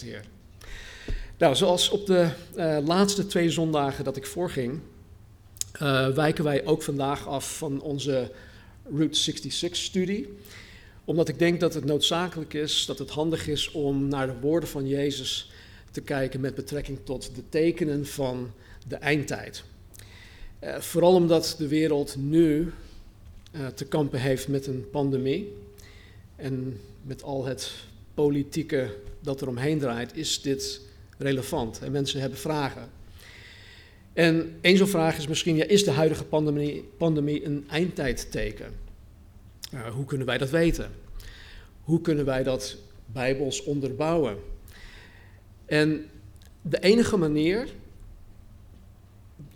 Heer. 0.00 0.24
Nou, 1.38 1.54
zoals 1.54 1.90
op 1.90 2.06
de 2.06 2.28
uh, 2.56 2.78
laatste 2.84 3.26
twee 3.26 3.50
zondagen 3.50 4.04
dat 4.04 4.16
ik 4.16 4.26
voorging, 4.26 4.80
uh, 5.82 6.08
wijken 6.08 6.44
wij 6.44 6.64
ook 6.64 6.82
vandaag 6.82 7.28
af 7.28 7.56
van 7.56 7.80
onze 7.80 8.32
Route 8.94 9.32
66-studie. 9.32 10.36
Omdat 11.04 11.28
ik 11.28 11.38
denk 11.38 11.60
dat 11.60 11.74
het 11.74 11.84
noodzakelijk 11.84 12.54
is, 12.54 12.86
dat 12.86 12.98
het 12.98 13.10
handig 13.10 13.48
is 13.48 13.70
om 13.70 14.08
naar 14.08 14.26
de 14.26 14.38
woorden 14.40 14.68
van 14.68 14.88
Jezus 14.88 15.50
te 15.90 16.00
kijken 16.00 16.40
met 16.40 16.54
betrekking 16.54 16.98
tot 17.04 17.34
de 17.34 17.42
tekenen 17.48 18.06
van 18.06 18.50
de 18.88 18.96
eindtijd. 18.96 19.64
Uh, 20.64 20.76
vooral 20.78 21.14
omdat 21.14 21.54
de 21.58 21.68
wereld 21.68 22.16
nu 22.16 22.72
te 23.74 23.84
kampen 23.84 24.20
heeft 24.20 24.48
met 24.48 24.66
een 24.66 24.90
pandemie 24.90 25.52
en 26.36 26.80
met 27.02 27.22
al 27.22 27.44
het 27.44 27.72
politieke 28.14 28.90
dat 29.22 29.40
er 29.40 29.48
omheen 29.48 29.78
draait, 29.78 30.16
is 30.16 30.42
dit 30.42 30.80
relevant 31.18 31.80
en 31.82 31.92
mensen 31.92 32.20
hebben 32.20 32.38
vragen. 32.38 32.88
En 34.12 34.58
een 34.60 34.76
zo'n 34.76 34.86
vraag 34.86 35.18
is 35.18 35.26
misschien, 35.26 35.56
ja, 35.56 35.64
is 35.64 35.84
de 35.84 35.90
huidige 35.90 36.24
pandemie, 36.24 36.88
pandemie 36.96 37.44
een 37.44 37.64
eindtijdteken? 37.68 38.72
Uh, 39.74 39.86
hoe 39.86 40.04
kunnen 40.04 40.26
wij 40.26 40.38
dat 40.38 40.50
weten? 40.50 40.90
Hoe 41.80 42.00
kunnen 42.00 42.24
wij 42.24 42.42
dat 42.42 42.76
bijbels 43.06 43.62
onderbouwen? 43.62 44.36
En 45.66 46.06
de 46.62 46.80
enige 46.80 47.16
manier 47.16 47.68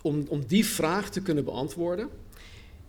om, 0.02 0.24
om 0.28 0.46
die 0.46 0.66
vraag 0.66 1.10
te 1.10 1.22
kunnen 1.22 1.44
beantwoorden, 1.44 2.08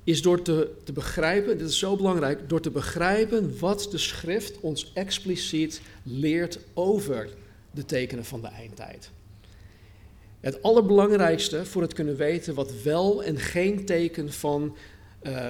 is 0.07 0.21
door 0.21 0.41
te, 0.41 0.69
te 0.83 0.91
begrijpen, 0.91 1.57
dit 1.57 1.69
is 1.69 1.79
zo 1.79 1.95
belangrijk, 1.95 2.49
door 2.49 2.61
te 2.61 2.71
begrijpen 2.71 3.59
wat 3.59 3.87
de 3.91 3.97
schrift 3.97 4.59
ons 4.59 4.91
expliciet 4.93 5.81
leert 6.03 6.59
over 6.73 7.29
de 7.71 7.85
tekenen 7.85 8.25
van 8.25 8.41
de 8.41 8.47
eindtijd. 8.47 9.09
Het 10.39 10.63
allerbelangrijkste 10.63 11.65
voor 11.65 11.81
het 11.81 11.93
kunnen 11.93 12.15
weten 12.15 12.53
wat 12.53 12.81
wel 12.83 13.23
en 13.23 13.39
geen 13.39 13.85
teken 13.85 14.33
van 14.33 14.75
uh, 15.23 15.49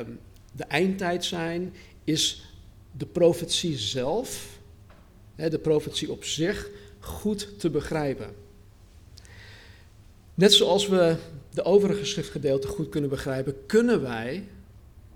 de 0.51 0.63
eindtijd 0.63 1.25
zijn, 1.25 1.73
is 2.03 2.51
de 2.97 3.05
profetie 3.05 3.77
zelf, 3.77 4.59
de 5.35 5.59
profetie 5.59 6.11
op 6.11 6.23
zich, 6.23 6.69
goed 6.99 7.59
te 7.59 7.69
begrijpen. 7.69 8.35
Net 10.33 10.53
zoals 10.53 10.87
we 10.87 11.15
de 11.57 11.63
overige 11.63 12.05
schriftgedeelten 12.05 12.69
goed 12.69 12.89
kunnen 12.89 13.09
begrijpen, 13.09 13.65
kunnen 13.65 14.01
wij, 14.01 14.47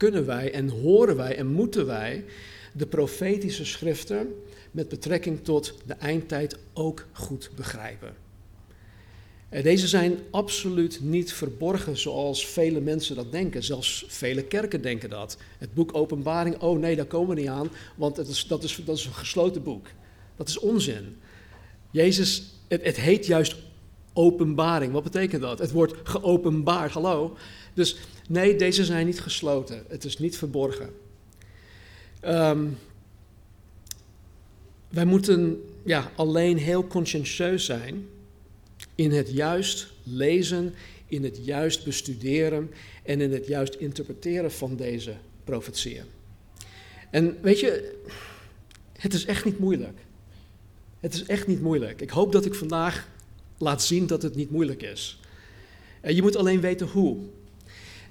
kunnen 0.01 0.25
wij 0.25 0.51
en 0.51 0.69
horen 0.69 1.15
wij 1.15 1.35
en 1.35 1.47
moeten 1.47 1.85
wij 1.85 2.25
de 2.73 2.85
profetische 2.85 3.65
schriften 3.65 4.35
met 4.71 4.89
betrekking 4.89 5.43
tot 5.43 5.77
de 5.85 5.93
eindtijd 5.93 6.57
ook 6.73 7.07
goed 7.11 7.49
begrijpen. 7.55 8.13
Deze 9.49 9.87
zijn 9.87 10.19
absoluut 10.31 10.99
niet 11.01 11.33
verborgen 11.33 11.97
zoals 11.97 12.47
vele 12.47 12.79
mensen 12.79 13.15
dat 13.15 13.31
denken. 13.31 13.63
Zelfs 13.63 14.05
vele 14.07 14.43
kerken 14.43 14.81
denken 14.81 15.09
dat. 15.09 15.37
Het 15.57 15.73
boek 15.73 15.95
Openbaring, 15.95 16.59
oh 16.59 16.79
nee, 16.79 16.95
daar 16.95 17.05
komen 17.05 17.35
we 17.35 17.41
niet 17.41 17.49
aan, 17.49 17.71
want 17.95 18.17
het 18.17 18.27
is, 18.27 18.47
dat, 18.47 18.63
is, 18.63 18.81
dat 18.85 18.97
is 18.97 19.05
een 19.05 19.13
gesloten 19.13 19.63
boek. 19.63 19.87
Dat 20.35 20.47
is 20.47 20.59
onzin. 20.59 21.17
Jezus, 21.91 22.53
het, 22.67 22.83
het 22.83 22.97
heet 22.97 23.25
juist 23.25 23.55
openbaring. 24.13 24.93
Wat 24.93 25.03
betekent 25.03 25.41
dat? 25.41 25.59
Het 25.59 25.71
wordt 25.71 25.93
geopenbaard, 26.03 26.91
hallo. 26.91 27.37
Dus 27.73 27.97
nee, 28.27 28.55
deze 28.55 28.85
zijn 28.85 29.05
niet 29.05 29.21
gesloten. 29.21 29.83
Het 29.87 30.03
is 30.03 30.17
niet 30.17 30.37
verborgen. 30.37 30.89
Um, 32.25 32.77
wij 34.89 35.05
moeten 35.05 35.63
ja, 35.85 36.11
alleen 36.15 36.57
heel 36.57 36.87
conscientieus 36.87 37.65
zijn 37.65 38.07
in 38.95 39.11
het 39.11 39.31
juist 39.31 39.87
lezen, 40.03 40.73
in 41.07 41.23
het 41.23 41.39
juist 41.45 41.83
bestuderen 41.83 42.71
en 43.03 43.21
in 43.21 43.31
het 43.31 43.47
juist 43.47 43.75
interpreteren 43.75 44.51
van 44.51 44.75
deze 44.75 45.13
profetieën. 45.43 46.05
En 47.09 47.37
weet 47.41 47.59
je, 47.59 47.99
het 48.97 49.13
is 49.13 49.25
echt 49.25 49.45
niet 49.45 49.59
moeilijk. 49.59 49.97
Het 50.99 51.13
is 51.13 51.25
echt 51.25 51.47
niet 51.47 51.61
moeilijk. 51.61 52.01
Ik 52.01 52.09
hoop 52.09 52.31
dat 52.31 52.45
ik 52.45 52.55
vandaag 52.55 53.07
laat 53.61 53.83
zien 53.83 54.07
dat 54.07 54.21
het 54.21 54.35
niet 54.35 54.51
moeilijk 54.51 54.81
is. 54.81 55.19
Je 56.03 56.21
moet 56.21 56.35
alleen 56.35 56.61
weten 56.61 56.87
hoe. 56.87 57.17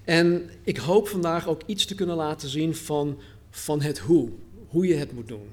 En 0.05 0.51
ik 0.63 0.77
hoop 0.77 1.09
vandaag 1.09 1.49
ook 1.49 1.61
iets 1.67 1.85
te 1.85 1.95
kunnen 1.95 2.17
laten 2.17 2.49
zien 2.49 2.75
van, 2.75 3.19
van 3.51 3.81
het 3.81 3.99
hoe. 3.99 4.29
Hoe 4.69 4.87
je 4.87 4.95
het 4.95 5.13
moet 5.13 5.29
doen. 5.29 5.49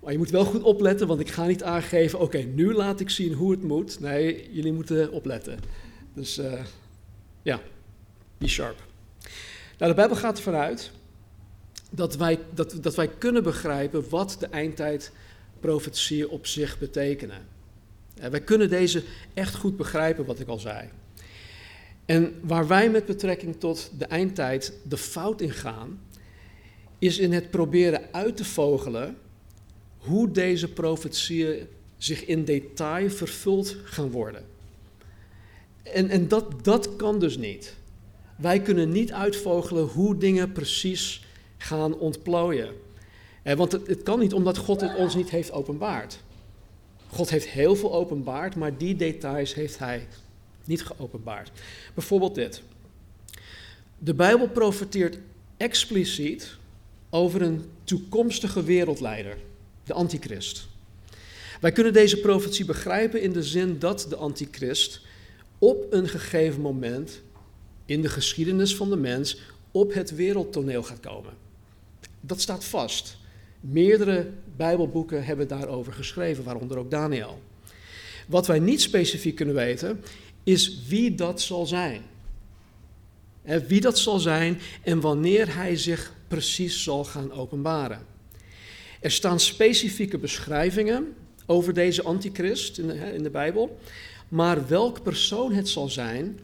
Maar 0.00 0.12
je 0.12 0.18
moet 0.18 0.30
wel 0.30 0.44
goed 0.44 0.62
opletten, 0.62 1.06
want 1.06 1.20
ik 1.20 1.30
ga 1.30 1.46
niet 1.46 1.62
aangeven, 1.62 2.20
oké, 2.20 2.38
nu 2.38 2.74
laat 2.74 3.00
ik 3.00 3.10
zien 3.10 3.32
hoe 3.32 3.50
het 3.50 3.62
moet. 3.62 4.00
Nee, 4.00 4.52
jullie 4.52 4.72
moeten 4.72 5.12
opletten. 5.12 5.58
Dus 6.14 6.38
uh, 6.38 6.64
ja, 7.42 7.60
be 8.38 8.48
sharp. 8.48 8.84
Nou, 9.78 9.90
de 9.90 9.96
Bijbel 9.96 10.16
gaat 10.16 10.36
ervan 10.36 10.54
uit 10.54 10.90
dat 11.90 12.16
wij, 12.16 12.38
dat, 12.54 12.76
dat 12.80 12.94
wij 12.94 13.08
kunnen 13.08 13.42
begrijpen 13.42 14.08
wat 14.08 14.36
de 14.38 14.46
eindtijdprofetieën 14.46 16.28
op 16.28 16.46
zich 16.46 16.78
betekenen. 16.78 17.46
En 18.22 18.30
wij 18.30 18.40
kunnen 18.40 18.68
deze 18.68 19.02
echt 19.34 19.54
goed 19.54 19.76
begrijpen, 19.76 20.24
wat 20.24 20.40
ik 20.40 20.48
al 20.48 20.58
zei. 20.58 20.88
En 22.04 22.34
waar 22.42 22.66
wij 22.66 22.90
met 22.90 23.06
betrekking 23.06 23.56
tot 23.58 23.90
de 23.98 24.04
eindtijd 24.04 24.72
de 24.88 24.96
fout 24.96 25.40
in 25.40 25.50
gaan, 25.50 26.00
is 26.98 27.18
in 27.18 27.32
het 27.32 27.50
proberen 27.50 28.00
uit 28.12 28.36
te 28.36 28.44
vogelen 28.44 29.16
hoe 29.96 30.30
deze 30.30 30.72
profetieën 30.72 31.66
zich 31.96 32.24
in 32.24 32.44
detail 32.44 33.10
vervuld 33.10 33.76
gaan 33.84 34.10
worden. 34.10 34.44
En, 35.82 36.08
en 36.08 36.28
dat, 36.28 36.64
dat 36.64 36.96
kan 36.96 37.18
dus 37.18 37.36
niet. 37.36 37.74
Wij 38.36 38.60
kunnen 38.60 38.88
niet 38.88 39.12
uitvogelen 39.12 39.84
hoe 39.84 40.16
dingen 40.16 40.52
precies 40.52 41.24
gaan 41.56 41.98
ontplooien. 41.98 42.74
Eh, 43.42 43.56
want 43.56 43.72
het 43.72 44.02
kan 44.02 44.18
niet 44.18 44.32
omdat 44.32 44.58
God 44.58 44.80
het 44.80 44.96
ons 44.96 45.14
niet 45.14 45.30
heeft 45.30 45.52
openbaard. 45.52 46.18
God 47.12 47.30
heeft 47.30 47.48
heel 47.48 47.76
veel 47.76 47.92
openbaard, 47.94 48.56
maar 48.56 48.78
die 48.78 48.96
details 48.96 49.54
heeft 49.54 49.78
hij 49.78 50.06
niet 50.64 50.82
geopenbaard. 50.82 51.50
Bijvoorbeeld 51.94 52.34
dit. 52.34 52.62
De 53.98 54.14
Bijbel 54.14 54.48
profeteert 54.48 55.18
expliciet 55.56 56.56
over 57.10 57.42
een 57.42 57.64
toekomstige 57.84 58.62
wereldleider 58.62 59.36
de 59.84 59.92
antichrist. 59.92 60.66
Wij 61.60 61.72
kunnen 61.72 61.92
deze 61.92 62.20
profetie 62.20 62.64
begrijpen 62.64 63.22
in 63.22 63.32
de 63.32 63.42
zin 63.42 63.78
dat 63.78 64.06
de 64.08 64.16
antichrist 64.16 65.00
op 65.58 65.86
een 65.90 66.08
gegeven 66.08 66.60
moment 66.60 67.20
in 67.84 68.02
de 68.02 68.08
geschiedenis 68.08 68.76
van 68.76 68.90
de 68.90 68.96
mens 68.96 69.40
op 69.70 69.94
het 69.94 70.14
wereldtoneel 70.14 70.82
gaat 70.82 71.00
komen. 71.00 71.32
Dat 72.20 72.40
staat 72.40 72.64
vast. 72.64 73.16
Meerdere 73.62 74.30
Bijbelboeken 74.56 75.24
hebben 75.24 75.48
daarover 75.48 75.92
geschreven, 75.92 76.44
waaronder 76.44 76.78
ook 76.78 76.90
Daniel. 76.90 77.40
Wat 78.26 78.46
wij 78.46 78.58
niet 78.58 78.80
specifiek 78.80 79.34
kunnen 79.34 79.54
weten, 79.54 80.00
is 80.44 80.86
wie 80.88 81.14
dat 81.14 81.40
zal 81.40 81.66
zijn. 81.66 82.02
Wie 83.68 83.80
dat 83.80 83.98
zal 83.98 84.18
zijn 84.18 84.58
en 84.82 85.00
wanneer 85.00 85.54
hij 85.54 85.76
zich 85.76 86.14
precies 86.28 86.82
zal 86.82 87.04
gaan 87.04 87.32
openbaren. 87.32 88.06
Er 89.00 89.10
staan 89.10 89.40
specifieke 89.40 90.18
beschrijvingen 90.18 91.14
over 91.46 91.74
deze 91.74 92.02
antichrist 92.02 92.78
in 92.78 92.86
de, 92.86 92.94
in 92.94 93.22
de 93.22 93.30
Bijbel, 93.30 93.78
maar 94.28 94.68
welk 94.68 95.02
persoon 95.02 95.52
het 95.52 95.68
zal 95.68 95.88
zijn 95.88 96.38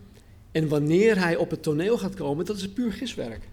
en 0.53 0.69
wanneer 0.69 1.19
hij 1.19 1.37
op 1.37 1.51
het 1.51 1.63
toneel 1.63 1.99
gaat 1.99 2.15
komen, 2.15 2.45
dat 2.45 2.57
is 2.57 2.69
puur 2.69 2.93
giswerk. 2.93 3.49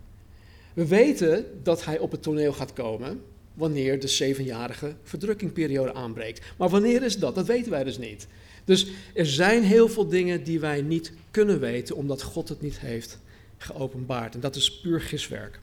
We 0.74 0.88
weten 0.88 1.46
dat 1.64 1.86
hij 1.86 2.00
op 2.00 2.12
het 2.12 2.24
toneel 2.24 2.54
gaat 2.54 2.74
komen 2.74 3.22
wanneer 3.56 4.00
de 4.00 4.08
zevenjarige 4.08 4.96
verdrukkingperiode 5.04 5.94
aanbreekt. 5.94 6.46
Maar 6.58 6.70
wanneer 6.70 7.04
is 7.04 7.18
dat? 7.18 7.36
Dat 7.36 7.46
weten 7.46 7.72
wij 7.72 7.84
dus 7.84 7.98
niet. 7.98 8.28
Dus 8.66 8.88
er 9.14 9.26
zijn 9.26 9.64
heel 9.64 9.90
veel 9.90 10.08
dingen 10.08 10.44
die 10.44 10.60
wij 10.60 10.82
niet 10.82 11.12
kunnen 11.32 11.60
weten 11.60 11.96
omdat 11.96 12.22
God 12.22 12.50
het 12.50 12.62
niet 12.62 12.80
heeft 12.80 13.20
geopenbaard. 13.58 14.34
En 14.34 14.40
dat 14.40 14.56
is 14.56 14.80
puur 14.80 15.02
giswerk. 15.02 15.60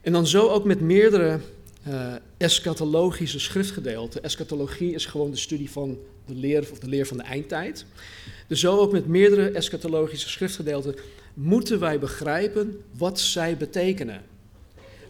En 0.00 0.12
dan 0.12 0.26
zo 0.26 0.48
ook 0.48 0.64
met 0.64 0.80
meerdere 0.80 1.40
uh, 1.88 2.14
eschatologische 2.36 3.40
schriftgedeelte. 3.40 4.20
Eschatologie 4.20 4.94
is 4.94 5.06
gewoon 5.06 5.30
de 5.30 5.36
studie 5.36 5.70
van 5.70 5.98
de 6.26 6.34
leer 6.34 6.68
of 6.70 6.78
de 6.78 6.88
leer 6.88 7.06
van 7.06 7.16
de 7.16 7.22
eindtijd. 7.22 7.84
Dus 8.46 8.60
zo 8.60 8.78
ook 8.78 8.92
met 8.92 9.06
meerdere 9.06 9.50
eschatologische 9.50 10.28
schriftgedeelten 10.28 10.94
moeten 11.34 11.80
wij 11.80 11.98
begrijpen 11.98 12.80
wat 12.96 13.20
zij 13.20 13.56
betekenen. 13.56 14.22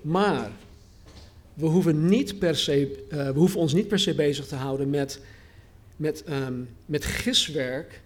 Maar 0.00 0.50
we 1.58 1.66
hoeven, 1.66 2.08
niet 2.08 2.38
per 2.38 2.56
se, 2.56 3.05
uh, 3.10 3.26
we 3.26 3.38
hoeven 3.38 3.60
ons 3.60 3.72
niet 3.72 3.88
per 3.88 3.99
se 3.99 4.14
bezig 4.14 4.46
te 4.46 4.55
houden 4.55 4.90
met, 4.90 5.20
met, 5.96 6.25
um, 6.28 6.69
met 6.87 7.05
giswerk 7.05 8.00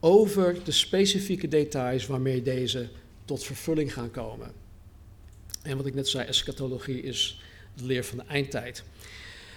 over 0.00 0.64
de 0.64 0.72
specifieke 0.72 1.48
details 1.48 2.06
waarmee 2.06 2.42
deze 2.42 2.88
tot 3.24 3.44
vervulling 3.44 3.92
gaan 3.92 4.10
komen. 4.10 4.52
En 5.62 5.76
wat 5.76 5.86
ik 5.86 5.94
net 5.94 6.08
zei, 6.08 6.26
eschatologie 6.26 7.02
is 7.02 7.40
de 7.74 7.84
leer 7.84 8.04
van 8.04 8.18
de 8.18 8.24
eindtijd. 8.24 8.84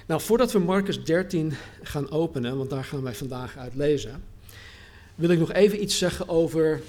Nou, 0.06 0.22
voordat 0.22 0.52
we 0.52 0.60
Marcus 0.60 1.04
13 1.04 1.54
gaan 1.81 2.12
openen, 2.12 2.57
want 2.57 2.69
daar 2.69 2.84
gaan 2.84 3.02
wij 3.02 3.16
vandaag 3.16 3.57
uit 3.57 3.75
lezen, 3.75 4.24
wil 5.16 5.30
ik 5.30 5.40
nog 5.40 5.54
even 5.54 5.81
iets 5.81 5.98
zeggen 5.98 6.30
over 6.30 6.81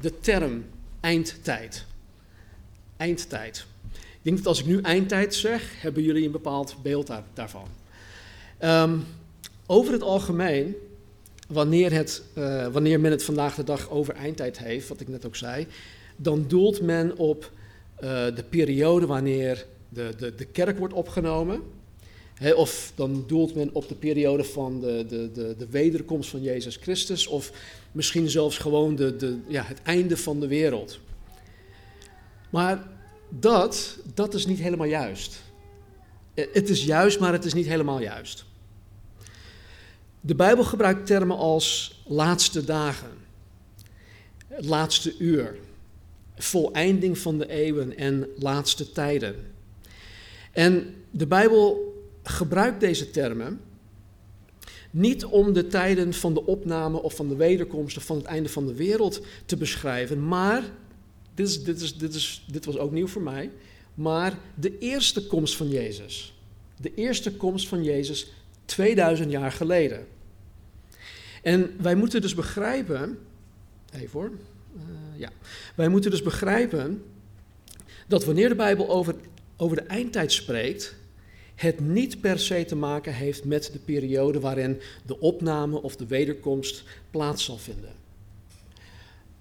de 0.00 0.18
term 0.20 0.64
eindtijd. 1.00 1.84
Eindtijd. 2.96 3.66
Denk 4.22 4.36
dat 4.36 4.46
als 4.46 4.60
ik 4.60 4.66
nu 4.66 4.80
eindtijd 4.80 5.34
zeg, 5.34 5.80
hebben 5.80 6.02
jullie 6.02 6.24
een 6.24 6.32
bepaald 6.32 6.76
beeld 6.82 7.10
daarvan. 7.34 7.66
Ehm, 8.58 8.98
over 9.66 9.92
het 9.92 10.02
algemeen, 10.02 10.74
wanneer, 11.48 11.92
het, 11.92 12.22
uh, 12.38 12.66
wanneer 12.66 13.00
men 13.00 13.10
het 13.10 13.24
vandaag 13.24 13.54
de 13.54 13.64
dag 13.64 13.90
over 13.90 14.14
eindtijd 14.14 14.58
heeft, 14.58 14.88
wat 14.88 15.00
ik 15.00 15.08
net 15.08 15.26
ook 15.26 15.36
zei, 15.36 15.66
dan 16.16 16.44
doelt 16.48 16.80
men 16.80 17.16
op 17.16 17.50
uh, 18.02 18.08
de 18.34 18.44
periode 18.48 19.06
wanneer 19.06 19.66
de, 19.88 20.12
de, 20.18 20.34
de 20.34 20.44
kerk 20.44 20.78
wordt 20.78 20.94
opgenomen. 20.94 21.62
of 22.54 22.92
dan 22.94 23.24
doelt 23.26 23.54
men 23.54 23.70
op 23.72 23.88
de 23.88 23.94
periode 23.94 24.44
van 24.44 24.80
de, 24.80 25.04
de, 25.08 25.30
de, 25.32 25.54
de 25.58 25.66
wederkomst 25.70 26.30
van 26.30 26.42
Jezus 26.42 26.76
Christus. 26.76 27.26
Of 27.26 27.52
misschien 27.92 28.30
zelfs 28.30 28.58
gewoon 28.58 28.96
de, 28.96 29.16
de, 29.16 29.38
ja, 29.46 29.62
het 29.62 29.82
einde 29.82 30.16
van 30.16 30.40
de 30.40 30.46
wereld. 30.46 30.98
Maar 32.50 32.86
dat, 33.40 33.98
dat 34.14 34.34
is 34.34 34.46
niet 34.46 34.58
helemaal 34.58 34.86
juist. 34.86 35.42
Eh, 36.34 36.46
het 36.52 36.68
is 36.68 36.84
juist, 36.84 37.20
maar 37.20 37.32
het 37.32 37.44
is 37.44 37.54
niet 37.54 37.66
helemaal 37.66 38.00
juist. 38.00 38.44
De 40.20 40.34
Bijbel 40.34 40.64
gebruikt 40.64 41.06
termen 41.06 41.36
als 41.36 42.00
laatste 42.06 42.64
dagen, 42.64 43.10
laatste 44.48 45.14
uur, 45.18 45.56
voleinding 46.36 47.18
van 47.18 47.38
de 47.38 47.48
eeuwen 47.48 47.96
en 47.96 48.28
laatste 48.38 48.92
tijden. 48.92 49.34
En 50.52 50.94
de 51.10 51.26
Bijbel 51.26 51.94
gebruikt 52.22 52.80
deze 52.80 53.10
termen 53.10 53.60
niet 54.90 55.24
om 55.24 55.52
de 55.52 55.66
tijden 55.66 56.14
van 56.14 56.34
de 56.34 56.46
opname 56.46 57.02
of 57.02 57.14
van 57.14 57.28
de 57.28 57.36
wederkomst 57.36 57.96
of 57.96 58.04
van 58.04 58.16
het 58.16 58.26
einde 58.26 58.48
van 58.48 58.66
de 58.66 58.74
wereld 58.74 59.20
te 59.46 59.56
beschrijven, 59.56 60.28
maar, 60.28 60.62
dit, 61.42 61.50
is, 61.50 61.62
dit, 61.62 61.80
is, 61.80 61.96
dit, 61.96 62.14
is, 62.14 62.44
dit 62.50 62.64
was 62.64 62.78
ook 62.78 62.92
nieuw 62.92 63.06
voor 63.06 63.22
mij, 63.22 63.50
maar 63.94 64.38
de 64.54 64.78
eerste 64.78 65.26
komst 65.26 65.56
van 65.56 65.68
Jezus. 65.68 66.34
De 66.80 66.94
eerste 66.94 67.32
komst 67.32 67.68
van 67.68 67.82
Jezus 67.82 68.32
2000 68.64 69.30
jaar 69.30 69.52
geleden. 69.52 70.06
En 71.42 71.74
wij 71.80 71.94
moeten 71.94 72.20
dus 72.20 72.34
begrijpen, 72.34 73.18
even 73.92 74.10
hoor, 74.20 74.30
uh, 74.76 74.82
ja, 75.16 75.30
wij 75.74 75.88
moeten 75.88 76.10
dus 76.10 76.22
begrijpen 76.22 77.02
dat 78.08 78.24
wanneer 78.24 78.48
de 78.48 78.54
Bijbel 78.54 78.88
over, 78.88 79.14
over 79.56 79.76
de 79.76 79.82
eindtijd 79.82 80.32
spreekt, 80.32 80.94
het 81.54 81.80
niet 81.80 82.20
per 82.20 82.38
se 82.38 82.64
te 82.64 82.76
maken 82.76 83.14
heeft 83.14 83.44
met 83.44 83.70
de 83.72 83.78
periode 83.78 84.40
waarin 84.40 84.80
de 85.06 85.20
opname 85.20 85.82
of 85.82 85.96
de 85.96 86.06
wederkomst 86.06 86.84
plaats 87.10 87.44
zal 87.44 87.58
vinden. 87.58 88.01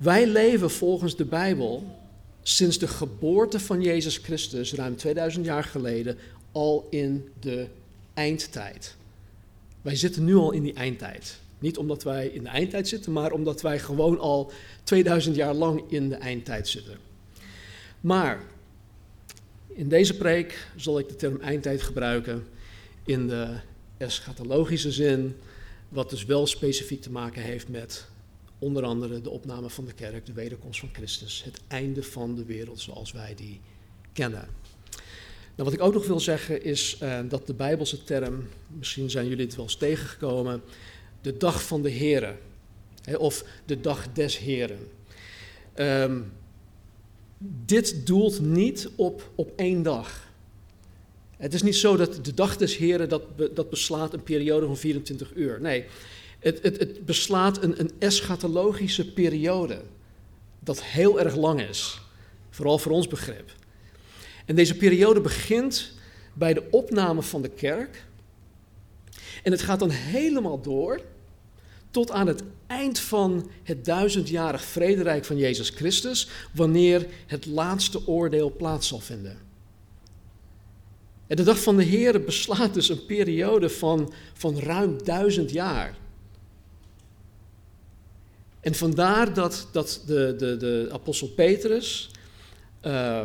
Wij 0.02 0.28
leven 0.28 0.72
volgens 0.72 1.16
de 1.16 1.26
Bijbel 1.26 2.00
sinds 2.42 2.78
de 2.78 2.88
geboorte 2.88 3.60
van 3.60 3.82
Jezus 3.82 4.18
Christus, 4.18 4.74
ruim 4.74 4.96
2000 4.96 5.46
jaar 5.46 5.64
geleden, 5.64 6.18
al 6.52 6.88
in 6.90 7.30
de 7.40 7.68
eindtijd. 8.14 8.96
Wij 9.82 9.96
zitten 9.96 10.24
nu 10.24 10.36
al 10.36 10.52
in 10.52 10.64
die 10.64 10.74
eindtijd. 10.74 11.40
Niet 11.60 11.78
omdat 11.78 12.04
wij 12.04 12.28
in 12.28 12.44
de 12.44 12.50
eindtijd 12.50 12.88
zitten, 12.88 13.12
maar 13.12 13.32
omdat 13.32 13.62
wij 13.62 13.80
gewoon 13.80 14.20
al 14.20 14.52
2000 14.84 15.36
jaar 15.36 15.54
lang 15.54 15.84
in 15.88 16.10
de 16.10 16.16
eindtijd 16.16 16.68
zitten. 16.68 16.98
Maar 18.00 18.44
in 19.68 19.90
deze 19.90 20.18
preek 20.18 20.68
zal 20.76 21.00
ik 21.00 21.08
de 21.08 21.16
term 21.16 21.42
eindtijd 21.42 21.82
gebruiken 21.82 22.48
in 23.06 23.28
de 23.28 23.56
eschatologische 23.98 24.92
zin, 24.92 25.36
wat 25.90 26.10
dus 26.10 26.26
wel 26.26 26.48
specifiek 26.48 27.02
te 27.02 27.12
maken 27.12 27.42
heeft 27.42 27.68
met 27.68 28.10
onder 28.62 28.84
andere 28.84 29.22
de 29.22 29.30
opname 29.30 29.70
van 29.70 29.86
de 29.86 29.94
kerk, 29.94 30.26
de 30.26 30.34
wederkomst 30.34 30.80
van 30.80 30.90
Christus, 30.92 31.44
het 31.44 31.62
einde 31.68 32.04
van 32.04 32.36
de 32.36 32.46
wereld 32.46 32.80
zoals 32.80 33.12
wij 33.12 33.36
die 33.36 33.60
kennen. 34.14 34.48
Nou, 35.56 35.70
wat 35.70 35.74
ik 35.74 35.82
ook 35.82 35.94
nog 35.94 36.08
wil 36.08 36.20
zeggen 36.20 36.64
is 36.64 36.98
uh, 37.04 37.20
dat 37.30 37.48
de 37.48 37.54
Bijbelse 37.54 38.04
term, 38.04 38.48
misschien 38.68 39.10
zijn 39.10 39.28
jullie 39.28 39.46
het 39.46 39.56
wel 39.56 39.66
eens 39.66 39.76
tegengekomen, 39.76 40.62
de 41.22 41.38
dag 41.38 41.64
van 41.64 41.82
de 41.82 41.90
Heren, 41.90 42.38
of 43.18 43.46
de 43.66 43.82
dag 43.82 44.14
des 44.14 44.38
Heren. 44.38 44.80
Um, 45.76 46.32
dit 47.66 48.08
doelt 48.08 48.42
niet 48.42 48.90
op, 48.96 49.32
op 49.36 49.52
één 49.56 49.84
dag. 49.84 50.30
Het 51.38 51.54
is 51.54 51.62
niet 51.62 51.76
zo 51.76 51.96
dat 51.96 52.26
de 52.26 52.34
dag 52.34 52.58
des 52.58 52.78
Heren 52.78 53.10
dat, 53.10 53.24
dat 53.54 53.70
beslaat 53.70 54.14
een 54.14 54.24
periode 54.24 54.66
van 54.66 54.78
24 54.78 55.32
uur. 55.36 55.62
Nee, 55.62 55.86
het, 56.42 56.64
het, 56.64 57.06
beslaat 57.06 57.64
een, 57.64 57.80
een 57.80 57.92
eschatologische 58.00 59.14
periode 59.14 59.82
dat 60.60 60.84
heel 60.84 61.20
erg 61.20 61.36
lang 61.36 61.62
is. 61.62 62.02
Vooral 62.50 62.78
voor 62.78 62.92
ons 62.92 63.08
begrip. 63.08 63.52
En 64.46 64.56
deze 64.56 64.78
periode 64.78 65.22
begint 65.22 65.94
bij 66.34 66.54
de 66.54 66.64
opname 66.72 67.22
van 67.22 67.42
de 67.42 67.50
kerk. 67.50 68.06
En 69.44 69.52
het 69.52 69.62
gaat 69.62 69.80
dan 69.80 69.90
helemaal 69.90 70.62
door 70.62 71.02
tot 71.92 72.12
aan 72.12 72.28
het 72.28 72.44
eind 72.68 73.00
van 73.00 73.50
het 73.64 73.86
duizendjarig 73.86 74.64
vrederijk 74.64 75.26
van 75.26 75.38
Jezus 75.38 75.70
Christus, 75.70 76.28
wanneer 76.54 77.08
het 77.28 77.46
laatste 77.46 78.08
oordeel 78.08 78.56
plaats 78.56 78.88
zal 78.88 79.00
vinden. 79.00 79.38
En 81.28 81.36
de 81.36 81.44
dag 81.44 81.62
van 81.62 81.78
de 81.78 81.84
Heer 81.84 82.24
beslaat 82.24 82.74
dus 82.74 82.90
een 82.90 83.06
periode 83.06 83.70
van, 83.70 84.14
van 84.34 84.60
ruim 84.60 85.04
duizend 85.04 85.52
jaar. 85.52 85.98
En 88.62 88.76
vandaar 88.76 89.34
dat, 89.34 89.68
dat 89.72 90.04
de, 90.06 90.36
de, 90.38 90.58
de 90.58 90.90
apostel 90.92 91.28
Petrus 91.28 92.10
uh, 92.86 93.22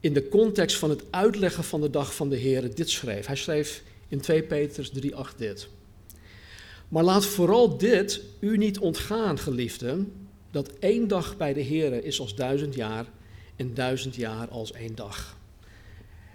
in 0.00 0.12
de 0.12 0.28
context 0.28 0.76
van 0.76 0.90
het 0.90 1.02
uitleggen 1.10 1.64
van 1.64 1.80
de 1.80 1.90
dag 1.90 2.14
van 2.14 2.28
de 2.28 2.36
Heer 2.36 2.74
dit 2.74 2.90
schreef. 2.90 3.26
Hij 3.26 3.36
schreef 3.36 3.82
in 4.08 4.20
2 4.20 4.42
Petrus 4.42 4.90
3:8 4.90 5.36
dit. 5.36 5.68
Maar 6.88 7.04
laat 7.04 7.24
vooral 7.24 7.78
dit 7.78 8.22
u 8.40 8.56
niet 8.56 8.78
ontgaan, 8.78 9.38
geliefden, 9.38 10.12
dat 10.50 10.70
één 10.78 11.08
dag 11.08 11.36
bij 11.36 11.52
de 11.52 11.60
Heer 11.60 12.04
is 12.04 12.20
als 12.20 12.34
duizend 12.34 12.74
jaar 12.74 13.06
en 13.56 13.74
duizend 13.74 14.14
jaar 14.14 14.48
als 14.48 14.72
één 14.72 14.94
dag. 14.94 15.36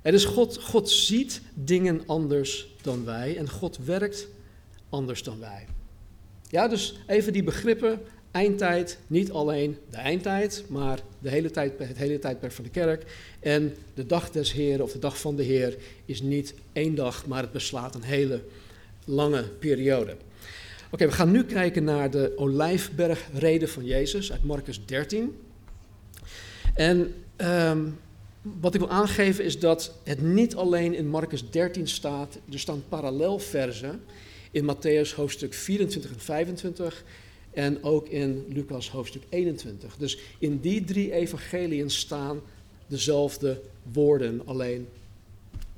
En 0.02 0.12
dus 0.12 0.26
God, 0.26 0.58
God 0.58 0.90
ziet 0.90 1.42
dingen 1.54 2.04
anders 2.06 2.68
dan 2.82 3.06
wij 3.06 3.38
en 3.38 3.50
God 3.50 3.78
werkt 3.78 4.28
anders 4.90 5.24
dan 5.24 5.40
wij. 5.40 5.66
Ja, 6.54 6.68
dus 6.68 7.00
even 7.08 7.34
die 7.34 7.44
begrippen, 7.44 8.02
eindtijd, 8.32 8.98
niet 9.08 9.32
alleen 9.32 9.78
de 9.90 9.98
eindtijd, 9.98 10.64
maar 10.68 11.00
de 11.20 11.30
hele 11.30 11.52
tijd, 11.52 11.74
het 11.78 11.98
hele 11.98 12.20
tijdperk 12.20 12.52
van 12.52 12.64
de 12.64 12.70
kerk. 12.70 13.04
En 13.40 13.76
de 13.94 14.06
dag 14.06 14.32
des 14.32 14.52
Heeren 14.52 14.84
of 14.84 14.92
de 14.92 15.00
dag 15.00 15.20
van 15.20 15.36
de 15.36 15.44
Heer 15.44 15.78
is 16.06 16.22
niet 16.22 16.54
één 16.74 16.96
dag, 16.96 17.26
maar 17.26 17.42
het 17.42 17.52
beslaat 17.52 17.96
een 17.96 18.04
hele 18.04 18.42
lange 19.06 19.44
periode. 19.44 20.16
Oké, 20.92 21.06
we 21.06 21.12
gaan 21.12 21.32
nu 21.32 21.44
kijken 21.44 21.84
naar 21.84 22.12
de 22.12 22.34
olijfbergreden 22.36 23.70
van 23.70 23.86
Jezus 23.86 24.32
uit 24.32 24.44
Marcus 24.44 24.86
13. 24.86 25.38
En 26.74 27.14
um, 27.38 28.00
wat 28.42 28.74
ik 28.74 28.80
wil 28.80 28.90
aangeven 28.90 29.44
is 29.44 29.60
dat 29.60 29.94
het 30.04 30.22
niet 30.22 30.56
alleen 30.56 30.94
in 30.94 31.08
Marcus 31.08 31.50
13 31.50 31.88
staat, 31.88 32.40
er 32.52 32.60
staan 32.60 32.84
parallelversen 32.90 34.02
in 34.54 34.66
Matthäus 34.66 35.14
hoofdstuk 35.16 35.54
24 35.54 36.12
en 36.12 36.20
25 36.20 37.04
en 37.52 37.84
ook 37.84 38.08
in 38.08 38.46
Lucas 38.50 38.90
hoofdstuk 38.90 39.24
21. 39.30 39.98
Dus 39.98 40.18
in 40.40 40.60
die 40.60 40.84
drie 40.84 41.12
evangeliën 41.12 41.90
staan 41.90 42.42
dezelfde 42.88 43.62
woorden, 43.92 44.42
alleen 44.46 44.88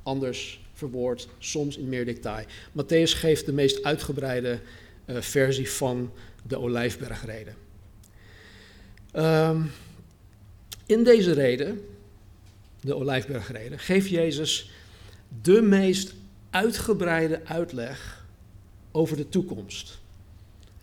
anders 0.04 0.60
verwoord, 0.74 1.28
soms 1.38 1.78
in 1.78 1.90
meer 1.90 2.06
detail. 2.06 2.46
Matthäus 2.72 3.12
geeft 3.12 3.46
de 3.46 3.54
meest 3.54 3.84
uitgebreide 3.84 4.60
uh, 5.06 5.22
versie 5.22 5.72
van 5.72 6.12
de 6.48 6.60
Olijfbergreden. 6.60 7.56
Um, 9.16 9.72
in 10.86 11.04
deze 11.04 11.34
reden, 11.34 11.82
de 12.82 12.96
Olijfbergreden, 12.96 13.80
geeft 13.80 14.10
Jezus 14.10 14.72
de 15.42 15.62
meest 15.62 16.14
uitgebreide 16.50 17.46
uitleg 17.46 18.25
over 18.96 19.18
de 19.18 19.30
toekomst. 19.30 19.98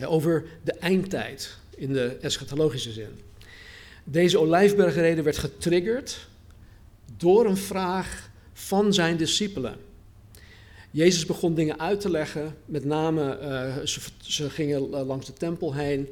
over 0.04 0.44
de 0.64 0.72
eindtijd 0.72 1.56
in 1.76 1.92
de 1.92 2.06
eschatologische 2.20 2.92
zin. 2.92 3.20
Deze 4.04 4.38
Olijfbergreden 4.38 5.24
werd 5.24 5.38
getriggerd 5.38 6.28
door 7.16 7.46
een 7.46 7.56
vraag 7.56 8.30
van 8.52 8.94
zijn 8.94 9.16
discipelen. 9.16 9.76
Jezus 10.90 11.26
begon 11.26 11.54
dingen 11.54 11.80
uit 11.80 12.00
te 12.00 12.10
leggen, 12.10 12.56
met 12.64 12.84
name 12.84 13.38
uh, 13.42 13.86
ze, 14.20 14.50
gingen 14.50 14.88
langs 14.88 15.26
de 15.26 15.32
tempel 15.32 15.74
heen. 15.74 16.08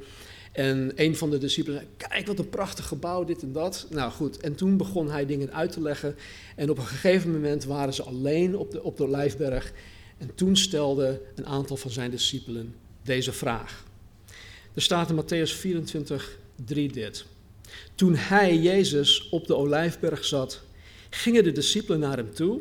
En 0.53 0.93
een 0.95 1.17
van 1.17 1.31
de 1.31 1.39
discipelen 1.39 1.79
zei, 1.79 2.09
kijk 2.09 2.27
wat 2.27 2.39
een 2.39 2.49
prachtig 2.49 2.87
gebouw, 2.87 3.25
dit 3.25 3.43
en 3.43 3.53
dat. 3.53 3.87
Nou 3.91 4.13
goed, 4.13 4.37
en 4.37 4.55
toen 4.55 4.77
begon 4.77 5.11
hij 5.11 5.27
dingen 5.27 5.53
uit 5.53 5.73
te 5.73 5.81
leggen. 5.81 6.17
En 6.57 6.71
op 6.71 6.79
een 6.79 6.87
gegeven 6.87 7.31
moment 7.31 7.65
waren 7.65 7.95
ze 7.95 8.03
alleen 8.03 8.57
op 8.57 8.71
de, 8.71 8.83
op 8.83 8.97
de 8.97 9.05
Olijfberg. 9.05 9.73
En 10.21 10.35
toen 10.35 10.57
stelde 10.57 11.21
een 11.35 11.47
aantal 11.47 11.77
van 11.77 11.91
zijn 11.91 12.11
discipelen 12.11 12.75
deze 13.03 13.33
vraag. 13.33 13.85
Er 14.75 14.83
staat 14.83 15.11
in 15.11 15.23
Matthäus 15.23 15.53
24, 15.53 16.39
3 16.65 16.93
dit. 16.93 17.25
Toen 17.95 18.15
hij, 18.15 18.59
Jezus, 18.59 19.29
op 19.29 19.47
de 19.47 19.57
Olijfberg 19.57 20.25
zat, 20.25 20.63
gingen 21.11 21.45
de 21.45 21.53
discipelen 21.53 22.01
naar 22.01 22.17
hem 22.17 22.35
toe, 22.35 22.61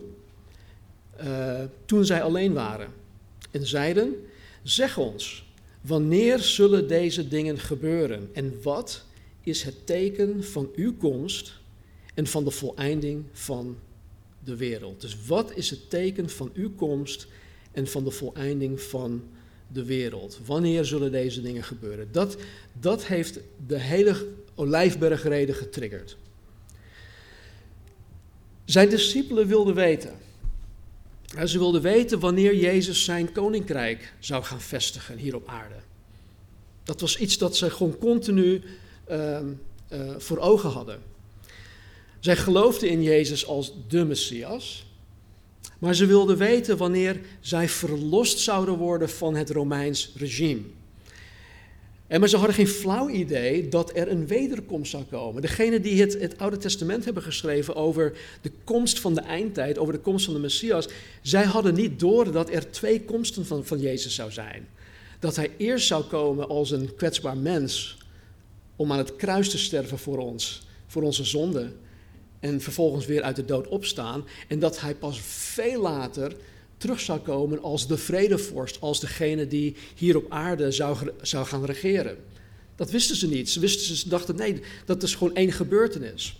uh, 1.23 1.61
toen 1.85 2.05
zij 2.05 2.23
alleen 2.23 2.53
waren, 2.53 2.93
en 3.51 3.67
zeiden, 3.67 4.15
zeg 4.63 4.97
ons, 4.97 5.45
wanneer 5.81 6.39
zullen 6.39 6.87
deze 6.87 7.27
dingen 7.27 7.59
gebeuren 7.59 8.29
en 8.33 8.61
wat 8.61 9.05
is 9.41 9.63
het 9.63 9.85
teken 9.85 10.43
van 10.43 10.69
uw 10.75 10.97
komst 10.97 11.59
en 12.13 12.27
van 12.27 12.43
de 12.43 12.51
voleinding 12.51 13.25
van 13.31 13.77
de 14.43 14.55
wereld? 14.55 15.01
Dus 15.01 15.17
wat 15.27 15.55
is 15.55 15.69
het 15.69 15.89
teken 15.89 16.29
van 16.29 16.51
uw 16.53 16.71
komst 16.75 17.27
en 17.71 17.87
van 17.87 18.03
de 18.03 18.11
voleinding 18.11 18.81
van 18.81 19.23
de 19.67 19.85
wereld? 19.85 20.39
Wanneer 20.45 20.85
zullen 20.85 21.11
deze 21.11 21.41
dingen 21.41 21.63
gebeuren? 21.63 22.07
Dat, 22.11 22.37
dat 22.79 23.05
heeft 23.05 23.39
de 23.67 23.79
hele 23.79 24.27
Olijfbergreden 24.55 25.55
getriggerd. 25.55 26.17
Zijn 28.65 28.89
discipelen 28.89 29.47
wilden 29.47 29.75
weten. 29.75 30.13
Ze 31.45 31.57
wilden 31.57 31.81
weten 31.81 32.19
wanneer 32.19 32.55
Jezus 32.55 33.03
zijn 33.03 33.31
koninkrijk 33.31 34.13
zou 34.19 34.43
gaan 34.43 34.61
vestigen 34.61 35.17
hier 35.17 35.35
op 35.35 35.47
aarde. 35.47 35.75
Dat 36.83 37.01
was 37.01 37.17
iets 37.17 37.37
dat 37.37 37.57
ze 37.57 37.69
gewoon 37.69 37.97
continu 37.97 38.61
uh, 39.09 39.39
uh, 39.93 40.15
voor 40.17 40.37
ogen 40.37 40.69
hadden. 40.69 40.99
Zij 42.19 42.35
geloofden 42.35 42.89
in 42.89 43.03
Jezus 43.03 43.45
als 43.45 43.73
de 43.87 44.05
Messias, 44.05 44.85
maar 45.79 45.95
ze 45.95 46.05
wilden 46.05 46.37
weten 46.37 46.77
wanneer 46.77 47.19
zij 47.39 47.69
verlost 47.69 48.39
zouden 48.39 48.77
worden 48.77 49.09
van 49.09 49.35
het 49.35 49.49
Romeins 49.49 50.11
regime. 50.15 50.61
En 52.07 52.19
maar 52.19 52.29
ze 52.29 52.37
hadden 52.37 52.55
geen 52.55 52.67
flauw 52.67 53.09
idee 53.09 53.67
dat 53.67 53.91
er 53.95 54.11
een 54.11 54.27
wederkomst 54.27 54.91
zou 54.91 55.03
komen. 55.03 55.41
Degene 55.41 55.79
die 55.79 56.01
het, 56.01 56.21
het, 56.21 56.37
Oude 56.37 56.57
Testament 56.57 57.05
hebben 57.05 57.23
geschreven 57.23 57.75
over 57.75 58.17
de 58.41 58.51
komst 58.63 58.99
van 58.99 59.13
de 59.13 59.21
eindtijd, 59.21 59.77
over 59.77 59.93
de 59.93 59.99
komst 59.99 60.25
van 60.25 60.33
de 60.33 60.39
Messias, 60.39 60.87
zij 61.21 61.43
hadden 61.43 61.73
niet 61.73 61.99
door 61.99 62.31
dat 62.31 62.49
er 62.49 62.71
twee 62.71 63.01
komsten 63.01 63.45
van, 63.45 63.65
van 63.65 63.79
Jezus 63.79 64.15
zou 64.15 64.31
zijn. 64.31 64.67
Dat 65.19 65.35
hij 65.35 65.51
eerst 65.57 65.87
zou 65.87 66.03
komen 66.03 66.49
als 66.49 66.71
een 66.71 66.95
kwetsbaar 66.95 67.37
mens 67.37 67.97
om 68.75 68.91
aan 68.91 68.97
het 68.97 69.15
kruis 69.15 69.49
te 69.49 69.57
sterven 69.57 69.99
voor 69.99 70.17
ons, 70.17 70.67
voor 70.87 71.03
onze 71.03 71.23
zonden. 71.23 71.79
En 72.39 72.61
vervolgens 72.61 73.05
weer 73.05 73.21
uit 73.21 73.35
de 73.35 73.45
dood 73.45 73.67
opstaan. 73.67 74.25
En 74.47 74.59
dat 74.59 74.81
hij 74.81 74.95
pas 74.95 75.19
veel 75.21 75.81
later 75.81 76.35
terug 76.77 76.99
zou 76.99 77.19
komen 77.19 77.61
als 77.61 77.87
de 77.87 77.97
vredevorst, 77.97 78.81
als 78.81 78.99
degene 78.99 79.47
die 79.47 79.75
hier 79.95 80.17
op 80.17 80.25
aarde 80.29 80.71
zou, 80.71 80.97
zou 81.21 81.45
gaan 81.45 81.65
regeren. 81.65 82.17
Dat 82.75 82.91
wisten 82.91 83.15
ze 83.15 83.27
niet. 83.27 83.49
Ze, 83.49 83.59
wisten, 83.59 83.95
ze 83.95 84.09
dachten, 84.09 84.35
nee, 84.35 84.61
dat 84.85 85.03
is 85.03 85.15
gewoon 85.15 85.35
één 85.35 85.51
gebeurtenis. 85.51 86.39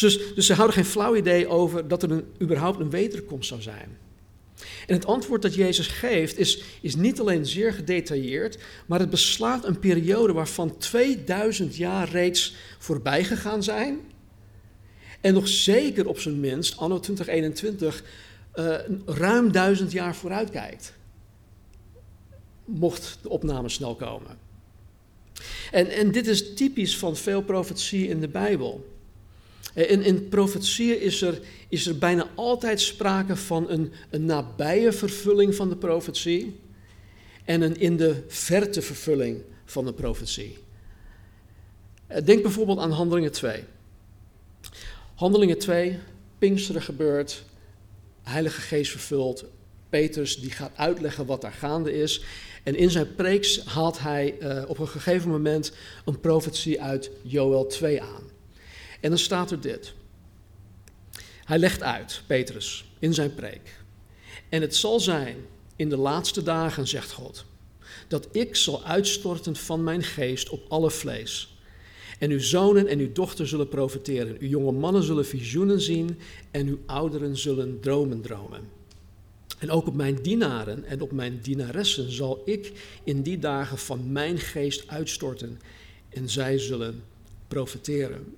Dus, 0.00 0.34
dus 0.34 0.46
ze 0.46 0.54
hadden 0.54 0.74
geen 0.74 0.84
flauw 0.84 1.16
idee 1.16 1.48
over 1.48 1.88
dat 1.88 2.02
er 2.02 2.10
een, 2.10 2.24
überhaupt 2.42 2.80
een 2.80 2.90
wederkomst 2.90 3.48
zou 3.48 3.62
zijn. 3.62 3.98
En 4.86 4.94
het 4.94 5.06
antwoord 5.06 5.42
dat 5.42 5.54
Jezus 5.54 5.86
geeft 5.86 6.38
is, 6.38 6.62
is 6.80 6.96
niet 6.96 7.20
alleen 7.20 7.46
zeer 7.46 7.72
gedetailleerd, 7.72 8.58
maar 8.86 8.98
het 8.98 9.10
beslaat 9.10 9.64
een 9.64 9.78
periode 9.78 10.32
waarvan 10.32 10.78
2000 10.78 11.76
jaar 11.76 12.08
reeds 12.08 12.54
voorbij 12.78 13.24
gegaan 13.24 13.62
zijn. 13.62 14.00
En 15.26 15.34
nog 15.34 15.48
zeker 15.48 16.08
op 16.08 16.18
zijn 16.18 16.40
minst, 16.40 16.76
anno 16.76 17.00
2021, 17.00 18.04
uh, 18.54 18.76
ruim 19.06 19.52
duizend 19.52 19.92
jaar 19.92 20.16
vooruit 20.16 20.50
kijkt. 20.50 20.92
Mocht 22.64 23.18
de 23.22 23.28
opname 23.28 23.68
snel 23.68 23.94
komen. 23.94 24.38
En, 25.70 25.88
en 25.90 26.12
dit 26.12 26.26
is 26.26 26.54
typisch 26.54 26.98
van 26.98 27.16
veel 27.16 27.42
profetieën 27.42 28.08
in 28.08 28.20
de 28.20 28.28
Bijbel. 28.28 28.94
In, 29.74 30.02
in 30.02 30.28
profetieën 30.28 31.00
is 31.00 31.22
er, 31.22 31.40
is 31.68 31.86
er 31.86 31.98
bijna 31.98 32.28
altijd 32.34 32.80
sprake 32.80 33.36
van 33.36 33.70
een, 33.70 33.92
een 34.10 34.24
nabije 34.24 34.92
vervulling 34.92 35.54
van 35.54 35.68
de 35.68 35.76
profetie 35.76 36.60
en 37.44 37.60
een 37.62 37.80
in 37.80 37.96
de 37.96 38.24
verte 38.28 38.82
vervulling 38.82 39.42
van 39.64 39.84
de 39.84 39.92
profetie. 39.92 40.58
Eh, 42.06 42.24
denk 42.24 42.42
bijvoorbeeld 42.42 42.78
aan 42.78 42.90
Handelingen 42.90 43.32
2. 43.32 43.64
Handelingen 45.16 45.58
2, 45.58 45.98
Pinksteren 46.38 46.82
gebeurt, 46.82 47.44
Heilige 48.22 48.60
Geest 48.60 48.90
vervult. 48.90 49.44
Petrus 49.88 50.40
die 50.40 50.50
gaat 50.50 50.76
uitleggen 50.76 51.26
wat 51.26 51.40
daar 51.40 51.52
gaande 51.52 51.92
is. 51.92 52.22
En 52.62 52.76
in 52.76 52.90
zijn 52.90 53.14
preeks 53.14 53.64
haalt 53.64 53.98
hij 53.98 54.36
uh, 54.40 54.62
op 54.66 54.78
een 54.78 54.88
gegeven 54.88 55.30
moment 55.30 55.72
een 56.04 56.20
profetie 56.20 56.82
uit 56.82 57.10
Joel 57.22 57.66
2 57.66 58.02
aan. 58.02 58.22
En 59.00 59.08
dan 59.08 59.18
staat 59.18 59.50
er 59.50 59.60
dit. 59.60 59.94
Hij 61.44 61.58
legt 61.58 61.82
uit, 61.82 62.22
Petrus, 62.26 62.84
in 62.98 63.14
zijn 63.14 63.34
preek. 63.34 63.80
En 64.48 64.60
het 64.60 64.76
zal 64.76 65.00
zijn 65.00 65.36
in 65.76 65.88
de 65.88 65.96
laatste 65.96 66.42
dagen, 66.42 66.86
zegt 66.86 67.12
God, 67.12 67.44
dat 68.08 68.28
ik 68.32 68.56
zal 68.56 68.84
uitstorten 68.84 69.56
van 69.56 69.84
mijn 69.84 70.02
geest 70.02 70.48
op 70.48 70.64
alle 70.68 70.90
vlees. 70.90 71.55
En 72.18 72.30
uw 72.30 72.40
zonen 72.40 72.86
en 72.86 72.98
uw 72.98 73.12
dochters 73.12 73.50
zullen 73.50 73.68
profiteren. 73.68 74.36
Uw 74.38 74.48
jonge 74.48 74.72
mannen 74.72 75.02
zullen 75.02 75.26
visioenen 75.26 75.80
zien 75.80 76.18
en 76.50 76.66
uw 76.66 76.78
ouderen 76.86 77.36
zullen 77.36 77.80
dromen 77.80 78.20
dromen. 78.20 78.60
En 79.58 79.70
ook 79.70 79.86
op 79.86 79.94
mijn 79.94 80.18
dienaren 80.22 80.84
en 80.84 81.00
op 81.00 81.12
mijn 81.12 81.38
dienaressen 81.42 82.12
zal 82.12 82.42
ik 82.44 82.72
in 83.04 83.22
die 83.22 83.38
dagen 83.38 83.78
van 83.78 84.12
mijn 84.12 84.38
geest 84.38 84.88
uitstorten 84.88 85.60
en 86.08 86.28
zij 86.28 86.58
zullen 86.58 87.02
profiteren. 87.48 88.34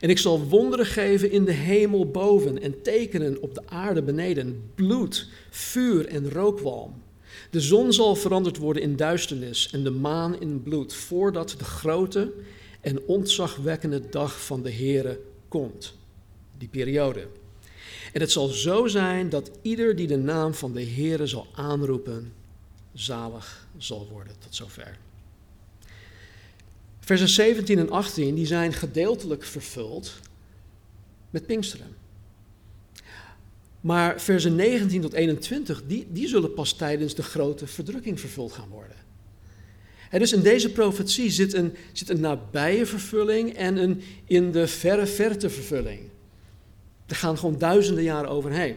En 0.00 0.10
ik 0.10 0.18
zal 0.18 0.44
wonderen 0.44 0.86
geven 0.86 1.30
in 1.30 1.44
de 1.44 1.52
hemel 1.52 2.10
boven 2.10 2.62
en 2.62 2.82
tekenen 2.82 3.42
op 3.42 3.54
de 3.54 3.62
aarde 3.66 4.02
beneden, 4.02 4.62
bloed, 4.74 5.28
vuur 5.50 6.06
en 6.06 6.30
rookwalm. 6.30 7.02
De 7.50 7.60
zon 7.60 7.92
zal 7.92 8.14
veranderd 8.14 8.56
worden 8.56 8.82
in 8.82 8.96
duisternis 8.96 9.70
en 9.72 9.84
de 9.84 9.90
maan 9.90 10.40
in 10.40 10.62
bloed, 10.62 10.94
voordat 10.94 11.54
de 11.58 11.64
grote 11.64 12.32
en 12.86 13.06
ontzagwekkende 13.06 14.08
dag 14.08 14.44
van 14.44 14.62
de 14.62 14.72
Heere 14.72 15.20
komt. 15.48 15.94
Die 16.58 16.68
periode. 16.68 17.28
En 18.12 18.20
het 18.20 18.30
zal 18.30 18.48
zo 18.48 18.86
zijn 18.86 19.28
dat 19.28 19.50
ieder 19.62 19.96
die 19.96 20.06
de 20.06 20.16
naam 20.16 20.54
van 20.54 20.72
de 20.72 20.84
Heere 20.84 21.26
zal 21.26 21.46
aanroepen, 21.54 22.32
zalig 22.94 23.68
zal 23.76 24.08
worden. 24.10 24.32
Tot 24.38 24.54
zover. 24.54 24.98
Versen 27.00 27.28
17 27.28 27.78
en 27.78 27.90
18 27.90 28.34
die 28.34 28.46
zijn 28.46 28.72
gedeeltelijk 28.72 29.44
vervuld 29.44 30.12
met 31.30 31.46
Pinksteren. 31.46 31.96
Maar 33.80 34.20
versen 34.20 34.54
19 34.54 35.00
tot 35.00 35.12
21, 35.12 35.82
die, 35.86 36.06
die 36.10 36.28
zullen 36.28 36.54
pas 36.54 36.72
tijdens 36.72 37.14
de 37.14 37.22
grote 37.22 37.66
verdrukking 37.66 38.20
vervuld 38.20 38.52
gaan 38.52 38.68
worden. 38.68 38.95
Dus 40.10 40.32
in 40.32 40.42
deze 40.42 40.72
profetie 40.72 41.30
zit 41.30 41.54
een, 41.54 41.74
zit 41.92 42.08
een 42.08 42.20
nabije 42.20 42.86
vervulling 42.86 43.54
en 43.54 43.76
een 43.76 44.02
in 44.24 44.52
de 44.52 44.66
verre 44.66 45.06
verte 45.06 45.50
vervulling. 45.50 46.00
Er 47.06 47.16
gaan 47.16 47.38
gewoon 47.38 47.58
duizenden 47.58 48.04
jaren 48.04 48.30
overheen. 48.30 48.76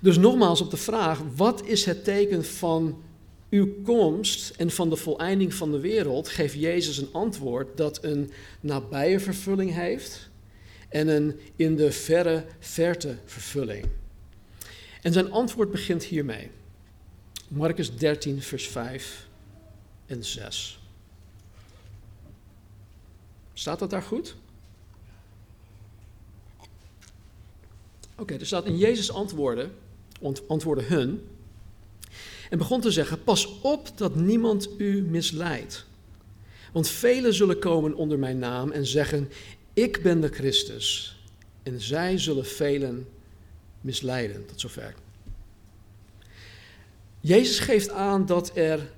Dus 0.00 0.18
nogmaals 0.18 0.60
op 0.60 0.70
de 0.70 0.76
vraag, 0.76 1.22
wat 1.36 1.66
is 1.66 1.84
het 1.84 2.04
teken 2.04 2.44
van 2.44 3.02
uw 3.50 3.82
komst 3.82 4.54
en 4.56 4.70
van 4.70 4.90
de 4.90 4.96
voleinding 4.96 5.54
van 5.54 5.70
de 5.70 5.80
wereld, 5.80 6.28
geeft 6.28 6.54
Jezus 6.54 6.98
een 6.98 7.12
antwoord 7.12 7.76
dat 7.76 8.04
een 8.04 8.30
nabije 8.60 9.20
vervulling 9.20 9.74
heeft 9.74 10.28
en 10.88 11.08
een 11.08 11.40
in 11.56 11.76
de 11.76 11.92
verre 11.92 12.44
verte 12.58 13.16
vervulling. 13.24 13.84
En 15.02 15.12
zijn 15.12 15.30
antwoord 15.30 15.70
begint 15.70 16.04
hiermee. 16.04 16.50
Marcus 17.48 17.96
13, 17.96 18.42
vers 18.42 18.68
5 18.68 19.25
en 20.06 20.24
6. 20.24 20.78
Staat 23.52 23.78
dat 23.78 23.90
daar 23.90 24.02
goed? 24.02 24.34
Oké, 28.16 28.34
er 28.34 28.46
staat 28.46 28.66
in 28.66 28.76
Jezus 28.76 29.10
antwoorden, 29.10 29.72
antwoorden 30.46 30.86
hun, 30.86 31.28
en 32.50 32.58
begon 32.58 32.80
te 32.80 32.90
zeggen: 32.90 33.24
Pas 33.24 33.60
op 33.60 33.98
dat 33.98 34.14
niemand 34.14 34.68
u 34.78 35.02
misleidt. 35.02 35.86
Want 36.72 36.88
velen 36.88 37.34
zullen 37.34 37.58
komen 37.58 37.94
onder 37.94 38.18
mijn 38.18 38.38
naam 38.38 38.70
en 38.70 38.86
zeggen: 38.86 39.30
Ik 39.72 40.02
ben 40.02 40.20
de 40.20 40.28
Christus. 40.28 41.16
En 41.62 41.80
zij 41.80 42.18
zullen 42.18 42.46
velen 42.46 43.08
misleiden. 43.80 44.46
Tot 44.46 44.60
zover. 44.60 44.94
Jezus 47.20 47.58
geeft 47.58 47.90
aan 47.90 48.26
dat 48.26 48.56
er 48.56 48.90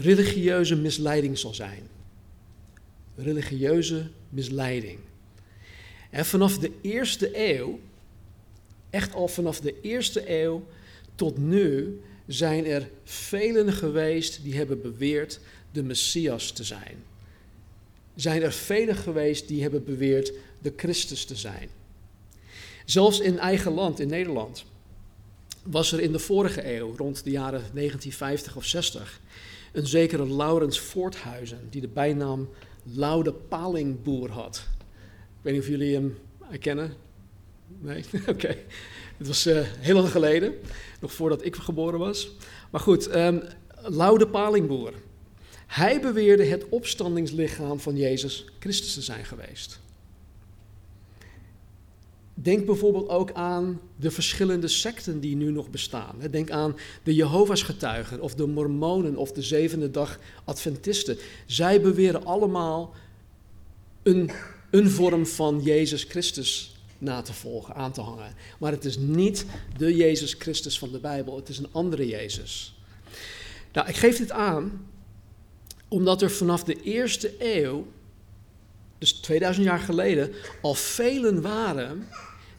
religieuze 0.00 0.76
misleiding 0.76 1.38
zal 1.38 1.54
zijn 1.54 1.88
religieuze 3.22 4.10
misleiding. 4.28 4.98
En 6.10 6.26
vanaf 6.26 6.58
de 6.58 6.72
eerste 6.80 7.30
eeuw, 7.54 7.80
echt 8.90 9.14
al 9.14 9.28
vanaf 9.28 9.60
de 9.60 9.80
eerste 9.80 10.40
eeuw 10.42 10.66
tot 11.14 11.38
nu, 11.38 12.00
zijn 12.26 12.66
er 12.66 12.88
velen 13.04 13.72
geweest 13.72 14.42
die 14.42 14.56
hebben 14.56 14.82
beweerd 14.82 15.40
de 15.72 15.82
Messias 15.82 16.52
te 16.52 16.64
zijn. 16.64 16.96
Zijn 18.14 18.42
er 18.42 18.52
velen 18.52 18.96
geweest 18.96 19.48
die 19.48 19.62
hebben 19.62 19.84
beweerd 19.84 20.32
de 20.62 20.72
Christus 20.76 21.24
te 21.24 21.36
zijn. 21.36 21.68
Zelfs 22.84 23.20
in 23.20 23.38
eigen 23.38 23.72
land, 23.72 24.00
in 24.00 24.08
Nederland, 24.08 24.64
was 25.62 25.92
er 25.92 26.00
in 26.00 26.12
de 26.12 26.18
vorige 26.18 26.74
eeuw, 26.76 26.96
rond 26.96 27.24
de 27.24 27.30
jaren 27.30 27.60
1950 27.60 28.56
of 28.56 28.64
60, 28.64 29.20
een 29.72 29.86
zekere 29.86 30.26
Laurens 30.26 30.80
Voorthuizen, 30.80 31.66
die 31.70 31.80
de 31.80 31.88
bijnaam 31.88 32.48
Laude 32.84 33.32
Palingboer 33.32 34.30
had. 34.30 34.66
Ik 35.08 35.42
weet 35.42 35.52
niet 35.52 35.62
of 35.62 35.68
jullie 35.68 35.94
hem 35.94 36.18
herkennen. 36.44 36.92
Nee? 37.78 38.04
Oké. 38.28 38.56
Het 39.16 39.26
was 39.26 39.46
uh, 39.46 39.60
heel 39.62 39.94
lang 39.94 40.10
geleden, 40.10 40.54
nog 41.00 41.12
voordat 41.12 41.44
ik 41.44 41.56
geboren 41.56 41.98
was. 41.98 42.30
Maar 42.70 42.80
goed, 42.80 43.14
um, 43.14 43.42
Laude 43.82 44.26
Palingboer. 44.26 44.92
Hij 45.66 46.00
beweerde 46.00 46.44
het 46.44 46.68
opstandingslichaam 46.68 47.80
van 47.80 47.96
Jezus 47.96 48.44
Christus 48.58 48.94
te 48.94 49.02
zijn 49.02 49.24
geweest. 49.24 49.80
Denk 52.42 52.66
bijvoorbeeld 52.66 53.08
ook 53.08 53.32
aan 53.32 53.80
de 53.96 54.10
verschillende 54.10 54.68
secten 54.68 55.20
die 55.20 55.36
nu 55.36 55.50
nog 55.50 55.70
bestaan. 55.70 56.16
Denk 56.30 56.50
aan 56.50 56.76
de 57.02 57.14
Jehovah's 57.14 57.62
getuigen 57.62 58.20
of 58.20 58.34
de 58.34 58.46
Mormonen 58.46 59.16
of 59.16 59.32
de 59.32 59.42
zevende 59.42 59.90
dag 59.90 60.18
Adventisten. 60.44 61.18
Zij 61.46 61.80
beweren 61.80 62.24
allemaal 62.24 62.94
een, 64.02 64.30
een 64.70 64.90
vorm 64.90 65.26
van 65.26 65.60
Jezus 65.62 66.04
Christus 66.04 66.76
na 66.98 67.22
te 67.22 67.32
volgen, 67.32 67.74
aan 67.74 67.92
te 67.92 68.00
hangen. 68.00 68.34
Maar 68.58 68.72
het 68.72 68.84
is 68.84 68.98
niet 68.98 69.46
de 69.76 69.96
Jezus 69.96 70.34
Christus 70.38 70.78
van 70.78 70.92
de 70.92 71.00
Bijbel, 71.00 71.36
het 71.36 71.48
is 71.48 71.58
een 71.58 71.72
andere 71.72 72.06
Jezus. 72.06 72.78
Nou, 73.72 73.88
ik 73.88 73.96
geef 73.96 74.18
dit 74.18 74.32
aan 74.32 74.88
omdat 75.88 76.22
er 76.22 76.30
vanaf 76.30 76.64
de 76.64 76.82
eerste 76.82 77.34
eeuw, 77.38 77.86
dus 78.98 79.12
2000 79.12 79.66
jaar 79.66 79.78
geleden, 79.78 80.32
al 80.62 80.74
velen 80.74 81.42
waren 81.42 82.08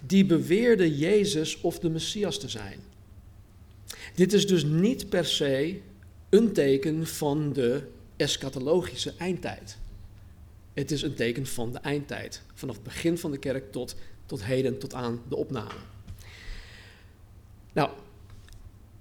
die 0.05 0.25
beweerden 0.25 0.97
Jezus 0.97 1.61
of 1.61 1.79
de 1.79 1.89
Messias 1.89 2.39
te 2.39 2.49
zijn. 2.49 2.79
Dit 4.15 4.33
is 4.33 4.47
dus 4.47 4.63
niet 4.63 5.09
per 5.09 5.25
se 5.25 5.79
een 6.29 6.53
teken 6.53 7.07
van 7.07 7.53
de 7.53 7.83
eschatologische 8.15 9.13
eindtijd. 9.17 9.77
Het 10.73 10.91
is 10.91 11.01
een 11.01 11.13
teken 11.13 11.45
van 11.45 11.71
de 11.71 11.79
eindtijd, 11.79 12.41
vanaf 12.53 12.75
het 12.75 12.83
begin 12.83 13.17
van 13.17 13.31
de 13.31 13.37
kerk 13.37 13.71
tot, 13.71 13.95
tot 14.25 14.43
heden, 14.43 14.79
tot 14.79 14.93
aan 14.93 15.21
de 15.29 15.35
opname. 15.35 15.79
Nou, 17.73 17.89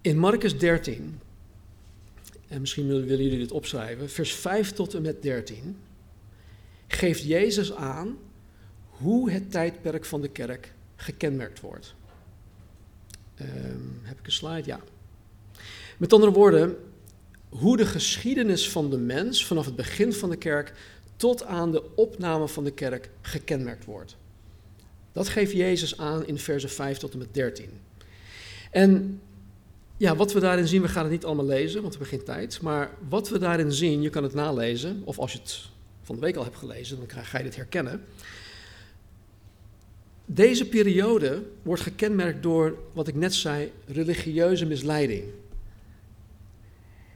in 0.01 0.19
Marcus 0.19 0.59
13, 0.59 1.21
en 2.49 2.61
misschien 2.61 2.87
willen 2.87 3.07
jullie 3.07 3.39
dit 3.39 3.53
opschrijven, 3.53 4.11
vers 4.11 4.33
5 4.33 4.73
tot 4.73 4.95
en 4.95 5.03
met 5.03 5.23
13, 5.23 5.77
geeft 6.87 7.23
Jezus 7.23 7.73
aan 7.73 8.19
hoe 8.89 9.31
het 9.31 9.51
tijdperk 9.51 10.05
van 10.05 10.21
de 10.21 10.29
kerk 10.29 10.73
gekenmerkt 11.03 11.61
wordt. 11.61 11.95
Um, 13.41 14.01
heb 14.03 14.19
ik 14.19 14.27
een 14.27 14.33
slide? 14.33 14.67
Ja. 14.67 14.81
Met 15.99 16.13
andere 16.13 16.33
woorden, 16.33 16.77
hoe 17.49 17.77
de 17.77 17.87
geschiedenis 17.87 18.71
van 18.71 18.91
de 18.91 18.99
mens 18.99 19.47
vanaf 19.47 19.65
het 19.65 19.77
begin 19.77 20.13
van 20.13 20.31
de 20.31 20.37
kerk 20.37 20.73
tot 21.17 21.45
aan 21.45 21.73
de 21.73 21.97
opname 21.97 22.49
van 22.49 22.65
de 22.65 22.71
kerk 22.71 23.11
gekenmerkt 23.21 23.85
wordt. 23.85 24.17
Dat 25.13 25.29
geeft 25.29 25.53
Jezus 25.53 25.99
aan 25.99 26.27
in 26.27 26.39
versen 26.39 26.71
5 26.71 26.99
tot 26.99 27.13
en 27.13 27.19
met 27.19 27.35
13. 27.35 27.71
En 28.71 29.21
ja, 29.97 30.17
wat 30.17 30.33
we 30.33 30.41
daarin 30.41 30.67
zien, 30.67 30.83
we 30.83 30.89
gaan 30.89 31.03
het 31.03 31.13
niet 31.13 31.25
allemaal 31.25 31.47
lezen, 31.47 31.83
want 31.83 31.97
we 31.97 32.01
hebben 32.01 32.19
geen 32.19 32.35
tijd. 32.37 32.61
Maar 32.61 32.91
wat 33.09 33.29
we 33.29 33.39
daarin 33.39 33.73
zien, 33.73 34.03
je 34.03 34.11
kan 34.11 34.23
het 34.23 34.35
nalezen, 34.35 35.03
of 35.05 35.19
als 35.19 35.33
je 35.33 35.39
het 35.39 35.61
van 36.03 36.15
de 36.15 36.21
week 36.21 36.37
al 36.37 36.45
hebt 36.45 36.57
gelezen, 36.57 36.97
dan 36.97 37.25
ga 37.25 37.39
je 37.39 37.45
dit 37.45 37.57
herkennen. 37.57 38.05
Deze 40.33 40.69
periode 40.69 41.43
wordt 41.63 41.83
gekenmerkt 41.83 42.43
door, 42.43 42.79
wat 42.93 43.09
ik 43.09 43.15
net 43.15 43.35
zei, 43.35 43.73
religieuze 43.87 44.67
misleiding. 44.67 45.25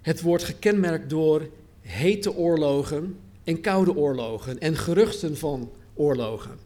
Het 0.02 0.20
wordt 0.20 0.44
gekenmerkt 0.44 1.10
door 1.10 1.48
hete 1.80 2.34
oorlogen 2.34 3.18
en 3.44 3.60
koude 3.60 3.96
oorlogen 3.96 4.60
en 4.60 4.76
geruchten 4.76 5.36
van 5.36 5.70
oorlogen. 5.94 6.58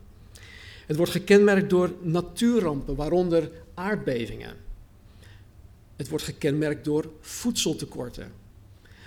Het 0.86 0.96
wordt 0.96 1.12
gekenmerkt 1.12 1.70
door 1.70 1.92
natuurrampen, 2.00 2.94
waaronder 2.94 3.50
aardbevingen. 3.74 4.56
Het 5.96 6.08
wordt 6.08 6.24
gekenmerkt 6.24 6.84
door 6.84 7.10
voedseltekorten, 7.20 8.32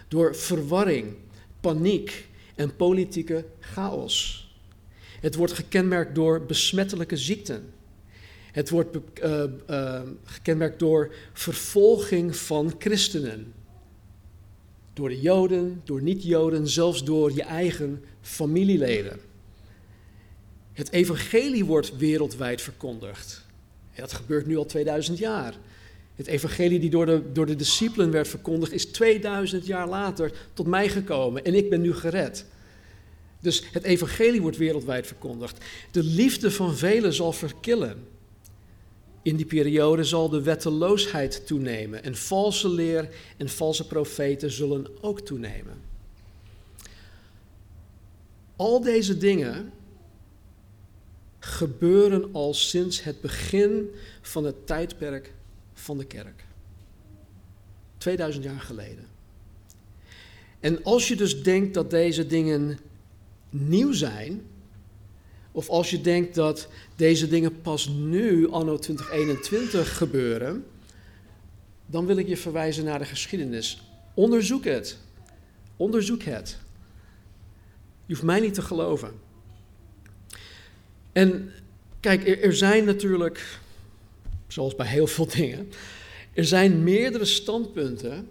door 0.08 0.36
verwarring, 0.36 1.13
paniek 1.60 2.27
en 2.56 2.75
politieke 2.75 3.45
chaos. 3.60 4.50
Het 5.21 5.36
wordt 5.36 5.53
gekenmerkt 5.53 6.15
door 6.15 6.45
besmettelijke 6.45 7.17
ziekten. 7.17 7.73
Het 8.51 8.69
wordt 8.69 8.97
uh, 9.23 10.01
gekenmerkt 10.23 10.79
door 10.79 11.13
vervolging 11.34 12.36
van 12.36 12.73
christenen. 12.79 13.53
Door 14.93 15.10
de 15.10 15.19
Joden, 15.19 15.81
door 15.84 16.01
niet-Joden, 16.01 16.67
zelfs 16.67 17.03
door 17.03 17.31
je 17.36 17.43
eigen 17.43 18.03
familieleden. 18.21 19.19
Het 20.73 20.91
evangelie 20.91 21.65
wordt 21.65 21.97
wereldwijd 21.97 22.62
verkondigd. 22.62 23.45
dat 23.95 24.13
gebeurt 24.13 24.45
nu 24.45 24.57
al 24.57 24.65
2000 24.65 25.17
jaar. 25.17 25.57
Het 26.15 26.27
evangelie 26.27 26.79
die 26.79 26.89
door 26.89 27.05
de, 27.05 27.31
door 27.31 27.45
de 27.45 27.55
discipelen 27.55 28.12
werd 28.12 28.27
verkondigd, 28.27 28.71
is 28.71 28.86
2000 28.86 29.65
jaar 29.65 29.88
later 29.88 30.31
tot 30.53 30.67
mij 30.67 30.89
gekomen 30.89 31.43
en 31.43 31.55
ik 31.55 31.69
ben 31.69 31.81
nu 31.81 31.93
gered. 31.93 32.45
Dus 33.41 33.63
het 33.71 33.84
evangelie 33.84 34.41
wordt 34.41 34.58
wereldwijd 34.58 35.08
verkondigd. 35.08 35.65
De 35.91 36.04
liefde 36.04 36.51
van 36.51 36.75
velen 36.75 37.13
zal 37.13 37.32
verkillen. 37.32 38.08
In 39.21 39.36
die 39.36 39.45
periode 39.45 40.04
zal 40.04 40.30
de 40.30 40.41
wetteloosheid 40.41 41.47
toenemen 41.47 42.04
en 42.04 42.15
valse 42.15 42.69
leer 42.69 43.10
en 43.38 43.49
valse 43.49 43.88
profeten 43.88 44.51
zullen 44.51 44.88
ook 45.01 45.21
toenemen. 45.21 45.82
Al 48.56 48.82
deze 48.82 49.17
dingen 49.17 49.71
gebeuren 51.39 52.34
al 52.34 52.54
sinds 52.54 53.04
het 53.04 53.21
begin 53.21 53.89
van 54.21 54.43
het 54.43 54.67
tijdperk 54.67 55.34
van 55.73 55.97
de 55.97 56.06
kerk. 56.06 56.45
2000 57.97 58.43
jaar 58.43 58.60
geleden. 58.60 59.08
En 60.60 60.84
als 60.84 61.08
je 61.08 61.15
dus 61.15 61.43
denkt 61.43 61.73
dat 61.73 61.89
deze 61.89 62.27
dingen 62.27 62.80
nieuw 63.51 63.91
zijn, 63.91 64.41
of 65.51 65.69
als 65.69 65.89
je 65.89 66.01
denkt 66.01 66.35
dat 66.35 66.67
deze 66.95 67.27
dingen 67.27 67.61
pas 67.61 67.87
nu, 67.87 68.49
anno 68.49 68.77
2021, 68.77 69.97
gebeuren, 69.97 70.65
dan 71.85 72.05
wil 72.05 72.17
ik 72.17 72.27
je 72.27 72.37
verwijzen 72.37 72.83
naar 72.83 72.99
de 72.99 73.05
geschiedenis. 73.05 73.83
Onderzoek 74.13 74.63
het. 74.63 74.97
Onderzoek 75.77 76.23
het. 76.23 76.57
Je 78.05 78.13
hoeft 78.13 78.25
mij 78.25 78.39
niet 78.39 78.53
te 78.53 78.61
geloven. 78.61 79.11
En 81.11 81.51
kijk, 81.99 82.27
er, 82.27 82.55
zijn 82.55 82.85
natuurlijk, 82.85 83.59
zoals 84.47 84.75
bij 84.75 84.87
heel 84.87 85.07
veel 85.07 85.27
dingen, 85.37 85.69
er 86.33 86.45
zijn 86.45 86.83
meerdere 86.83 87.25
standpunten 87.25 88.27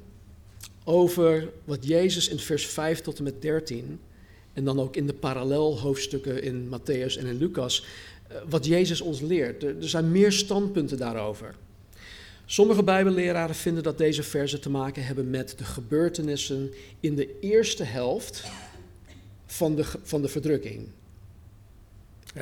over 0.84 1.48
wat 1.64 1.86
Jezus 1.86 2.28
in 2.28 2.38
vers 2.38 2.66
5 2.66 3.00
tot 3.00 3.18
en 3.18 3.24
met 3.24 3.42
13 3.42 4.00
en 4.52 4.64
dan 4.64 4.80
ook 4.80 4.96
in 4.96 5.06
de 5.06 5.14
parallelhoofdstukken 5.14 6.42
in 6.42 6.68
Matthäus 6.68 7.18
en 7.18 7.26
in 7.26 7.36
Lucas, 7.36 7.84
eh, 8.28 8.36
wat 8.48 8.66
Jezus 8.66 9.00
ons 9.00 9.20
leert. 9.20 9.62
Er, 9.62 9.74
zijn 9.78 10.10
meer 10.10 10.32
standpunten 10.32 10.98
daarover. 10.98 11.54
Sommige 12.46 12.82
Bijbelleraren 12.82 13.54
vinden 13.54 13.82
dat 13.82 13.98
deze 13.98 14.22
versen 14.22 14.60
te 14.60 14.70
maken 14.70 15.04
hebben 15.04 15.30
met 15.30 15.54
de 15.58 15.64
gebeurtenissen 15.64 16.70
in 17.00 17.14
de 17.14 17.38
eerste 17.40 17.84
helft 17.84 18.44
van 19.46 19.76
de, 19.76 19.84
van 20.02 20.22
de 20.22 20.28
verdrukking. 20.28 20.88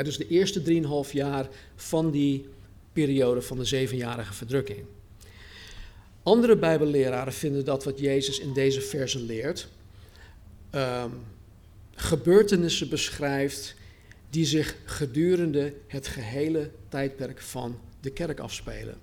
dus 0.02 0.16
de 0.16 0.28
eerste 0.28 0.62
drieënhalf 0.62 1.12
jaar 1.12 1.48
van 1.76 2.10
die 2.10 2.48
periode 2.92 3.42
van 3.42 3.58
de 3.58 3.64
zevenjarige 3.64 4.34
verdrukking. 4.34 4.84
Andere 6.22 6.56
Bijbelleraren 6.56 7.32
vinden 7.32 7.64
dat 7.64 7.84
wat 7.84 7.98
Jezus 7.98 8.38
in 8.38 8.52
deze 8.52 8.80
versen 8.80 9.22
leert, 9.22 9.68
um, 10.74 11.12
gebeurtenissen 12.00 12.88
beschrijft 12.88 13.74
die 14.30 14.44
zich 14.44 14.76
gedurende 14.84 15.74
het 15.86 16.06
gehele 16.06 16.70
tijdperk 16.88 17.40
van 17.40 17.78
de 18.00 18.10
kerk 18.10 18.40
afspelen. 18.40 18.96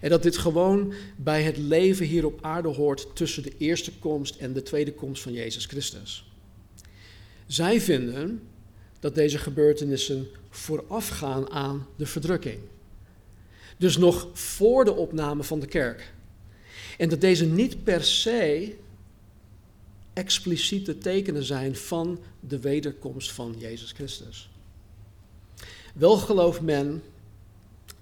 En 0.00 0.10
dat 0.10 0.22
dit 0.22 0.38
gewoon 0.38 0.92
bij 1.16 1.42
het 1.42 1.56
leven 1.56 2.06
hier 2.06 2.26
op 2.26 2.38
aarde 2.42 2.68
hoort 2.68 3.16
tussen 3.16 3.42
de 3.42 3.52
eerste 3.58 3.92
komst 3.98 4.36
en 4.36 4.52
de 4.52 4.62
tweede 4.62 4.92
komst 4.92 5.22
van 5.22 5.32
Jezus 5.32 5.64
Christus. 5.64 6.30
Zij 7.46 7.80
vinden 7.80 8.42
dat 9.00 9.14
deze 9.14 9.38
gebeurtenissen 9.38 10.26
voorafgaan 10.50 11.50
aan 11.50 11.86
de 11.96 12.06
verdrukking. 12.06 12.58
Dus 13.76 13.96
nog 13.96 14.28
voor 14.32 14.84
de 14.84 14.94
opname 14.94 15.42
van 15.42 15.60
de 15.60 15.66
kerk. 15.66 16.12
En 16.98 17.08
dat 17.08 17.20
deze 17.20 17.46
niet 17.46 17.84
per 17.84 18.04
se 18.04 18.74
expliciete 20.16 20.98
tekenen 20.98 21.44
zijn 21.44 21.76
van 21.76 22.18
de 22.40 22.58
wederkomst 22.58 23.32
van 23.32 23.54
Jezus 23.58 23.92
Christus. 23.92 24.48
Wel 25.94 26.16
gelooft 26.16 26.60
men 26.60 27.02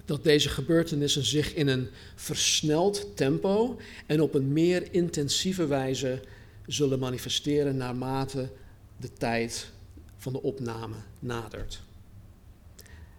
dat 0.05 0.25
deze 0.25 0.49
gebeurtenissen 0.49 1.25
zich 1.25 1.55
in 1.55 1.69
een 1.69 1.89
versneld 2.15 3.17
tempo 3.17 3.81
en 4.07 4.21
op 4.21 4.35
een 4.35 4.53
meer 4.53 4.93
intensieve 4.93 5.67
wijze 5.67 6.21
zullen 6.67 6.99
manifesteren 6.99 7.77
naarmate 7.77 8.49
de 8.97 9.13
tijd 9.13 9.71
van 10.17 10.33
de 10.33 10.43
opname 10.43 10.97
nadert. 11.19 11.81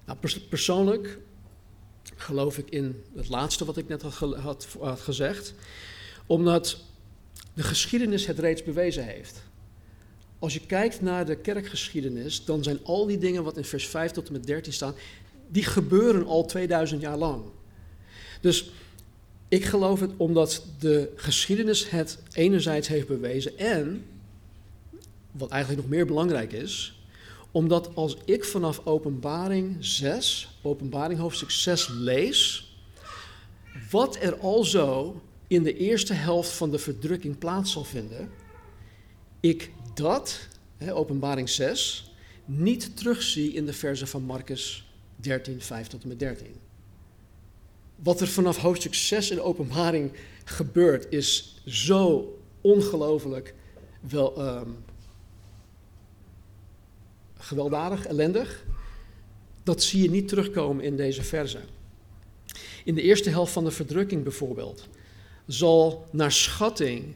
Nou, 0.06 0.18
persoonlijk 0.50 1.18
geloof 2.16 2.58
ik 2.58 2.70
in 2.70 3.04
het 3.16 3.30
laatste 3.30 3.66
wat 3.66 3.78
ik 3.78 3.88
net 3.88 4.02
had, 4.02 4.14
had, 4.14 4.68
had 4.80 5.00
gezegd, 5.00 5.54
omdat 6.26 6.84
de 7.56 7.63
geschiedenis 7.63 8.26
het 8.26 8.39
reeds 8.39 8.63
bewezen 8.63 9.06
heeft. 9.06 9.44
Als 10.39 10.54
je 10.54 10.65
kijkt 10.65 11.02
naar 11.02 11.26
de 11.26 11.36
kerkgeschiedenis, 11.36 12.46
dan 12.46 12.63
zijn 12.63 12.80
al 12.84 13.06
die 13.06 13.18
dingen 13.18 13.44
wat 13.44 13.58
in 13.58 13.65
vers 13.65 13.88
5 13.88 14.12
tot 14.12 14.28
en 14.28 14.34
met 14.34 14.46
13 14.46 14.74
staan, 14.74 14.96
die 15.48 15.63
gebeuren 15.63 16.26
al 16.26 16.46
2000 16.46 17.02
jaar 17.02 17.18
lang. 17.18 17.44
Dus 18.41 18.72
ik 19.48 19.65
geloof 19.65 20.00
het 20.00 20.12
omdat 20.18 20.65
de 20.80 21.12
geschiedenis 21.15 21.89
het 21.89 22.18
enerzijds 22.34 22.88
heeft 22.88 23.08
bewezen 23.08 23.58
en, 23.58 24.06
wat 25.32 25.50
eigenlijk 25.50 25.82
nog 25.82 25.91
meer 25.91 26.06
belangrijk 26.06 26.52
is, 26.52 27.00
omdat 27.52 27.96
als 27.96 28.18
ik 28.26 28.44
vanaf 28.44 28.82
Openbaring 28.84 29.78
6, 29.80 30.50
Openbaring 30.62 31.20
hoofdstuk 31.20 31.52
6 31.52 31.88
lees, 31.88 32.70
wat 33.89 34.18
er 34.22 34.38
al 34.38 34.63
zo 34.63 35.22
in 35.48 35.64
de 35.64 35.78
eerste 35.78 36.14
helft 36.14 36.52
van 36.52 36.72
de 36.72 36.80
verdrukking 36.80 37.38
plaats 37.38 37.72
zal 37.72 37.84
vinden, 37.84 38.30
ik 39.40 39.72
dat, 39.94 40.48
hè, 40.78 40.96
Openbaring 40.96 41.50
6, 41.50 42.12
niet 42.46 42.98
terugzie 42.98 43.54
in 43.54 43.66
de 43.66 43.74
versen 43.74 44.08
van 44.08 44.24
Marcus 44.24 44.90
13, 45.16 45.62
5 45.62 45.88
tot 45.88 46.02
en 46.02 46.08
met 46.08 46.20
13. 46.20 46.56
Wat 47.96 48.22
er 48.22 48.28
vanaf 48.28 48.58
hoofdstuk 48.58 48.94
6 48.94 49.32
in 49.32 49.42
Openbaring 49.42 50.12
gebeurt, 50.46 51.06
is 51.10 51.62
zo 51.66 52.38
ongelooflijk 52.62 53.54
wel, 54.00 54.48
um, 54.48 54.78
gewelddadig, 57.38 58.06
ellendig. 58.06 58.66
Dat 59.64 59.84
zie 59.84 60.02
je 60.02 60.10
niet 60.10 60.28
terugkomen 60.28 60.84
in 60.84 60.96
deze 60.96 61.24
versen. 61.24 61.64
In 62.84 62.96
de 62.96 63.02
eerste 63.02 63.30
helft 63.30 63.54
van 63.54 63.64
de 63.64 63.72
verdrukking 63.72 64.24
bijvoorbeeld 64.24 64.88
zal 65.46 66.08
naar 66.12 66.32
schatting, 66.32 67.16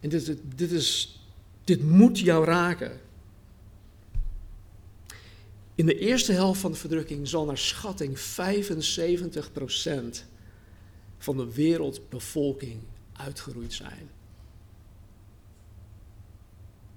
en 0.00 0.08
dit, 0.08 0.38
dit, 0.56 0.70
is, 0.70 1.20
dit 1.64 1.82
moet 1.82 2.18
jou 2.18 2.44
raken. 2.44 3.00
In 5.74 5.86
de 5.86 5.98
eerste 5.98 6.32
helft 6.32 6.60
van 6.60 6.72
de 6.72 6.78
verdrukking 6.78 7.28
zal 7.28 7.44
naar 7.44 7.58
schatting 7.58 8.18
75% 8.18 8.22
van 11.18 11.36
de 11.36 11.54
wereldbevolking 11.54 12.80
uitgeroeid 13.12 13.72
zijn. 13.72 14.10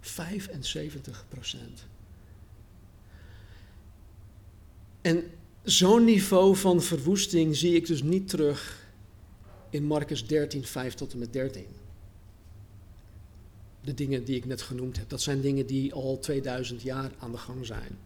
75% 0.01 0.07
En 5.01 5.31
zo'n 5.63 6.03
niveau 6.03 6.55
van 6.55 6.81
verwoesting 6.81 7.55
zie 7.55 7.75
ik 7.75 7.87
dus 7.87 8.03
niet 8.03 8.29
terug 8.29 8.78
in 9.69 9.83
Marcus 9.83 10.27
13, 10.27 10.65
5 10.65 10.93
tot 10.93 11.13
en 11.13 11.19
met 11.19 11.33
13. 11.33 11.65
De 13.81 13.93
dingen 13.93 14.23
die 14.23 14.35
ik 14.35 14.45
net 14.45 14.61
genoemd 14.61 14.97
heb, 14.97 15.09
dat 15.09 15.21
zijn 15.21 15.41
dingen 15.41 15.65
die 15.65 15.93
al 15.93 16.19
2000 16.19 16.81
jaar 16.81 17.11
aan 17.19 17.31
de 17.31 17.37
gang 17.37 17.65
zijn. 17.65 17.97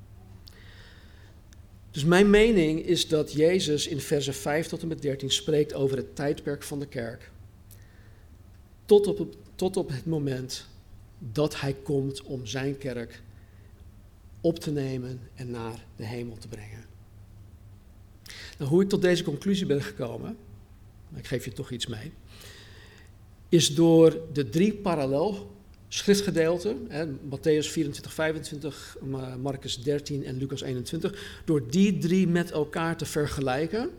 Dus 1.91 2.03
mijn 2.03 2.29
mening 2.29 2.85
is 2.85 3.07
dat 3.07 3.31
Jezus 3.31 3.87
in 3.87 3.99
versen 3.99 4.33
5 4.33 4.67
tot 4.67 4.81
en 4.81 4.87
met 4.87 5.01
13 5.01 5.31
spreekt 5.31 5.73
over 5.73 5.97
het 5.97 6.15
tijdperk 6.15 6.63
van 6.63 6.79
de 6.79 6.87
kerk. 6.87 7.31
Tot 8.85 9.07
op, 9.07 9.35
tot 9.55 9.77
op 9.77 9.89
het 9.89 10.05
moment 10.05 10.65
dat 11.19 11.59
hij 11.59 11.73
komt 11.73 12.21
om 12.21 12.45
zijn 12.45 12.77
kerk 12.77 13.21
op 14.41 14.59
te 14.59 14.71
nemen 14.71 15.19
en 15.35 15.51
naar 15.51 15.85
de 15.95 16.05
hemel 16.05 16.37
te 16.37 16.47
brengen. 16.47 16.85
Nou, 18.57 18.69
hoe 18.69 18.81
ik 18.81 18.89
tot 18.89 19.01
deze 19.01 19.23
conclusie 19.23 19.65
ben 19.65 19.81
gekomen, 19.81 20.37
ik 21.15 21.27
geef 21.27 21.45
je 21.45 21.51
toch 21.51 21.71
iets 21.71 21.87
mee, 21.87 22.11
is 23.49 23.75
door 23.75 24.17
de 24.33 24.49
drie 24.49 24.73
parallel 24.73 25.51
schriftgedeelten, 25.87 26.85
hè, 26.89 27.05
Matthäus 27.07 27.67
24, 27.67 28.13
25, 28.13 28.97
Marcus 29.41 29.83
13 29.83 30.25
en 30.25 30.37
Lucas 30.37 30.61
21, 30.61 31.41
door 31.45 31.69
die 31.69 31.97
drie 31.97 32.27
met 32.27 32.51
elkaar 32.51 32.97
te 32.97 33.05
vergelijken 33.05 33.89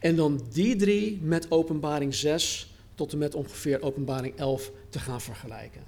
en 0.00 0.16
dan 0.16 0.40
die 0.52 0.76
drie 0.76 1.18
met 1.22 1.50
openbaring 1.50 2.14
6 2.14 2.74
tot 2.94 3.12
en 3.12 3.18
met 3.18 3.34
ongeveer 3.34 3.82
openbaring 3.82 4.36
11 4.36 4.70
te 4.88 4.98
gaan 4.98 5.20
vergelijken. 5.20 5.82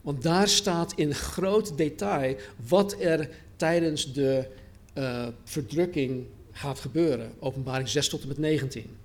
Want 0.00 0.22
daar 0.22 0.48
staat 0.48 0.92
in 0.96 1.14
groot 1.14 1.76
detail 1.76 2.36
wat 2.68 2.96
er 3.00 3.30
tijdens 3.56 4.12
de 4.12 4.48
uh, 4.94 5.26
verdrukking 5.44 6.26
gaat 6.52 6.80
gebeuren. 6.80 7.32
Openbaring 7.38 7.88
6 7.88 8.08
tot 8.08 8.22
en 8.22 8.28
met 8.28 8.38
19. 8.38 8.96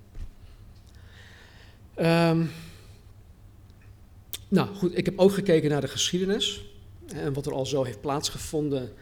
Ehm, 2.00 2.44
nou 4.48 4.74
goed, 4.74 4.98
ik 4.98 5.04
heb 5.04 5.18
ook 5.18 5.32
gekeken 5.32 5.70
naar 5.70 5.80
de 5.80 5.88
geschiedenis 5.88 6.64
en 7.06 7.32
wat 7.32 7.46
er 7.46 7.52
al 7.52 7.66
zo 7.66 7.84
heeft 7.84 8.00
plaatsgevonden 8.00 8.92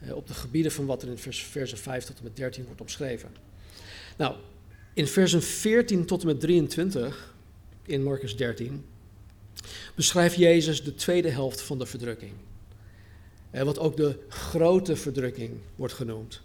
eh, 0.00 0.14
op 0.14 0.26
de 0.26 0.34
gebieden 0.34 0.72
van 0.72 0.86
wat 0.86 1.02
er 1.02 1.08
in 1.08 1.18
vers, 1.18 1.42
versen 1.42 1.78
5 1.78 2.04
tot 2.04 2.18
en 2.18 2.24
met 2.24 2.36
13 2.36 2.64
wordt 2.64 2.80
omschreven. 2.80 3.30
Nou, 4.16 4.34
in 4.94 5.06
versen 5.06 5.42
14 5.42 6.04
tot 6.04 6.20
en 6.20 6.26
met 6.26 6.40
23 6.40 7.34
in 7.82 8.02
Marcus 8.02 8.36
13 8.36 8.84
beschrijft 9.94 10.36
Jezus 10.36 10.84
de 10.84 10.94
tweede 10.94 11.30
helft 11.30 11.60
van 11.60 11.78
de 11.78 11.86
verdrukking. 11.86 12.32
Eh, 13.50 13.62
wat 13.62 13.78
ook 13.78 13.96
de 13.96 14.18
grote 14.28 14.96
verdrukking 14.96 15.58
wordt 15.76 15.94
genoemd 15.94 16.40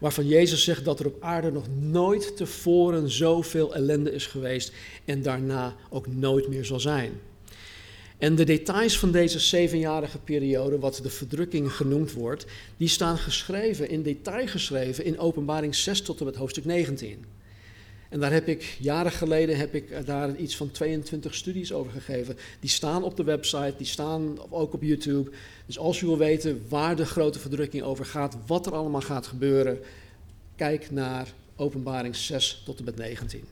waarvan 0.00 0.28
Jezus 0.28 0.64
zegt 0.64 0.84
dat 0.84 1.00
er 1.00 1.06
op 1.06 1.22
aarde 1.22 1.52
nog 1.52 1.64
nooit 1.80 2.36
tevoren 2.36 3.10
zoveel 3.10 3.74
ellende 3.74 4.12
is 4.12 4.26
geweest 4.26 4.72
en 5.04 5.22
daarna 5.22 5.74
ook 5.90 6.06
nooit 6.06 6.48
meer 6.48 6.64
zal 6.64 6.80
zijn. 6.80 7.12
En 8.18 8.34
de 8.34 8.44
details 8.44 8.98
van 8.98 9.10
deze 9.12 9.38
zevenjarige 9.38 10.18
periode, 10.18 10.78
wat 10.78 11.00
de 11.02 11.10
verdrukking 11.10 11.72
genoemd 11.72 12.12
wordt, 12.12 12.46
die 12.76 12.88
staan 12.88 13.18
geschreven, 13.18 13.88
in 13.88 14.02
detail 14.02 14.46
geschreven 14.46 15.04
in 15.04 15.18
Openbaring 15.18 15.74
6 15.74 16.02
tot 16.02 16.18
en 16.18 16.24
met 16.24 16.36
hoofdstuk 16.36 16.64
19. 16.64 17.33
En 18.14 18.20
daar 18.20 18.32
heb 18.32 18.48
ik, 18.48 18.76
jaren 18.80 19.12
geleden 19.12 19.56
heb 19.56 19.74
ik 19.74 20.06
daar 20.06 20.36
iets 20.36 20.56
van 20.56 20.70
22 20.70 21.34
studies 21.34 21.72
over 21.72 21.92
gegeven. 21.92 22.36
Die 22.60 22.70
staan 22.70 23.02
op 23.02 23.16
de 23.16 23.24
website, 23.24 23.74
die 23.76 23.86
staan 23.86 24.38
ook 24.50 24.72
op 24.72 24.82
YouTube. 24.82 25.30
Dus 25.66 25.78
als 25.78 26.00
u 26.00 26.06
wil 26.06 26.18
weten 26.18 26.64
waar 26.68 26.96
de 26.96 27.06
grote 27.06 27.38
verdrukking 27.38 27.82
over 27.82 28.04
gaat, 28.04 28.36
wat 28.46 28.66
er 28.66 28.72
allemaal 28.72 29.00
gaat 29.00 29.26
gebeuren, 29.26 29.78
kijk 30.56 30.90
naar 30.90 31.32
openbaring 31.56 32.16
6 32.16 32.62
tot 32.64 32.78
en 32.78 32.84
met 32.84 32.96
19. 32.96 33.44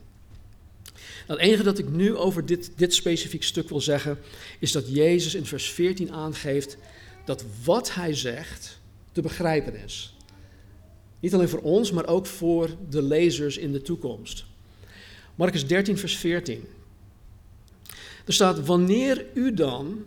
Nou, 1.27 1.39
het 1.39 1.49
enige 1.49 1.63
dat 1.63 1.77
ik 1.77 1.89
nu 1.89 2.15
over 2.15 2.45
dit, 2.45 2.71
dit 2.75 2.93
specifiek 2.93 3.43
stuk 3.43 3.69
wil 3.69 3.81
zeggen, 3.81 4.17
is 4.59 4.71
dat 4.71 4.95
Jezus 4.95 5.35
in 5.35 5.45
vers 5.45 5.71
14 5.71 6.11
aangeeft 6.11 6.77
dat 7.25 7.43
wat 7.63 7.93
hij 7.93 8.13
zegt 8.13 8.79
te 9.11 9.21
begrijpen 9.21 9.75
is. 9.83 10.15
Niet 11.19 11.33
alleen 11.33 11.49
voor 11.49 11.61
ons, 11.61 11.91
maar 11.91 12.07
ook 12.07 12.25
voor 12.25 12.69
de 12.89 13.01
lezers 13.01 13.57
in 13.57 13.71
de 13.71 13.81
toekomst. 13.81 14.51
Marcus 15.35 15.67
13, 15.67 15.97
vers 15.97 16.17
14. 16.17 16.67
Er 18.25 18.33
staat, 18.33 18.65
wanneer 18.65 19.25
u 19.33 19.53
dan 19.53 20.05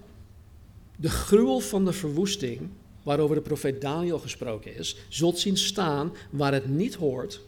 de 0.96 1.10
gruwel 1.10 1.60
van 1.60 1.84
de 1.84 1.92
verwoesting, 1.92 2.68
waarover 3.02 3.36
de 3.36 3.42
profeet 3.42 3.80
Daniel 3.80 4.18
gesproken 4.18 4.76
is, 4.76 4.96
zult 5.08 5.38
zien 5.38 5.56
staan 5.56 6.12
waar 6.30 6.52
het 6.52 6.68
niet 6.68 6.94
hoort, 6.94 7.40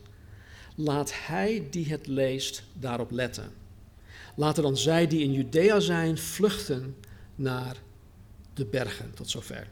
laat 0.74 1.12
hij 1.14 1.66
die 1.70 1.88
het 1.88 2.06
leest 2.06 2.62
daarop 2.72 3.10
letten. 3.10 3.50
Laten 4.34 4.62
dan 4.62 4.76
zij 4.76 5.06
die 5.06 5.22
in 5.22 5.32
Judea 5.32 5.80
zijn 5.80 6.18
vluchten 6.18 6.96
naar 7.34 7.76
de 8.54 8.64
bergen, 8.64 9.14
tot 9.14 9.30
zover. 9.30 9.66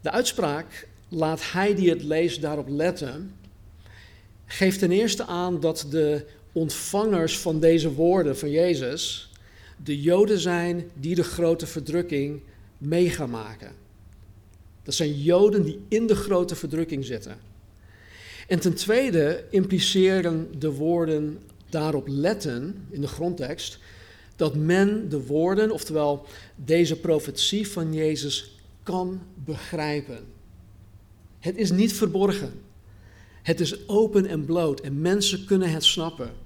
De 0.00 0.10
uitspraak, 0.10 0.88
laat 1.08 1.52
hij 1.52 1.74
die 1.74 1.90
het 1.90 2.02
leest 2.02 2.40
daarop 2.40 2.68
letten, 2.68 3.34
geeft 4.46 4.78
ten 4.78 4.90
eerste 4.90 5.24
aan 5.24 5.60
dat 5.60 5.86
de 5.90 6.26
ontvangers 6.54 7.38
van 7.38 7.60
deze 7.60 7.92
woorden 7.92 8.38
van 8.38 8.50
Jezus 8.50 9.28
de 9.84 10.00
Joden 10.00 10.38
zijn 10.38 10.90
die 10.94 11.14
de 11.14 11.22
grote 11.22 11.66
verdrukking 11.66 12.40
mee 12.78 13.10
gaan 13.10 13.30
maken. 13.30 13.72
Dat 14.82 14.94
zijn 14.94 15.22
Joden 15.22 15.62
die 15.62 15.80
in 15.88 16.06
de 16.06 16.14
grote 16.14 16.54
verdrukking 16.54 17.04
zitten. 17.04 17.36
En 18.48 18.60
ten 18.60 18.74
tweede 18.74 19.44
impliceren 19.50 20.48
de 20.58 20.72
woorden 20.72 21.38
daarop 21.68 22.08
letten 22.08 22.86
in 22.90 23.00
de 23.00 23.06
grondtekst 23.06 23.78
dat 24.36 24.54
men 24.54 25.08
de 25.08 25.26
woorden, 25.26 25.70
oftewel 25.70 26.26
deze 26.56 27.00
profetie 27.00 27.68
van 27.68 27.94
Jezus, 27.94 28.58
kan 28.82 29.20
begrijpen. 29.34 30.18
Het 31.38 31.56
is 31.56 31.70
niet 31.70 31.92
verborgen. 31.92 32.52
Het 33.42 33.60
is 33.60 33.88
open 33.88 34.26
en 34.26 34.44
bloot 34.44 34.80
en 34.80 35.00
mensen 35.00 35.44
kunnen 35.44 35.70
het 35.70 35.84
snappen. 35.84 36.43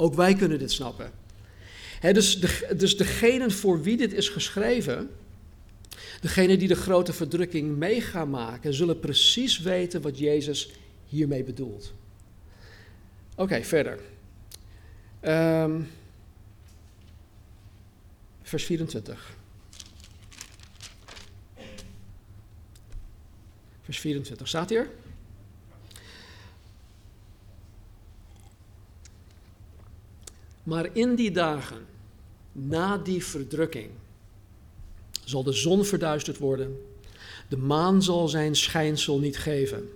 Ook 0.00 0.14
wij 0.14 0.34
kunnen 0.34 0.58
dit 0.58 0.72
snappen. 0.72 1.12
dus, 2.00 2.40
dus 2.76 2.96
degenen 2.96 3.50
voor 3.50 3.82
wie 3.82 3.96
dit 3.96 4.12
is 4.12 4.28
geschreven, 4.28 5.10
degenen 6.20 6.58
die 6.58 6.68
de 6.68 6.74
grote 6.74 7.12
verdrukking 7.12 7.76
mee 7.76 8.00
gaan 8.00 8.30
maken, 8.30 8.74
zullen 8.74 9.00
precies 9.00 9.58
weten 9.58 10.02
wat 10.02 10.18
Jezus 10.18 10.70
hiermee 11.08 11.44
bedoelt. 11.44 11.92
Oké, 13.34 13.64
verder. 13.64 13.98
Um, 15.22 15.88
vers 18.42 18.64
24. 18.64 19.36
Vers 23.82 23.98
24 23.98 24.48
staat 24.48 24.68
hier. 24.68 24.90
Maar 30.62 30.88
in 30.92 31.14
die 31.14 31.30
dagen, 31.30 31.86
na 32.52 32.98
die 32.98 33.24
verdrukking, 33.24 33.90
zal 35.24 35.42
de 35.42 35.52
zon 35.52 35.84
verduisterd 35.84 36.38
worden, 36.38 36.76
de 37.48 37.56
maan 37.56 38.02
zal 38.02 38.28
zijn 38.28 38.56
schijnsel 38.56 39.18
niet 39.18 39.38
geven, 39.38 39.88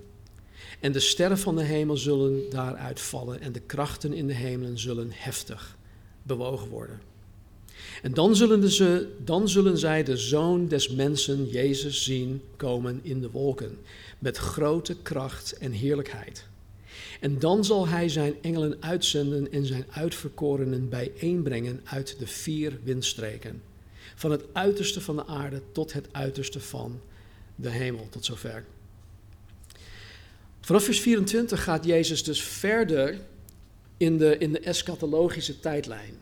en 0.79 0.91
de 0.91 0.99
sterren 0.99 1.37
van 1.37 1.55
de 1.55 1.63
hemel 1.63 1.97
zullen 1.97 2.49
daaruit 2.49 2.99
vallen, 2.99 3.41
en 3.41 3.51
de 3.51 3.59
krachten 3.59 4.13
in 4.13 4.27
de 4.27 4.33
hemelen 4.33 4.79
zullen 4.79 5.09
heftig 5.11 5.77
bewogen 6.23 6.69
worden. 6.69 7.01
En 8.01 8.13
dan 8.13 8.35
zullen, 8.35 8.69
ze, 8.69 9.15
dan 9.23 9.49
zullen 9.49 9.77
zij 9.77 10.03
de 10.03 10.17
zoon 10.17 10.67
des 10.67 10.89
mensen, 10.89 11.47
Jezus, 11.47 12.03
zien 12.03 12.41
komen 12.55 12.99
in 13.03 13.21
de 13.21 13.31
wolken, 13.31 13.77
met 14.19 14.37
grote 14.37 14.95
kracht 15.01 15.57
en 15.57 15.71
heerlijkheid. 15.71 16.47
En 17.19 17.39
dan 17.39 17.65
zal 17.65 17.87
hij 17.87 18.09
zijn 18.09 18.33
engelen 18.41 18.77
uitzenden 18.79 19.51
en 19.51 19.65
zijn 19.65 19.85
uitverkorenen 19.89 20.89
bijeenbrengen 20.89 21.81
uit 21.83 22.19
de 22.19 22.27
vier 22.27 22.79
windstreken. 22.83 23.61
Van 24.15 24.31
het 24.31 24.43
uiterste 24.53 25.01
van 25.01 25.15
de 25.15 25.25
aarde 25.25 25.61
tot 25.71 25.93
het 25.93 26.07
uiterste 26.11 26.59
van 26.59 27.01
de 27.55 27.69
hemel, 27.69 28.07
tot 28.09 28.25
zover. 28.25 28.63
Vanaf 30.61 30.83
vers 30.83 30.99
24 30.99 31.63
gaat 31.63 31.85
Jezus 31.85 32.23
dus 32.23 32.41
verder 32.43 33.19
in 33.97 34.17
de, 34.17 34.37
in 34.37 34.51
de 34.51 34.59
eschatologische 34.59 35.59
tijdlijn. 35.59 36.13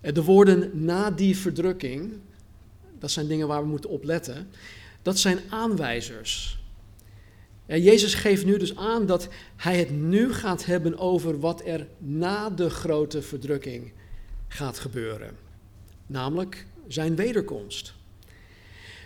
De 0.00 0.22
woorden 0.22 0.84
na 0.84 1.10
die 1.10 1.36
verdrukking, 1.36 2.12
dat 2.98 3.10
zijn 3.10 3.26
dingen 3.26 3.48
waar 3.48 3.62
we 3.62 3.68
moeten 3.68 3.90
opletten, 3.90 4.48
dat 5.02 5.18
zijn 5.18 5.38
aanwijzers. 5.48 6.58
En 7.66 7.82
Jezus 7.82 8.14
geeft 8.14 8.44
nu 8.44 8.58
dus 8.58 8.76
aan 8.76 9.06
dat 9.06 9.28
hij 9.56 9.78
het 9.78 9.90
nu 9.90 10.32
gaat 10.32 10.64
hebben 10.64 10.98
over 10.98 11.40
wat 11.40 11.66
er 11.66 11.86
na 11.98 12.50
de 12.50 12.70
grote 12.70 13.22
verdrukking 13.22 13.92
gaat 14.48 14.78
gebeuren. 14.78 15.36
Namelijk 16.06 16.66
zijn 16.88 17.16
wederkomst. 17.16 17.94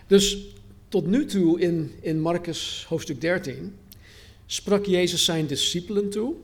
Dus 0.07 0.47
tot 0.89 1.07
nu 1.07 1.25
toe 1.25 1.61
in, 1.61 1.93
in 2.01 2.21
Marcus 2.21 2.87
hoofdstuk 2.89 3.21
13 3.21 3.77
sprak 4.47 4.87
Jezus 4.87 5.25
zijn 5.25 5.47
discipelen 5.47 6.11
toe 6.11 6.35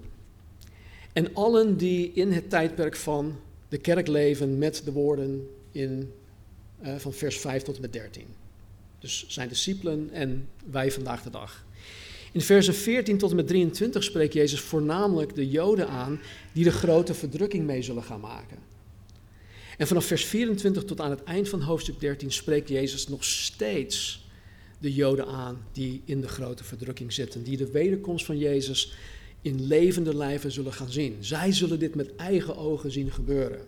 en 1.12 1.34
allen 1.34 1.76
die 1.76 2.12
in 2.12 2.32
het 2.32 2.50
tijdperk 2.50 2.96
van 2.96 3.36
de 3.68 3.78
kerk 3.78 4.06
leven 4.06 4.58
met 4.58 4.82
de 4.84 4.92
woorden 4.92 5.48
in, 5.70 6.12
uh, 6.82 6.94
van 6.96 7.12
vers 7.12 7.38
5 7.38 7.62
tot 7.62 7.74
en 7.74 7.80
met 7.80 7.92
13. 7.92 8.26
Dus 8.98 9.24
zijn 9.28 9.48
discipelen 9.48 10.10
en 10.12 10.48
wij 10.70 10.90
vandaag 10.90 11.22
de 11.22 11.30
dag. 11.30 11.63
In 12.34 12.40
versen 12.40 12.74
14 12.74 13.18
tot 13.18 13.30
en 13.30 13.36
met 13.36 13.46
23 13.46 14.04
spreekt 14.04 14.32
Jezus 14.32 14.60
voornamelijk 14.60 15.34
de 15.34 15.48
Joden 15.48 15.88
aan 15.88 16.20
die 16.52 16.64
de 16.64 16.70
grote 16.70 17.14
verdrukking 17.14 17.66
mee 17.66 17.82
zullen 17.82 18.02
gaan 18.02 18.20
maken. 18.20 18.58
En 19.78 19.86
vanaf 19.86 20.04
vers 20.04 20.24
24 20.24 20.84
tot 20.84 21.00
aan 21.00 21.10
het 21.10 21.22
eind 21.22 21.48
van 21.48 21.60
hoofdstuk 21.60 22.00
13 22.00 22.32
spreekt 22.32 22.68
Jezus 22.68 23.08
nog 23.08 23.24
steeds 23.24 24.26
de 24.78 24.92
Joden 24.92 25.26
aan 25.26 25.66
die 25.72 26.02
in 26.04 26.20
de 26.20 26.28
grote 26.28 26.64
verdrukking 26.64 27.12
zitten, 27.12 27.42
die 27.42 27.56
de 27.56 27.70
wederkomst 27.70 28.24
van 28.24 28.38
Jezus 28.38 28.96
in 29.42 29.66
levende 29.66 30.16
lijven 30.16 30.52
zullen 30.52 30.72
gaan 30.72 30.90
zien. 30.90 31.16
Zij 31.20 31.52
zullen 31.52 31.78
dit 31.78 31.94
met 31.94 32.16
eigen 32.16 32.56
ogen 32.56 32.90
zien 32.90 33.10
gebeuren. 33.10 33.60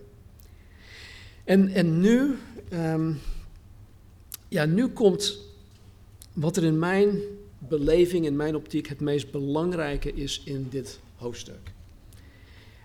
En, 1.43 1.69
en 1.69 1.99
nu, 1.99 2.37
um, 2.73 3.19
ja, 4.47 4.65
nu 4.65 4.87
komt 4.87 5.39
wat 6.33 6.57
er 6.57 6.63
in 6.63 6.79
mijn 6.79 7.19
beleving, 7.57 8.25
in 8.25 8.35
mijn 8.35 8.55
optiek, 8.55 8.87
het 8.87 8.99
meest 8.99 9.31
belangrijke 9.31 10.13
is 10.13 10.41
in 10.45 10.67
dit 10.69 10.99
hoofdstuk. 11.15 11.71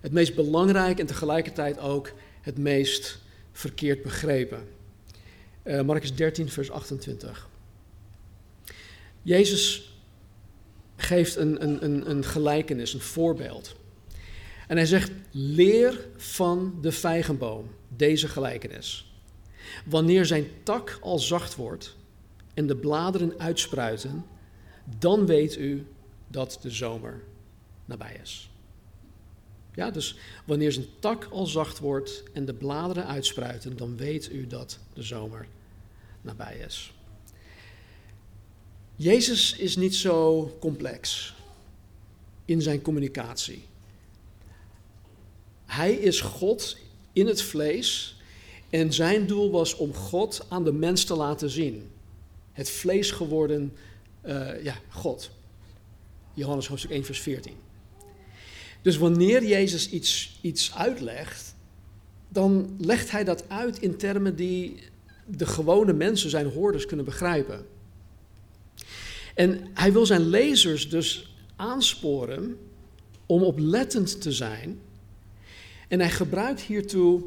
Het 0.00 0.12
meest 0.12 0.34
belangrijk 0.34 0.98
en 0.98 1.06
tegelijkertijd 1.06 1.78
ook 1.78 2.12
het 2.40 2.58
meest 2.58 3.18
verkeerd 3.52 4.02
begrepen. 4.02 4.68
Uh, 5.64 5.82
Marcus 5.82 6.14
13, 6.14 6.48
vers 6.48 6.70
28. 6.70 7.48
Jezus 9.22 9.92
geeft 10.96 11.36
een, 11.36 11.62
een, 11.62 11.84
een, 11.84 12.10
een 12.10 12.24
gelijkenis, 12.24 12.94
een 12.94 13.00
voorbeeld. 13.00 13.74
En 14.68 14.76
hij 14.76 14.86
zegt: 14.86 15.10
Leer 15.30 16.06
van 16.16 16.78
de 16.80 16.92
vijgenboom 16.92 17.70
deze 17.96 18.28
gelijkenis. 18.28 19.12
Wanneer 19.84 20.26
zijn 20.26 20.46
tak 20.62 20.98
al 21.00 21.18
zacht 21.18 21.54
wordt 21.54 21.96
en 22.54 22.66
de 22.66 22.76
bladeren 22.76 23.38
uitspruiten, 23.38 24.24
dan 24.84 25.26
weet 25.26 25.56
u 25.56 25.86
dat 26.28 26.58
de 26.62 26.70
zomer 26.70 27.22
nabij 27.84 28.18
is. 28.22 28.50
Ja, 29.74 29.90
dus 29.90 30.16
wanneer 30.44 30.72
zijn 30.72 30.86
tak 30.98 31.24
al 31.24 31.46
zacht 31.46 31.78
wordt 31.78 32.22
en 32.32 32.44
de 32.44 32.54
bladeren 32.54 33.06
uitspruiten, 33.06 33.76
dan 33.76 33.96
weet 33.96 34.32
u 34.32 34.46
dat 34.46 34.78
de 34.94 35.02
zomer 35.02 35.46
nabij 36.20 36.56
is. 36.66 36.92
Jezus 38.96 39.56
is 39.56 39.76
niet 39.76 39.94
zo 39.94 40.56
complex 40.60 41.34
in 42.44 42.62
zijn 42.62 42.82
communicatie. 42.82 43.64
Hij 45.64 45.92
is 45.92 46.20
God 46.20 46.76
in 47.12 47.26
het 47.26 47.42
vlees 47.42 48.16
en 48.70 48.92
zijn 48.92 49.26
doel 49.26 49.50
was 49.50 49.74
om 49.74 49.94
God 49.94 50.46
aan 50.48 50.64
de 50.64 50.72
mens 50.72 51.04
te 51.04 51.14
laten 51.14 51.50
zien. 51.50 51.90
Het 52.52 52.70
vlees 52.70 53.10
geworden 53.10 53.72
uh, 54.24 54.64
ja, 54.64 54.74
God. 54.88 55.30
Johannes 56.34 56.66
hoofdstuk 56.66 56.90
1, 56.90 57.04
vers 57.04 57.20
14. 57.20 57.52
Dus 58.82 58.96
wanneer 58.96 59.44
Jezus 59.44 59.90
iets, 59.90 60.38
iets 60.40 60.74
uitlegt, 60.74 61.54
dan 62.28 62.76
legt 62.78 63.10
hij 63.10 63.24
dat 63.24 63.48
uit 63.48 63.78
in 63.78 63.96
termen 63.96 64.36
die 64.36 64.82
de 65.26 65.46
gewone 65.46 65.92
mensen, 65.92 66.30
zijn 66.30 66.46
hoorders, 66.46 66.86
kunnen 66.86 67.04
begrijpen. 67.04 67.66
En 69.34 69.70
hij 69.74 69.92
wil 69.92 70.06
zijn 70.06 70.26
lezers 70.26 70.88
dus 70.88 71.34
aansporen 71.56 72.58
om 73.26 73.42
oplettend 73.42 74.20
te 74.20 74.32
zijn. 74.32 74.80
En 75.88 76.00
hij 76.00 76.10
gebruikt 76.10 76.60
hiertoe 76.60 77.22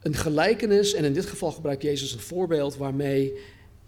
een 0.00 0.14
gelijkenis, 0.14 0.94
en 0.94 1.04
in 1.04 1.12
dit 1.12 1.26
geval 1.26 1.52
gebruikt 1.52 1.82
Jezus 1.82 2.12
een 2.12 2.20
voorbeeld 2.20 2.76
waarmee 2.76 3.32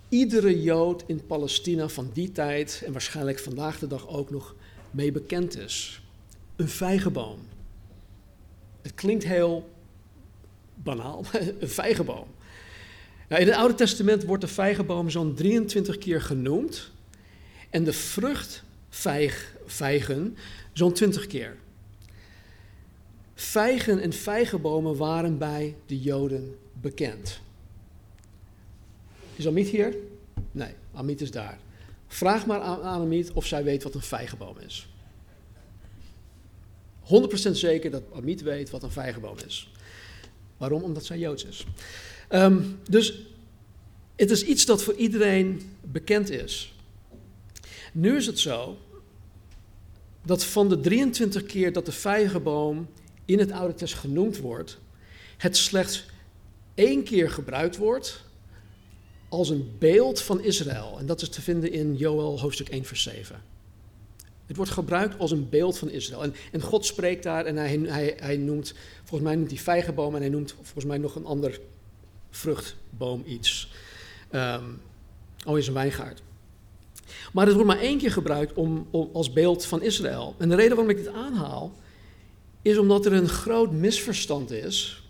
iedere 0.09 0.63
Jood 0.63 1.05
in 1.07 1.27
Palestina 1.27 1.89
van 1.89 2.11
die 2.13 2.33
tijd 2.33 2.83
en 2.87 2.93
waarschijnlijk 2.93 3.39
vandaag 3.39 3.79
de 3.79 3.87
dag 3.87 4.09
ook 4.09 4.31
nog 4.31 4.55
mee 4.91 5.13
bekend 5.13 5.59
is. 5.59 6.03
Een 6.57 6.69
vijgenboom. 6.69 7.39
Het 8.83 8.95
klinkt 8.95 9.25
heel 9.25 9.69
banaal, 10.75 11.25
een 11.61 11.69
vijgenboom. 11.69 12.27
Nou, 13.29 13.43
in 13.43 13.49
het 13.49 13.57
Oude 13.57 13.75
Testament 13.75 14.25
wordt 14.25 14.43
de 14.43 14.49
vijgenboom 14.49 15.11
zo'n 15.11 15.35
23 15.35 15.99
keer 15.99 16.23
genoemd 16.23 16.91
en 17.71 17.85
de 17.85 17.93
vrucht 17.93 18.63
vijgen 19.67 20.37
zo'n 20.73 20.93
20 20.93 21.27
keer. 21.27 21.57
Vijgen 23.35 24.01
en 24.01 24.13
vijgenbomen 24.13 24.97
waren 24.97 25.39
bij 25.39 25.75
de 25.87 26.01
Joden 26.01 26.57
bekend. 26.73 27.41
Is 29.39 29.47
Amit 29.47 29.69
hier? 29.69 29.97
Nee, 30.53 30.75
Amit 30.93 31.21
is 31.21 31.31
daar. 31.31 31.59
Vraag 32.07 32.47
maar 32.47 32.61
aan, 32.61 32.83
Amit 32.83 33.33
of 33.33 33.47
zij 33.47 33.65
weet 33.65 33.83
wat 33.83 33.95
een 33.95 34.01
vijgenboom 34.01 34.59
is. 34.59 34.89
100% 37.49 37.51
zeker 37.51 37.91
dat 37.91 38.03
Amit 38.13 38.43
weet 38.43 38.71
wat 38.71 38.83
een 38.83 38.91
vijgenboom 38.91 39.37
is. 39.47 39.73
Waarom? 40.57 40.83
Omdat 40.83 41.05
zij 41.05 41.19
Joods 41.19 41.45
is. 41.45 41.67
Um, 42.31 42.79
dus 42.91 43.27
Het 44.17 44.31
is 44.31 44.45
iets 44.45 44.65
dat 44.67 44.83
voor 44.83 44.95
iedereen 44.95 45.77
bekend 45.81 46.31
is. 46.31 46.75
Nu 47.93 48.17
is 48.17 48.27
het 48.27 48.39
zo 48.39 48.79
dat 50.23 50.45
van 50.45 50.69
de 50.69 50.81
23 50.81 51.43
keer 51.43 51.73
dat 51.73 51.87
de 51.87 51.93
vijgenboom 51.93 52.89
in 53.25 53.39
het 53.39 53.53
Oude 53.53 53.75
Testament 53.75 54.15
genoemd 54.15 54.39
wordt, 54.39 54.79
het 55.37 55.57
slechts 55.57 56.07
één 56.75 57.05
keer 57.05 57.31
gebruikt 57.31 57.77
wordt 57.77 58.27
als 59.29 59.49
een 59.49 59.75
beeld 59.79 60.23
van 60.23 60.41
Israël. 60.41 60.97
En 60.99 61.07
dat 61.07 61.23
is 61.23 61.29
te 61.29 61.43
vinden 61.43 61.73
in 61.73 61.97
Joel 61.97 62.41
hoofdstuk 62.41 62.69
1, 62.69 62.85
vers 62.85 63.03
7. 63.03 63.43
Het 64.47 64.57
wordt 64.57 64.73
gebruikt 64.73 65.19
als 65.19 65.31
een 65.31 65.49
beeld 65.49 65.79
van 65.79 65.91
Israël. 65.91 66.23
En, 66.23 66.35
en 66.53 66.61
God 66.61 66.87
spreekt 66.87 67.23
daar 67.23 67.45
en 67.45 67.57
hij, 67.57 67.81
hij, 67.83 68.15
hij 68.21 68.37
noemt, 68.37 68.75
volgens 69.05 69.31
mij 69.31 69.45
hij 69.49 69.57
vijgenboom 69.57 70.15
en 70.15 70.21
hij 70.21 70.31
noemt 70.31 70.53
volgens 70.53 70.85
mij 70.85 70.99
nog 70.99 71.15
een 71.15 71.25
ander 71.25 71.61
vruchtboom 72.31 73.23
iets. 73.27 73.71
Um, 74.33 74.81
oh, 75.47 75.59
is 75.59 75.67
een 75.67 75.75
wijngaard. 75.75 76.23
Maar 77.33 77.47
het 77.47 77.55
wordt 77.55 77.71
maar 77.71 77.81
één 77.81 77.99
keer 77.99 78.13
gebruikt 78.13 78.53
om, 78.53 78.87
om, 78.91 79.11
als 79.13 79.33
beeld 79.33 79.65
van 79.65 79.83
Israël. 79.83 80.35
En 80.39 80.49
de 80.49 80.55
reden 80.55 80.77
waarom 80.77 80.97
ik 80.97 81.05
dit 81.05 81.13
aanhaal, 81.13 81.73
is 82.63 82.79
omdat 82.79 83.07
er 83.07 83.13
een 83.13 83.29
groot 83.29 83.73
misverstand 83.73 84.51
is 84.51 85.03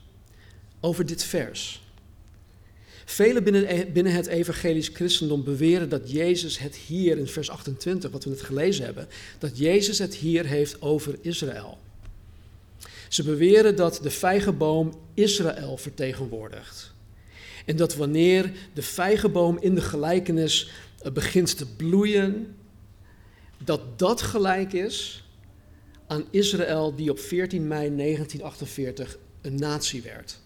over 0.81 1.07
dit 1.07 1.25
vers. 1.25 1.83
Velen 3.11 3.45
binnen, 3.45 3.75
e- 3.75 3.87
binnen 3.87 4.13
het 4.13 4.27
evangelisch 4.27 4.89
christendom 4.89 5.45
beweren 5.45 5.89
dat 5.89 6.11
Jezus 6.11 6.59
het 6.59 6.77
hier 6.77 7.19
in 7.19 7.27
vers 7.27 7.51
28, 7.51 8.11
wat 8.11 8.25
we 8.25 8.31
net 8.31 8.43
gelezen 8.43 8.85
hebben, 8.85 9.09
dat 9.39 9.59
Jezus 9.59 9.99
het 9.99 10.15
hier 10.15 10.47
heeft 10.47 10.83
over 10.83 11.19
Israël. 11.21 11.79
Ze 13.09 13.23
beweren 13.23 13.77
dat 13.77 14.01
de 14.03 14.11
vijgenboom 14.11 15.01
Israël 15.15 15.77
vertegenwoordigt. 15.77 16.93
En 17.65 17.77
dat 17.77 17.95
wanneer 17.95 18.53
de 18.75 18.83
vijgenboom 18.83 19.59
in 19.61 19.75
de 19.75 19.81
gelijkenis 19.81 20.71
eh, 21.03 21.13
begint 21.13 21.57
te 21.57 21.67
bloeien, 21.67 22.57
dat 23.59 23.99
dat 23.99 24.23
gelijk 24.23 24.73
is 24.73 25.25
aan 26.07 26.25
Israël 26.31 26.95
die 26.95 27.11
op 27.11 27.19
14 27.19 27.67
mei 27.67 27.97
1948 27.97 29.19
een 29.41 29.55
natie 29.55 30.03
werd. 30.03 30.41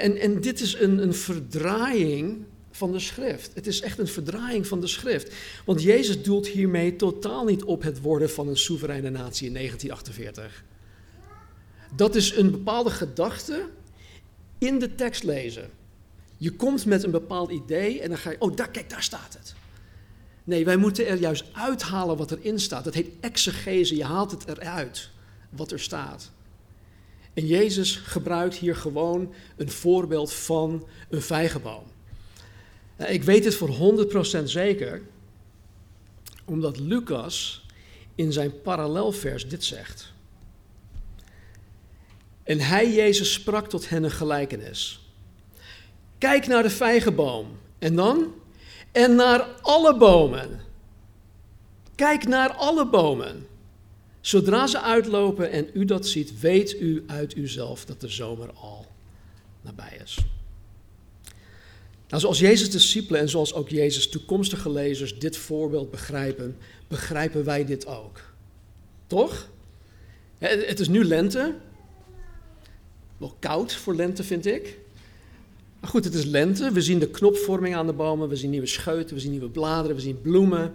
En, 0.00 0.16
en 0.16 0.40
dit 0.40 0.60
is 0.60 0.78
een, 0.78 1.02
een 1.02 1.14
verdraaiing 1.14 2.44
van 2.70 2.92
de 2.92 2.98
schrift. 2.98 3.50
Het 3.54 3.66
is 3.66 3.80
echt 3.80 3.98
een 3.98 4.08
verdraaiing 4.08 4.66
van 4.66 4.80
de 4.80 4.86
schrift. 4.86 5.34
Want 5.64 5.82
Jezus 5.82 6.22
doelt 6.22 6.46
hiermee 6.46 6.96
totaal 6.96 7.44
niet 7.44 7.64
op 7.64 7.82
het 7.82 8.00
worden 8.00 8.30
van 8.30 8.48
een 8.48 8.56
soevereine 8.56 9.10
natie 9.10 9.46
in 9.46 9.54
1948. 9.54 10.64
Dat 11.96 12.14
is 12.14 12.36
een 12.36 12.50
bepaalde 12.50 12.90
gedachte 12.90 13.66
in 14.58 14.78
de 14.78 14.94
tekst 14.94 15.22
lezen. 15.22 15.70
Je 16.36 16.50
komt 16.52 16.86
met 16.86 17.02
een 17.02 17.10
bepaald 17.10 17.50
idee 17.50 18.00
en 18.00 18.08
dan 18.08 18.18
ga 18.18 18.30
je, 18.30 18.40
oh 18.40 18.56
daar, 18.56 18.70
kijk, 18.70 18.90
daar 18.90 19.02
staat 19.02 19.34
het. 19.38 19.54
Nee, 20.44 20.64
wij 20.64 20.76
moeten 20.76 21.06
er 21.06 21.18
juist 21.18 21.44
uithalen 21.52 22.16
wat 22.16 22.30
erin 22.30 22.60
staat. 22.60 22.84
Dat 22.84 22.94
heet 22.94 23.10
exegese, 23.20 23.96
je 23.96 24.04
haalt 24.04 24.30
het 24.30 24.48
eruit, 24.48 25.10
wat 25.50 25.72
er 25.72 25.80
staat. 25.80 26.30
En 27.34 27.46
Jezus 27.46 27.96
gebruikt 27.96 28.54
hier 28.54 28.76
gewoon 28.76 29.34
een 29.56 29.70
voorbeeld 29.70 30.32
van 30.32 30.86
een 31.08 31.22
vijgenboom. 31.22 31.84
Nou, 32.96 33.10
ik 33.10 33.22
weet 33.22 33.44
het 33.44 33.54
voor 33.54 33.96
100% 34.40 34.44
zeker, 34.44 35.02
omdat 36.44 36.78
Lucas 36.78 37.66
in 38.14 38.32
zijn 38.32 38.60
parallelvers 38.62 39.48
dit 39.48 39.64
zegt. 39.64 40.12
En 42.42 42.60
hij, 42.60 42.92
Jezus, 42.92 43.32
sprak 43.32 43.68
tot 43.68 43.88
hen 43.88 44.02
een 44.02 44.10
gelijkenis. 44.10 45.08
Kijk 46.18 46.46
naar 46.46 46.62
de 46.62 46.70
vijgenboom. 46.70 47.58
En 47.78 47.96
dan? 47.96 48.32
En 48.92 49.14
naar 49.14 49.40
alle 49.60 49.96
bomen. 49.96 50.60
Kijk 51.94 52.26
naar 52.26 52.52
alle 52.52 52.88
bomen. 52.88 53.46
Zodra 54.24 54.66
ze 54.66 54.80
uitlopen 54.80 55.50
en 55.50 55.68
u 55.72 55.84
dat 55.84 56.06
ziet, 56.06 56.40
weet 56.40 56.80
u 56.80 57.04
uit 57.06 57.36
uzelf 57.36 57.84
dat 57.84 58.00
de 58.00 58.08
zomer 58.08 58.52
al 58.52 58.86
nabij 59.60 60.00
is. 60.04 60.18
Nou, 62.08 62.20
zoals 62.20 62.38
Jezus' 62.38 62.70
discipelen 62.70 63.20
en 63.20 63.28
zoals 63.28 63.54
ook 63.54 63.68
Jezus' 63.68 64.08
toekomstige 64.08 64.70
lezers 64.70 65.18
dit 65.18 65.36
voorbeeld 65.36 65.90
begrijpen, 65.90 66.56
begrijpen 66.88 67.44
wij 67.44 67.64
dit 67.64 67.86
ook. 67.86 68.20
Toch? 69.06 69.50
Het 70.38 70.80
is 70.80 70.88
nu 70.88 71.04
lente. 71.04 71.54
Wel 73.16 73.36
koud 73.38 73.74
voor 73.74 73.94
lente, 73.94 74.24
vind 74.24 74.46
ik. 74.46 74.78
Maar 75.80 75.90
goed, 75.90 76.04
het 76.04 76.14
is 76.14 76.24
lente. 76.24 76.72
We 76.72 76.80
zien 76.80 76.98
de 76.98 77.10
knopvorming 77.10 77.74
aan 77.74 77.86
de 77.86 77.92
bomen. 77.92 78.28
We 78.28 78.36
zien 78.36 78.50
nieuwe 78.50 78.66
scheuten. 78.66 79.14
We 79.14 79.20
zien 79.20 79.30
nieuwe 79.30 79.48
bladeren. 79.48 79.96
We 79.96 80.02
zien 80.02 80.20
bloemen. 80.20 80.74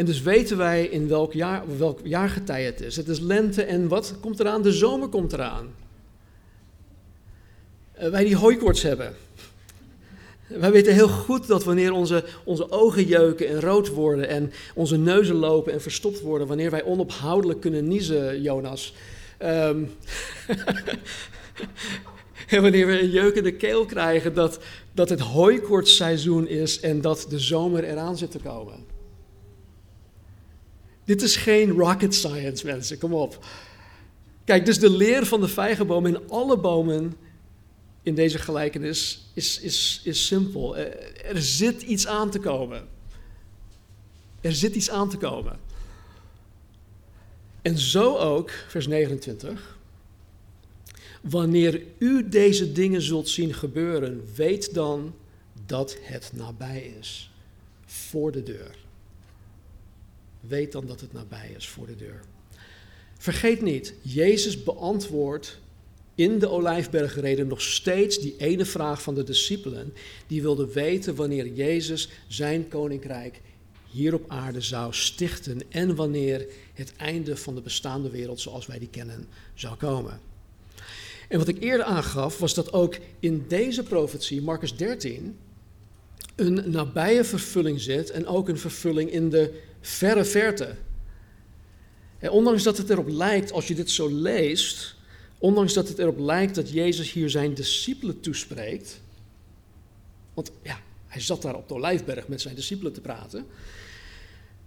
En 0.00 0.06
dus 0.06 0.22
weten 0.22 0.56
wij 0.56 0.84
in 0.84 1.08
welk, 1.08 1.32
jaar, 1.32 1.62
welk 1.78 2.00
jaargetij 2.02 2.64
het 2.64 2.80
is. 2.80 2.96
Het 2.96 3.08
is 3.08 3.18
lente 3.18 3.62
en 3.62 3.88
wat 3.88 4.14
komt 4.20 4.40
eraan? 4.40 4.62
De 4.62 4.72
zomer 4.72 5.08
komt 5.08 5.32
eraan. 5.32 5.74
Uh, 8.00 8.08
wij 8.08 8.24
die 8.24 8.36
hooikoorts 8.36 8.82
hebben. 8.82 9.14
Wij 10.46 10.72
weten 10.72 10.94
heel 10.94 11.08
goed 11.08 11.46
dat 11.46 11.64
wanneer 11.64 11.92
onze, 11.92 12.24
onze 12.44 12.70
ogen 12.70 13.04
jeuken 13.04 13.48
en 13.48 13.60
rood 13.60 13.88
worden 13.88 14.28
en 14.28 14.52
onze 14.74 14.96
neuzen 14.96 15.34
lopen 15.34 15.72
en 15.72 15.82
verstopt 15.82 16.20
worden, 16.20 16.46
wanneer 16.46 16.70
wij 16.70 16.84
onophoudelijk 16.84 17.60
kunnen 17.60 17.88
niezen, 17.88 18.42
Jonas. 18.42 18.94
Um, 19.42 19.90
en 22.54 22.62
wanneer 22.62 22.86
we 22.86 23.00
een 23.00 23.10
jeukende 23.10 23.52
keel 23.52 23.84
krijgen, 23.84 24.34
dat, 24.34 24.58
dat 24.92 25.08
het 25.08 25.20
hooikoortsseizoen 25.20 26.48
is 26.48 26.80
en 26.80 27.00
dat 27.00 27.26
de 27.28 27.38
zomer 27.38 27.84
eraan 27.84 28.16
zit 28.16 28.30
te 28.30 28.38
komen. 28.38 28.98
Dit 31.10 31.22
is 31.22 31.36
geen 31.36 31.70
rocket 31.70 32.14
science, 32.14 32.66
mensen, 32.66 32.98
kom 32.98 33.12
op. 33.12 33.44
Kijk, 34.44 34.64
dus 34.64 34.78
de 34.78 34.90
leer 34.90 35.26
van 35.26 35.40
de 35.40 35.48
vijgenboom 35.48 36.06
in 36.06 36.28
alle 36.28 36.58
bomen 36.58 37.14
in 38.02 38.14
deze 38.14 38.38
gelijkenis 38.38 39.30
is, 39.34 39.60
is, 39.60 40.00
is 40.04 40.26
simpel. 40.26 40.76
Er 40.76 41.42
zit 41.42 41.82
iets 41.82 42.06
aan 42.06 42.30
te 42.30 42.38
komen. 42.38 42.88
Er 44.40 44.52
zit 44.52 44.74
iets 44.74 44.90
aan 44.90 45.10
te 45.10 45.16
komen. 45.16 45.58
En 47.62 47.78
zo 47.78 48.16
ook, 48.16 48.50
vers 48.50 48.86
29. 48.86 49.78
Wanneer 51.22 51.82
u 51.98 52.28
deze 52.28 52.72
dingen 52.72 53.02
zult 53.02 53.28
zien 53.28 53.54
gebeuren, 53.54 54.28
weet 54.34 54.74
dan 54.74 55.14
dat 55.66 55.96
het 56.00 56.30
nabij 56.34 56.94
is, 57.00 57.30
voor 57.86 58.32
de 58.32 58.42
deur. 58.42 58.79
Weet 60.40 60.72
dan 60.72 60.86
dat 60.86 61.00
het 61.00 61.12
nabij 61.12 61.54
is 61.56 61.68
voor 61.68 61.86
de 61.86 61.96
deur. 61.96 62.20
Vergeet 63.18 63.62
niet, 63.62 63.94
Jezus 64.02 64.62
beantwoordt 64.62 65.58
in 66.14 66.38
de 66.38 66.48
Olijfbergreden 66.48 67.46
nog 67.46 67.62
steeds 67.62 68.18
die 68.18 68.34
ene 68.36 68.64
vraag 68.64 69.02
van 69.02 69.14
de 69.14 69.22
discipelen. 69.22 69.92
Die 70.26 70.42
wilden 70.42 70.72
weten 70.72 71.14
wanneer 71.14 71.46
Jezus 71.46 72.08
zijn 72.28 72.68
koninkrijk 72.68 73.40
hier 73.90 74.14
op 74.14 74.24
aarde 74.28 74.60
zou 74.60 74.94
stichten 74.94 75.60
en 75.68 75.94
wanneer 75.94 76.46
het 76.74 76.92
einde 76.96 77.36
van 77.36 77.54
de 77.54 77.60
bestaande 77.60 78.10
wereld 78.10 78.40
zoals 78.40 78.66
wij 78.66 78.78
die 78.78 78.88
kennen 78.88 79.26
zou 79.54 79.76
komen. 79.76 80.20
En 81.28 81.38
wat 81.38 81.48
ik 81.48 81.62
eerder 81.62 81.86
aangaf 81.86 82.38
was 82.38 82.54
dat 82.54 82.72
ook 82.72 82.98
in 83.20 83.44
deze 83.48 83.82
profetie, 83.82 84.42
Marcus 84.42 84.76
13, 84.76 85.36
een 86.36 86.70
nabije 86.70 87.24
vervulling 87.24 87.80
zit 87.80 88.10
en 88.10 88.26
ook 88.26 88.48
een 88.48 88.58
vervulling 88.58 89.10
in 89.10 89.30
de 89.30 89.60
verre 89.80 90.24
verte. 90.24 90.76
En 92.18 92.30
ondanks 92.30 92.62
dat 92.62 92.78
het 92.78 92.90
erop 92.90 93.08
lijkt, 93.08 93.52
als 93.52 93.68
je 93.68 93.74
dit 93.74 93.90
zo 93.90 94.08
leest, 94.08 94.96
ondanks 95.38 95.72
dat 95.72 95.88
het 95.88 95.98
erop 95.98 96.18
lijkt 96.18 96.54
dat 96.54 96.70
Jezus 96.70 97.12
hier 97.12 97.30
zijn 97.30 97.54
discipelen 97.54 98.20
toespreekt, 98.20 99.00
want 100.34 100.50
ja, 100.62 100.80
hij 101.06 101.20
zat 101.20 101.42
daar 101.42 101.56
op 101.56 101.68
de 101.68 101.74
Olijfberg 101.74 102.28
met 102.28 102.40
zijn 102.40 102.54
discipelen 102.54 102.92
te 102.92 103.00
praten, 103.00 103.46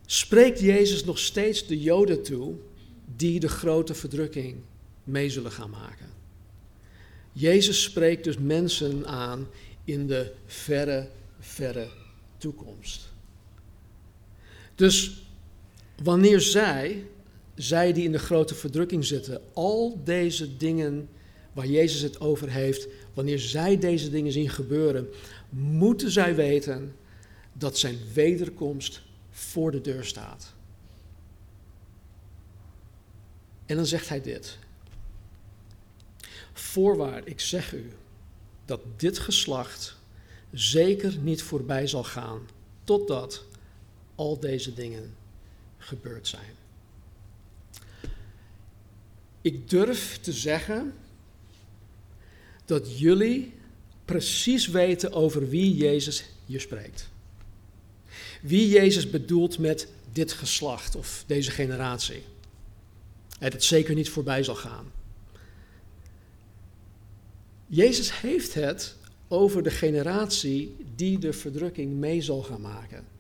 spreekt 0.06 0.60
Jezus 0.60 1.04
nog 1.04 1.20
steeds 1.20 1.68
de 1.68 1.82
Joden 1.82 2.24
toe 2.24 2.56
die 3.16 3.40
de 3.40 3.50
grote 3.50 3.94
verdrukking 3.94 4.56
mee 5.04 5.30
zullen 5.30 5.52
gaan 5.52 5.70
maken. 5.70 6.10
Jezus 7.32 7.84
spreekt 7.84 8.24
dus 8.24 8.38
mensen 8.38 9.08
aan 9.08 9.48
in 9.84 10.08
de 10.08 10.34
verre, 10.46 11.10
verre 11.40 11.88
toekomst. 12.38 13.13
Dus 14.76 15.24
wanneer 16.04 16.42
zij, 16.42 17.06
zij 17.56 17.94
die 17.94 18.04
in 18.04 18.12
de 18.12 18.20
grote 18.20 18.56
verdrukking 18.56 19.06
zitten, 19.06 19.42
al 19.54 20.02
deze 20.04 20.58
dingen 20.58 21.10
waar 21.54 21.68
Jezus 21.68 22.02
het 22.02 22.20
over 22.20 22.50
heeft, 22.50 22.88
wanneer 23.14 23.40
zij 23.40 23.80
deze 23.80 24.10
dingen 24.10 24.32
zien 24.32 24.50
gebeuren, 24.50 25.08
moeten 25.50 26.12
zij 26.12 26.36
weten 26.36 26.96
dat 27.54 27.78
zijn 27.78 27.98
wederkomst 28.14 29.02
voor 29.30 29.72
de 29.72 29.82
deur 29.82 30.06
staat. 30.06 30.54
En 33.66 33.76
dan 33.76 33.86
zegt 33.86 34.10
hij 34.10 34.22
dit. 34.22 34.58
Voorwaar, 36.54 37.22
ik 37.26 37.40
zeg 37.40 37.74
u, 37.74 37.92
dat 38.66 38.82
dit 38.98 39.20
geslacht 39.20 39.98
zeker 40.52 41.18
niet 41.18 41.42
voorbij 41.42 41.88
zal 41.88 42.04
gaan 42.04 42.40
totdat 42.84 43.46
al 44.16 44.40
deze 44.40 44.74
dingen 44.74 45.16
gebeurd 45.78 46.28
zijn. 46.28 46.56
Ik 49.42 49.70
durf 49.70 50.20
te 50.22 50.34
zeggen 50.34 50.94
dat 52.66 53.00
jullie 53.00 53.54
precies 54.06 54.68
weten 54.68 55.12
over 55.12 55.50
wie 55.50 55.76
Jezus 55.76 56.26
hier 56.46 56.62
spreekt. 56.62 57.10
Wie 58.42 58.70
Jezus 58.70 59.10
bedoelt 59.10 59.60
met 59.60 59.88
dit 60.12 60.32
geslacht 60.32 60.96
of 60.96 61.24
deze 61.28 61.52
generatie. 61.52 62.24
Dat 63.40 63.54
het 63.54 63.64
zeker 63.64 63.96
niet 63.96 64.10
voorbij 64.10 64.44
zal 64.44 64.56
gaan. 64.56 64.92
Jezus 67.68 68.22
heeft 68.22 68.54
het 68.54 68.96
over 69.28 69.64
de 69.64 69.72
generatie 69.72 70.76
die 70.96 71.20
de 71.20 71.34
verdrukking 71.34 71.94
mee 71.94 72.22
zal 72.22 72.44
gaan 72.44 72.62
maken. 72.62 73.13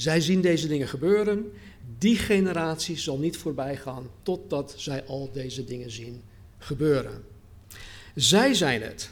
Zij 0.00 0.20
zien 0.20 0.40
deze 0.40 0.68
dingen 0.68 0.88
gebeuren. 0.88 1.52
Die 1.98 2.16
generatie 2.16 2.98
zal 2.98 3.18
niet 3.18 3.36
voorbij 3.36 3.76
gaan 3.76 4.10
totdat 4.22 4.74
zij 4.76 5.04
al 5.04 5.30
deze 5.32 5.64
dingen 5.64 5.90
zien 5.90 6.22
gebeuren. 6.58 7.24
Zij 8.14 8.54
zijn 8.54 8.82
het 8.82 9.10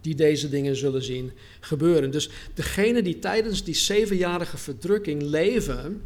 die 0.00 0.14
deze 0.14 0.48
dingen 0.48 0.76
zullen 0.76 1.02
zien 1.02 1.32
gebeuren. 1.60 2.10
Dus 2.10 2.30
degenen 2.54 3.04
die 3.04 3.18
tijdens 3.18 3.64
die 3.64 3.74
zevenjarige 3.74 4.56
verdrukking 4.56 5.22
leven, 5.22 6.02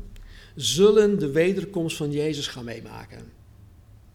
zullen 0.56 1.18
de 1.18 1.30
wederkomst 1.30 1.96
van 1.96 2.12
Jezus 2.12 2.46
gaan 2.46 2.64
meemaken. 2.64 3.22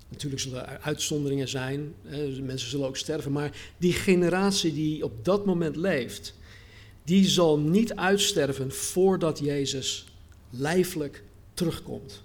Natuurlijk 0.10 0.42
zullen 0.42 0.70
er 0.70 0.80
uitzonderingen 0.80 1.48
zijn, 1.48 1.94
mensen 2.42 2.70
zullen 2.70 2.88
ook 2.88 2.98
sterven, 2.98 3.32
maar 3.32 3.74
die 3.78 3.94
generatie 3.94 4.74
die 4.74 5.04
op 5.04 5.26
dat 5.26 5.46
moment 5.46 5.76
leeft, 5.76 6.34
die 7.08 7.28
zal 7.28 7.60
niet 7.60 7.96
uitsterven 7.96 8.72
voordat 8.72 9.40
Jezus 9.40 10.06
lijfelijk 10.50 11.24
terugkomt. 11.54 12.22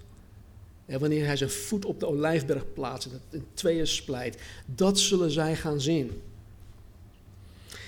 En 0.85 0.99
wanneer 0.99 1.25
hij 1.25 1.37
zijn 1.37 1.49
voet 1.49 1.85
op 1.85 1.99
de 1.99 2.07
olijfberg 2.07 2.73
plaatst 2.73 3.07
en 3.07 3.13
het 3.13 3.21
in 3.41 3.45
tweeën 3.53 3.87
splijt, 3.87 4.37
dat 4.65 4.99
zullen 4.99 5.31
zij 5.31 5.55
gaan 5.55 5.81
zien. 5.81 6.21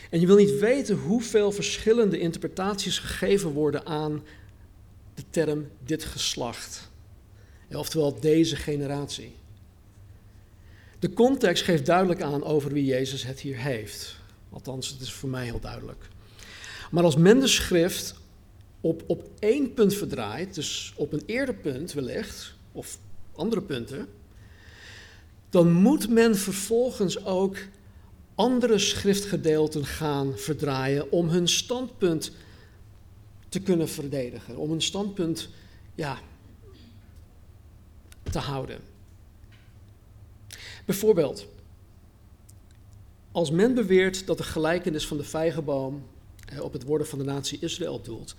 En 0.10 0.20
je 0.20 0.28
wil 0.28 0.36
niet 0.36 0.60
weten 0.60 0.98
hoeveel 0.98 1.52
verschillende 1.52 2.20
interpretaties 2.20 3.00
gegeven 3.00 3.50
worden 3.52 3.86
aan 3.86 4.24
de 5.14 5.24
term 5.30 5.68
dit 5.86 6.04
geslacht. 6.04 6.90
Oftewel 7.72 8.20
deze 8.20 8.56
generatie. 8.56 9.36
De 11.00 11.14
context 11.14 11.64
geeft 11.64 11.86
duidelijk 11.86 12.22
aan 12.22 12.44
over 12.44 12.72
wie 12.72 12.86
Jezus 12.86 13.24
het 13.24 13.40
hier 13.40 13.58
heeft. 13.58 14.16
Althans, 14.50 14.90
het 14.90 15.02
is 15.02 15.14
voor 15.14 15.30
mij 15.30 15.46
heel 15.46 15.60
duidelijk. 15.60 16.14
Maar 16.96 17.04
als 17.04 17.16
men 17.16 17.40
de 17.40 17.48
schrift 17.48 18.16
op, 18.82 19.04
op 19.08 19.30
één 19.40 19.74
punt 19.74 19.94
verdraait, 19.94 20.56
dus 20.56 20.94
op 20.96 21.14
een 21.14 21.24
eerder 21.26 21.56
punt 21.56 21.94
wellicht, 21.94 22.56
of 22.72 23.00
andere 23.34 23.62
punten, 23.62 24.08
dan 25.50 25.72
moet 25.72 26.10
men 26.10 26.36
vervolgens 26.36 27.26
ook 27.26 27.58
andere 28.36 28.78
schriftgedeelten 28.78 29.86
gaan 29.86 30.38
verdraaien 30.38 31.12
om 31.12 31.30
hun 31.30 31.48
standpunt 31.48 32.32
te 33.50 33.60
kunnen 33.60 33.90
verdedigen, 33.90 34.58
om 34.58 34.70
hun 34.70 34.82
standpunt 34.82 35.50
ja, 35.96 36.20
te 38.24 38.40
houden. 38.40 38.80
Bijvoorbeeld, 40.86 41.48
als 43.32 43.52
men 43.52 43.74
beweert 43.74 44.26
dat 44.26 44.38
de 44.38 44.44
gelijkenis 44.44 45.08
van 45.08 45.18
de 45.18 45.24
vijgenboom 45.24 46.04
op 46.64 46.74
het 46.74 46.84
worden 46.84 47.08
van 47.08 47.20
de 47.20 47.26
natie 47.26 47.60
Israël 47.62 48.02
doelt, 48.02 48.36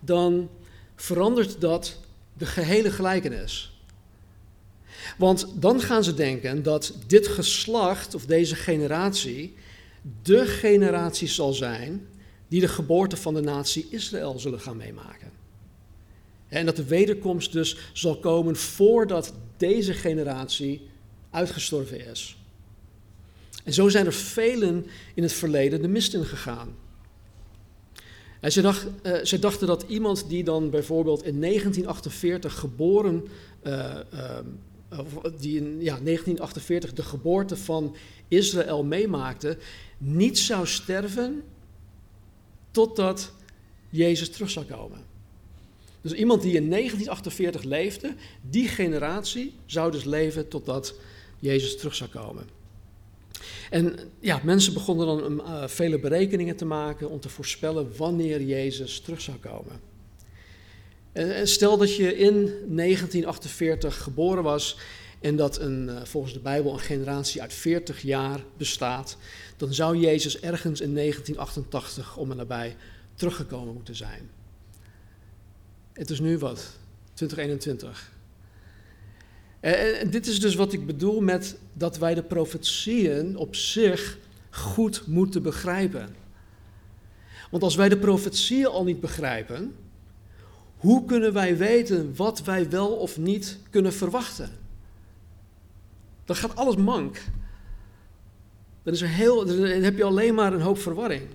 dan 0.00 0.50
verandert 0.94 1.60
dat 1.60 1.96
de 2.32 2.46
gehele 2.46 2.90
gelijkenis. 2.90 3.80
Want 5.18 5.48
dan 5.54 5.80
gaan 5.80 6.04
ze 6.04 6.14
denken 6.14 6.62
dat 6.62 6.94
dit 7.06 7.28
geslacht 7.28 8.14
of 8.14 8.26
deze 8.26 8.54
generatie 8.54 9.54
de 10.22 10.46
generatie 10.46 11.28
zal 11.28 11.52
zijn 11.52 12.06
die 12.48 12.60
de 12.60 12.68
geboorte 12.68 13.16
van 13.16 13.34
de 13.34 13.40
natie 13.40 13.86
Israël 13.90 14.38
zullen 14.38 14.60
gaan 14.60 14.76
meemaken. 14.76 15.30
En 16.48 16.66
dat 16.66 16.76
de 16.76 16.84
wederkomst 16.84 17.52
dus 17.52 17.76
zal 17.92 18.18
komen 18.18 18.56
voordat 18.56 19.32
deze 19.56 19.92
generatie 19.92 20.88
uitgestorven 21.30 22.06
is. 22.06 22.36
En 23.64 23.72
zo 23.72 23.88
zijn 23.88 24.06
er 24.06 24.12
velen 24.12 24.86
in 25.14 25.22
het 25.22 25.32
verleden 25.32 25.82
de 25.82 25.88
mist 25.88 26.14
in 26.14 26.24
gegaan. 26.24 26.74
En 28.46 28.52
ze, 28.52 28.60
dacht, 28.60 28.86
uh, 29.02 29.24
ze 29.24 29.38
dachten 29.38 29.66
dat 29.66 29.84
iemand 29.88 30.28
die 30.28 30.44
dan 30.44 30.70
bijvoorbeeld 30.70 31.24
in 31.24 31.40
1948 31.40 32.58
geboren 32.58 33.24
uh, 33.62 33.98
die 35.38 35.56
in 35.56 35.64
ja, 35.64 35.98
1948 36.02 36.92
de 36.92 37.02
geboorte 37.02 37.56
van 37.56 37.96
Israël 38.28 38.84
meemaakte, 38.84 39.58
niet 39.98 40.38
zou 40.38 40.66
sterven 40.66 41.42
totdat 42.70 43.32
Jezus 43.90 44.30
terug 44.30 44.50
zou 44.50 44.66
komen. 44.66 44.98
Dus 46.00 46.12
iemand 46.12 46.42
die 46.42 46.54
in 46.54 46.70
1948 46.70 47.62
leefde, 47.62 48.14
die 48.50 48.68
generatie 48.68 49.54
zou 49.64 49.90
dus 49.90 50.04
leven 50.04 50.48
totdat 50.48 50.94
Jezus 51.38 51.76
terug 51.76 51.94
zou 51.94 52.10
komen. 52.10 52.55
En 53.70 53.98
ja, 54.20 54.40
mensen 54.44 54.72
begonnen 54.72 55.06
dan 55.06 55.32
uh, 55.40 55.66
vele 55.66 55.98
berekeningen 55.98 56.56
te 56.56 56.64
maken 56.64 57.10
om 57.10 57.20
te 57.20 57.28
voorspellen 57.28 57.96
wanneer 57.96 58.42
Jezus 58.42 59.00
terug 59.00 59.20
zou 59.20 59.36
komen. 59.36 59.80
En 61.12 61.48
stel 61.48 61.76
dat 61.76 61.96
je 61.96 62.16
in 62.16 62.34
1948 62.44 64.02
geboren 64.02 64.42
was 64.42 64.78
en 65.20 65.36
dat 65.36 65.60
een, 65.60 65.88
eh, 65.88 66.04
volgens 66.04 66.32
de 66.32 66.40
Bijbel 66.40 66.72
een 66.72 66.78
generatie 66.78 67.42
uit 67.42 67.52
40 67.52 68.02
jaar 68.02 68.40
bestaat, 68.56 69.16
dan 69.56 69.74
zou 69.74 69.96
Jezus 69.96 70.40
ergens 70.40 70.80
in 70.80 70.92
1988 70.92 72.16
om 72.16 72.30
en 72.30 72.36
nabij 72.36 72.76
teruggekomen 73.14 73.74
moeten 73.74 73.96
zijn. 73.96 74.30
Het 75.92 76.10
is 76.10 76.20
nu 76.20 76.38
wat? 76.38 76.78
2021. 77.14 78.15
En, 79.66 79.98
en 79.98 80.10
dit 80.10 80.26
is 80.26 80.40
dus 80.40 80.54
wat 80.54 80.72
ik 80.72 80.86
bedoel 80.86 81.20
met 81.20 81.58
dat 81.72 81.98
wij 81.98 82.14
de 82.14 82.22
profetieën 82.22 83.36
op 83.36 83.54
zich 83.54 84.18
goed 84.50 85.06
moeten 85.06 85.42
begrijpen. 85.42 86.16
Want 87.50 87.62
als 87.62 87.74
wij 87.74 87.88
de 87.88 87.98
profetieën 87.98 88.66
al 88.66 88.84
niet 88.84 89.00
begrijpen, 89.00 89.76
hoe 90.76 91.04
kunnen 91.04 91.32
wij 91.32 91.56
weten 91.56 92.16
wat 92.16 92.42
wij 92.42 92.70
wel 92.70 92.96
of 92.96 93.18
niet 93.18 93.58
kunnen 93.70 93.92
verwachten? 93.92 94.50
Dan 96.24 96.36
gaat 96.36 96.56
alles 96.56 96.76
mank. 96.76 97.22
Dan, 98.82 98.94
is 98.94 99.02
er 99.02 99.08
heel, 99.08 99.46
dan 99.46 99.58
heb 99.58 99.96
je 99.96 100.04
alleen 100.04 100.34
maar 100.34 100.52
een 100.52 100.60
hoop 100.60 100.78
verwarring. 100.78 101.28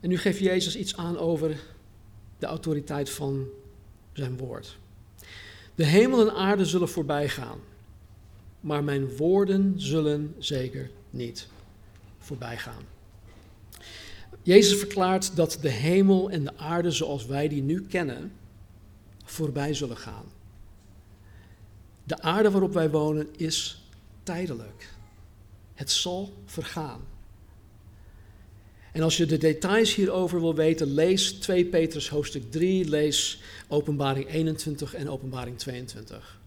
En 0.00 0.08
nu 0.08 0.18
geeft 0.18 0.38
Jezus 0.38 0.76
iets 0.76 0.96
aan 0.96 1.18
over 1.18 1.60
de 2.38 2.46
autoriteit 2.46 3.10
van 3.10 3.46
zijn 4.12 4.36
woord. 4.36 4.78
De 5.76 5.84
hemel 5.84 6.28
en 6.28 6.34
aarde 6.34 6.64
zullen 6.64 6.88
voorbij 6.88 7.28
gaan, 7.28 7.58
maar 8.60 8.84
mijn 8.84 9.16
woorden 9.16 9.74
zullen 9.76 10.34
zeker 10.38 10.90
niet 11.10 11.48
voorbij 12.18 12.58
gaan. 12.58 12.82
Jezus 14.42 14.78
verklaart 14.78 15.36
dat 15.36 15.58
de 15.60 15.68
hemel 15.68 16.30
en 16.30 16.44
de 16.44 16.56
aarde 16.56 16.90
zoals 16.90 17.26
wij 17.26 17.48
die 17.48 17.62
nu 17.62 17.86
kennen, 17.86 18.32
voorbij 19.24 19.74
zullen 19.74 19.96
gaan. 19.96 20.24
De 22.04 22.20
aarde 22.20 22.50
waarop 22.50 22.72
wij 22.72 22.90
wonen 22.90 23.28
is 23.36 23.88
tijdelijk. 24.22 24.94
Het 25.74 25.90
zal 25.90 26.34
vergaan. 26.44 27.00
En 28.96 29.02
als 29.02 29.16
je 29.16 29.26
de 29.26 29.38
details 29.38 29.94
hierover 29.94 30.40
wil 30.40 30.54
weten, 30.54 30.94
lees 30.94 31.32
2 31.32 31.64
Petrus 31.66 32.08
hoofdstuk 32.08 32.50
3, 32.50 32.88
lees 32.88 33.40
Openbaring 33.68 34.28
21 34.32 34.94
en 34.94 35.08
Openbaring 35.08 35.58
22. 35.58 36.38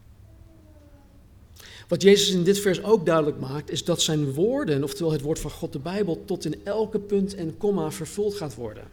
Wat 1.87 2.01
Jezus 2.01 2.29
in 2.29 2.43
dit 2.43 2.59
vers 2.59 2.83
ook 2.83 3.05
duidelijk 3.05 3.39
maakt, 3.39 3.71
is 3.71 3.83
dat 3.83 4.01
zijn 4.01 4.33
woorden, 4.33 4.83
oftewel 4.83 5.11
het 5.11 5.21
woord 5.21 5.39
van 5.39 5.51
God, 5.51 5.73
de 5.73 5.79
Bijbel, 5.79 6.23
tot 6.25 6.45
in 6.45 6.61
elke 6.63 6.99
punt 6.99 7.35
en 7.35 7.57
komma 7.57 7.91
vervuld 7.91 8.35
gaat 8.35 8.55
worden. 8.55 8.83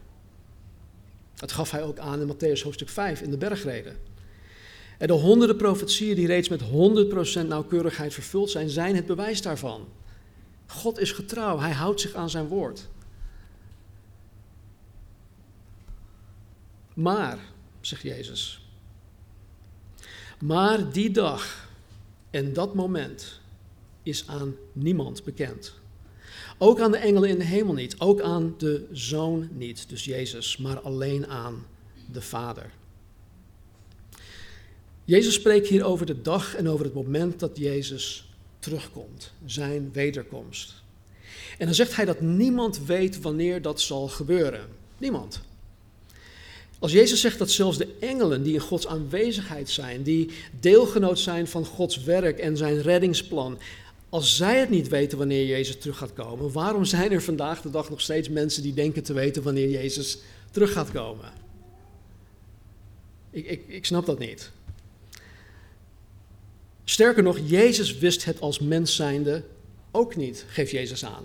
Dat 1.34 1.52
gaf 1.52 1.70
hij 1.70 1.82
ook 1.82 1.98
aan 1.98 2.20
in 2.20 2.34
Matthäus 2.34 2.62
hoofdstuk 2.62 2.88
5 2.88 3.20
in 3.20 3.30
de 3.30 3.36
bergreden. 3.36 3.96
En 4.98 5.06
de 5.06 5.12
honderden 5.12 5.56
profetieën 5.56 6.14
die 6.14 6.26
reeds 6.26 6.48
met 6.48 6.62
100% 7.42 7.46
nauwkeurigheid 7.46 8.14
vervuld 8.14 8.50
zijn, 8.50 8.68
zijn 8.68 8.96
het 8.96 9.06
bewijs 9.06 9.42
daarvan. 9.42 9.88
God 10.66 10.98
is 10.98 11.12
getrouw, 11.12 11.58
hij 11.58 11.72
houdt 11.72 12.00
zich 12.00 12.14
aan 12.14 12.30
zijn 12.30 12.46
woord. 12.46 12.88
Maar, 16.96 17.38
zegt 17.80 18.02
Jezus, 18.02 18.60
maar 20.40 20.92
die 20.92 21.10
dag 21.10 21.68
en 22.30 22.52
dat 22.52 22.74
moment 22.74 23.40
is 24.02 24.28
aan 24.28 24.54
niemand 24.72 25.24
bekend. 25.24 25.74
Ook 26.58 26.80
aan 26.80 26.90
de 26.90 26.96
engelen 26.96 27.28
in 27.28 27.38
de 27.38 27.44
hemel 27.44 27.74
niet. 27.74 28.00
Ook 28.00 28.20
aan 28.20 28.54
de 28.58 28.86
zoon 28.92 29.48
niet, 29.52 29.88
dus 29.88 30.04
Jezus, 30.04 30.56
maar 30.56 30.80
alleen 30.80 31.26
aan 31.26 31.66
de 32.12 32.22
Vader. 32.22 32.70
Jezus 35.04 35.34
spreekt 35.34 35.68
hier 35.68 35.84
over 35.84 36.06
de 36.06 36.22
dag 36.22 36.54
en 36.54 36.68
over 36.68 36.84
het 36.84 36.94
moment 36.94 37.40
dat 37.40 37.58
Jezus 37.58 38.30
terugkomt, 38.58 39.32
zijn 39.44 39.92
wederkomst. 39.92 40.74
En 41.58 41.66
dan 41.66 41.74
zegt 41.74 41.96
hij 41.96 42.04
dat 42.04 42.20
niemand 42.20 42.84
weet 42.84 43.20
wanneer 43.20 43.62
dat 43.62 43.80
zal 43.80 44.08
gebeuren. 44.08 44.68
Niemand. 44.98 45.42
Als 46.78 46.92
Jezus 46.92 47.20
zegt 47.20 47.38
dat 47.38 47.50
zelfs 47.50 47.78
de 47.78 47.94
engelen 48.00 48.42
die 48.42 48.54
in 48.54 48.60
Gods 48.60 48.86
aanwezigheid 48.86 49.70
zijn, 49.70 50.02
die 50.02 50.30
deelgenoot 50.60 51.18
zijn 51.18 51.46
van 51.46 51.64
Gods 51.64 52.02
werk 52.02 52.38
en 52.38 52.56
zijn 52.56 52.82
reddingsplan, 52.82 53.58
als 54.08 54.36
zij 54.36 54.58
het 54.58 54.70
niet 54.70 54.88
weten 54.88 55.18
wanneer 55.18 55.46
Jezus 55.46 55.78
terug 55.78 55.98
gaat 55.98 56.12
komen, 56.12 56.52
waarom 56.52 56.84
zijn 56.84 57.12
er 57.12 57.22
vandaag 57.22 57.62
de 57.62 57.70
dag 57.70 57.90
nog 57.90 58.00
steeds 58.00 58.28
mensen 58.28 58.62
die 58.62 58.74
denken 58.74 59.02
te 59.02 59.12
weten 59.12 59.42
wanneer 59.42 59.70
Jezus 59.70 60.18
terug 60.50 60.72
gaat 60.72 60.90
komen? 60.90 61.32
Ik, 63.30 63.46
ik, 63.46 63.62
ik 63.66 63.84
snap 63.84 64.06
dat 64.06 64.18
niet. 64.18 64.50
Sterker 66.84 67.22
nog, 67.22 67.38
Jezus 67.44 67.98
wist 67.98 68.24
het 68.24 68.40
als 68.40 68.58
mens 68.58 68.96
zijnde 68.96 69.44
ook 69.90 70.16
niet, 70.16 70.44
geeft 70.48 70.70
Jezus 70.70 71.04
aan. 71.04 71.24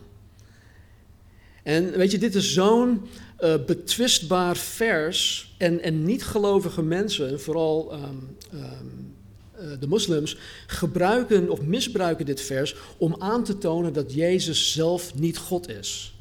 En 1.63 1.91
weet 1.91 2.11
je, 2.11 2.17
dit 2.17 2.35
is 2.35 2.53
zo'n 2.53 3.01
uh, 3.41 3.53
betwistbaar 3.65 4.57
vers. 4.57 5.49
En, 5.57 5.81
en 5.81 6.03
niet-gelovige 6.03 6.81
mensen, 6.81 7.41
vooral 7.41 7.93
um, 7.93 8.37
um, 8.53 9.15
uh, 9.59 9.79
de 9.79 9.87
moslims, 9.87 10.37
gebruiken 10.67 11.49
of 11.49 11.61
misbruiken 11.61 12.25
dit 12.25 12.41
vers 12.41 12.75
om 12.97 13.15
aan 13.19 13.43
te 13.43 13.57
tonen 13.57 13.93
dat 13.93 14.13
Jezus 14.13 14.73
zelf 14.73 15.15
niet 15.15 15.37
God 15.37 15.69
is. 15.69 16.13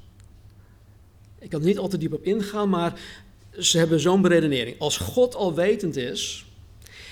Ik 1.38 1.50
kan 1.50 1.62
niet 1.62 1.78
al 1.78 1.88
te 1.88 1.98
diep 1.98 2.12
op 2.12 2.24
ingaan, 2.24 2.68
maar 2.68 3.00
ze 3.58 3.78
hebben 3.78 4.00
zo'n 4.00 4.22
beredenering. 4.22 4.78
Als 4.78 4.96
God 4.96 5.34
alwetend 5.34 5.96
is, 5.96 6.44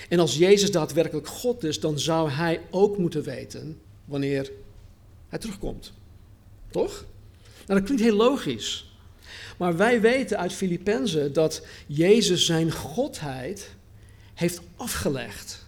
en 0.09 0.19
als 0.19 0.37
Jezus 0.37 0.71
daadwerkelijk 0.71 1.27
God 1.27 1.63
is, 1.63 1.79
dan 1.79 1.99
zou 1.99 2.29
hij 2.29 2.61
ook 2.69 2.97
moeten 2.97 3.23
weten 3.23 3.79
wanneer 4.05 4.51
hij 5.27 5.39
terugkomt. 5.39 5.93
Toch? 6.71 7.05
Nou, 7.65 7.79
dat 7.79 7.83
klinkt 7.83 8.03
heel 8.03 8.15
logisch. 8.15 8.88
Maar 9.59 9.77
wij 9.77 10.01
weten 10.01 10.37
uit 10.37 10.53
Filippenzen 10.53 11.33
dat 11.33 11.65
Jezus 11.87 12.45
zijn 12.45 12.71
godheid 12.71 13.75
heeft 14.33 14.61
afgelegd. 14.75 15.65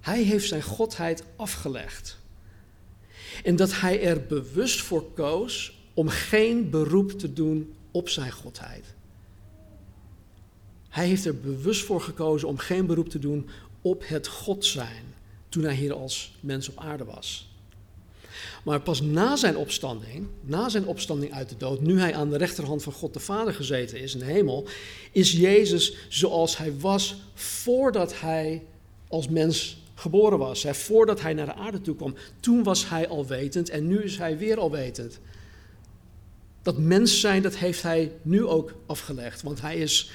Hij 0.00 0.22
heeft 0.22 0.48
zijn 0.48 0.62
godheid 0.62 1.24
afgelegd. 1.36 2.18
En 3.42 3.56
dat 3.56 3.80
hij 3.80 4.02
er 4.02 4.26
bewust 4.26 4.80
voor 4.80 5.12
koos 5.12 5.78
om 5.94 6.08
geen 6.08 6.70
beroep 6.70 7.10
te 7.10 7.32
doen 7.32 7.74
op 7.90 8.08
zijn 8.08 8.32
godheid. 8.32 8.84
Hij 10.88 11.06
heeft 11.06 11.24
er 11.24 11.40
bewust 11.40 11.84
voor 11.84 12.00
gekozen 12.00 12.48
om 12.48 12.58
geen 12.58 12.86
beroep 12.86 13.08
te 13.08 13.18
doen 13.18 13.48
op 13.82 14.02
het 14.06 14.26
God 14.26 14.64
zijn 14.64 15.04
toen 15.48 15.62
hij 15.62 15.74
hier 15.74 15.92
als 15.92 16.38
mens 16.40 16.68
op 16.68 16.78
aarde 16.78 17.04
was. 17.04 17.47
Maar 18.68 18.80
pas 18.80 19.00
na 19.00 19.36
zijn 19.36 19.56
opstanding, 19.56 20.26
na 20.40 20.68
zijn 20.68 20.86
opstanding 20.86 21.32
uit 21.32 21.48
de 21.48 21.56
dood, 21.56 21.80
nu 21.80 22.00
hij 22.00 22.14
aan 22.14 22.30
de 22.30 22.36
rechterhand 22.36 22.82
van 22.82 22.92
God 22.92 23.14
de 23.14 23.20
Vader 23.20 23.54
gezeten 23.54 24.00
is 24.00 24.12
in 24.12 24.18
de 24.18 24.24
hemel, 24.24 24.66
is 25.12 25.32
Jezus 25.32 25.96
zoals 26.08 26.56
hij 26.56 26.78
was 26.78 27.16
voordat 27.34 28.20
hij 28.20 28.62
als 29.08 29.28
mens 29.28 29.82
geboren 29.94 30.38
was. 30.38 30.62
Hè, 30.62 30.74
voordat 30.74 31.20
hij 31.20 31.34
naar 31.34 31.46
de 31.46 31.54
aarde 31.54 31.80
toe 31.80 31.96
kwam. 31.96 32.14
Toen 32.40 32.62
was 32.62 32.88
hij 32.88 33.08
al 33.08 33.26
wetend 33.26 33.70
en 33.70 33.86
nu 33.86 34.02
is 34.02 34.18
hij 34.18 34.38
weer 34.38 34.58
al 34.58 34.70
wetend. 34.70 35.18
Dat 36.62 36.78
mens 36.78 37.20
zijn, 37.20 37.42
dat 37.42 37.56
heeft 37.56 37.82
hij 37.82 38.12
nu 38.22 38.44
ook 38.44 38.74
afgelegd, 38.86 39.42
want 39.42 39.60
hij 39.60 39.76
is 39.76 40.10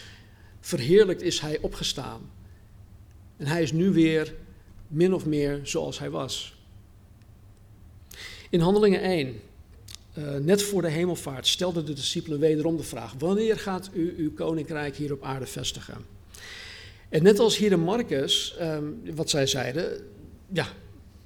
verheerlijkt, 0.60 1.22
is 1.22 1.40
hij 1.40 1.60
opgestaan. 1.62 2.22
En 3.38 3.46
hij 3.46 3.62
is 3.62 3.72
nu 3.72 3.90
weer 3.92 4.34
min 4.88 5.14
of 5.14 5.26
meer 5.26 5.60
zoals 5.64 6.00
hij 6.00 6.10
was. 6.10 6.62
In 8.54 8.60
Handelingen 8.60 9.02
1, 9.02 9.28
uh, 10.18 10.36
eh, 10.36 10.44
net 10.44 10.64
voor 10.64 10.82
de 10.82 10.90
hemelvaart, 10.90 11.48
stelden 11.48 11.86
de 11.86 11.94
discipelen 11.94 12.40
wederom 12.40 12.78
de 12.78 12.84
vraag: 12.84 13.14
Wanneer 13.18 13.58
gaat 13.58 13.90
u 13.94 14.14
uw 14.18 14.34
koninkrijk 14.34 14.96
hier 14.96 15.14
op 15.14 15.24
aarde 15.24 15.46
vestigen? 15.46 15.98
En 17.10 17.24
net 17.24 17.40
als 17.40 17.58
hier 17.58 17.72
in 17.72 17.80
Marcus, 17.80 18.56
um, 18.62 19.02
wat 19.16 19.30
zij 19.30 19.48
zeiden, 19.48 20.02
ja, 20.52 20.68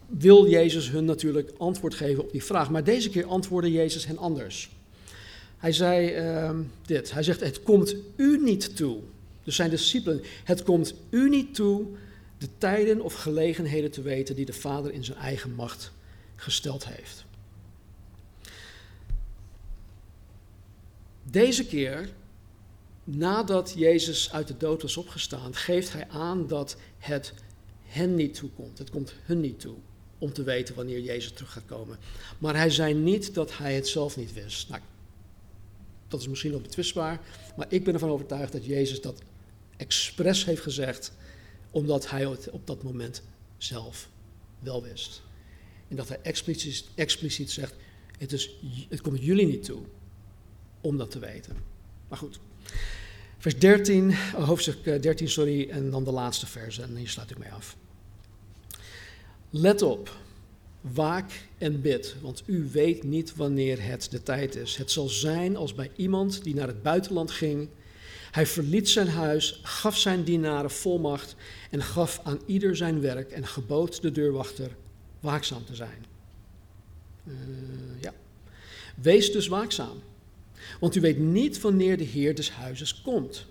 wil 0.06 0.50
Jezus 0.50 0.90
hun 0.90 1.06
natuurlijk 1.06 1.52
antwoord 1.58 1.94
geven 1.94 2.24
op 2.24 2.32
die 2.32 2.44
vraag. 2.44 2.70
Maar 2.70 2.84
deze 2.84 3.10
keer 3.10 3.26
antwoordde 3.26 3.72
Jezus 3.72 4.06
hen 4.06 4.18
anders. 4.18 4.70
Hij 5.58 5.72
zei 5.72 6.30
uh, 6.30 6.60
dit: 6.86 7.12
Hij 7.12 7.24
zegt: 7.24 7.40
Het 7.40 7.64
komt 7.64 7.96
u 8.16 8.40
niet 8.44 8.76
toe. 8.76 9.00
Dus 9.44 9.56
zijn 9.56 9.70
discipelen: 9.70 10.22
Het 10.44 10.64
komt 10.64 10.94
u 11.10 11.30
niet 11.30 11.56
toe 11.56 11.86
de 12.38 12.48
tijden 12.58 13.02
of 13.02 13.14
gelegenheden 13.14 13.92
te 13.92 14.02
weten 14.02 14.36
die 14.36 14.46
de 14.46 14.54
Vader 14.54 14.94
in 14.94 15.04
zijn 15.04 15.18
eigen 15.18 15.54
macht 15.54 15.96
gesteld 16.38 16.88
heeft. 16.88 17.26
Deze 21.24 21.66
keer, 21.66 22.10
nadat 23.04 23.74
Jezus 23.76 24.32
uit 24.32 24.48
de 24.48 24.58
dood 24.58 24.82
was 24.82 24.98
opgestaan, 24.98 25.56
geeft 25.56 25.94
hij 25.94 26.08
aan 26.10 26.48
dat 26.48 26.78
het 26.98 27.34
hen 27.86 28.16
niet 28.16 28.34
toekomt. 28.34 28.78
Het 28.78 28.90
komt 28.90 29.14
hun 29.24 29.40
niet 29.40 29.60
toe 29.60 29.76
om 30.18 30.34
te 30.34 30.44
weten 30.44 30.76
wanneer 30.76 31.00
Jezus 31.00 31.32
terug 31.32 31.52
gaat 31.52 31.66
komen. 31.66 31.98
Maar 32.38 32.56
hij 32.56 32.70
zei 32.70 32.94
niet 32.94 33.34
dat 33.34 33.58
hij 33.58 33.76
het 33.76 33.88
zelf 33.88 34.18
niet 34.18 34.34
wist. 34.34 34.70
Nou, 34.70 34.82
dat 36.08 36.22
is 36.22 36.28
misschien 36.28 36.52
wel 36.52 36.62
betwistbaar, 36.62 37.20
maar 37.56 37.66
ik 37.70 37.84
ben 37.84 37.94
ervan 37.94 38.10
overtuigd 38.10 38.52
dat 38.52 38.66
Jezus 38.66 39.02
dat 39.02 39.22
expres 39.78 40.46
heeft 40.46 40.62
gezegd, 40.62 41.12
omdat 41.72 42.10
hij 42.10 42.28
het 42.28 42.50
op 42.50 42.68
dat 42.68 42.84
moment 42.84 43.22
zelf 43.58 44.10
wel 44.60 44.84
wist. 44.84 45.22
En 45.88 45.96
dat 45.96 46.08
hij 46.08 46.20
expliciet, 46.22 46.86
expliciet 46.96 47.52
zegt, 47.52 47.76
het, 48.18 48.32
is, 48.32 48.56
het 48.90 49.02
komt 49.02 49.24
jullie 49.24 49.46
niet 49.46 49.64
toe 49.64 49.82
om 50.82 50.98
dat 50.98 51.12
te 51.12 51.20
weten. 51.20 51.56
Maar 52.08 52.18
goed. 52.18 52.40
Vers 53.38 53.60
13, 53.60 54.14
hoofdstuk 54.36 54.84
13, 54.84 55.26
eh, 55.26 55.32
sorry, 55.32 55.70
en 55.70 55.90
dan 55.90 56.04
de 56.04 56.12
laatste 56.12 56.48
verse, 56.48 56.82
en 56.82 56.96
hier 56.96 57.10
sluit 57.10 57.32
ik 57.32 57.38
mee 57.38 57.52
af. 57.52 57.78
Let 59.50 59.82
op, 59.82 60.18
waak 60.82 61.32
en 61.58 61.82
bid, 61.82 62.16
want 62.22 62.44
u 62.46 62.70
weet 62.72 63.04
niet 63.04 63.36
wanneer 63.36 63.84
het 63.84 64.08
de 64.12 64.24
tijd 64.24 64.56
is. 64.56 64.76
Het 64.76 64.92
zal 64.92 65.08
zijn 65.08 65.56
als 65.56 65.74
bij 65.74 65.92
iemand 65.96 66.44
die 66.44 66.56
naar 66.56 66.68
het 66.68 66.82
buitenland 66.82 67.32
ging. 67.32 67.70
Hij 68.32 68.46
verliet 68.46 68.90
zijn 68.90 69.08
huis, 69.08 69.60
gaf 69.64 69.98
zijn 69.98 70.24
dienaren 70.24 70.72
volmacht 70.72 71.36
en 71.72 71.82
gaf 71.84 72.20
aan 72.24 72.40
ieder 72.46 72.76
zijn 72.76 73.02
werk 73.02 73.32
en 73.32 73.48
gebood 73.48 74.02
de 74.02 74.12
deurwachter 74.12 74.72
waakzaam 75.20 75.66
te 75.66 75.76
zijn. 75.76 76.06
Uh, 77.24 77.36
ja. 78.02 78.14
Wees 78.96 79.32
dus 79.32 79.48
waakzaam, 79.48 80.02
want 80.80 80.96
u 80.96 81.02
weet 81.02 81.18
niet 81.18 81.62
wanneer 81.62 81.98
de 81.98 82.04
Heer 82.04 82.36
des 82.36 82.52
huizes 82.52 83.02
komt. 83.02 83.46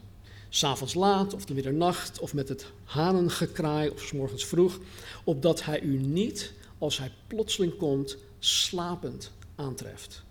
S'avonds 0.48 0.94
laat 0.94 1.34
of 1.34 1.44
de 1.44 1.54
middernacht 1.54 2.18
of 2.18 2.34
met 2.34 2.48
het 2.48 2.66
hanengekraai 2.84 3.88
of 3.88 4.02
s 4.02 4.12
morgens 4.12 4.46
vroeg, 4.46 4.78
opdat 5.24 5.64
hij 5.64 5.80
u 5.80 5.98
niet, 5.98 6.52
als 6.78 6.98
hij 6.98 7.12
plotseling 7.26 7.76
komt, 7.76 8.16
slapend 8.38 9.32
aantreft. 9.54 10.24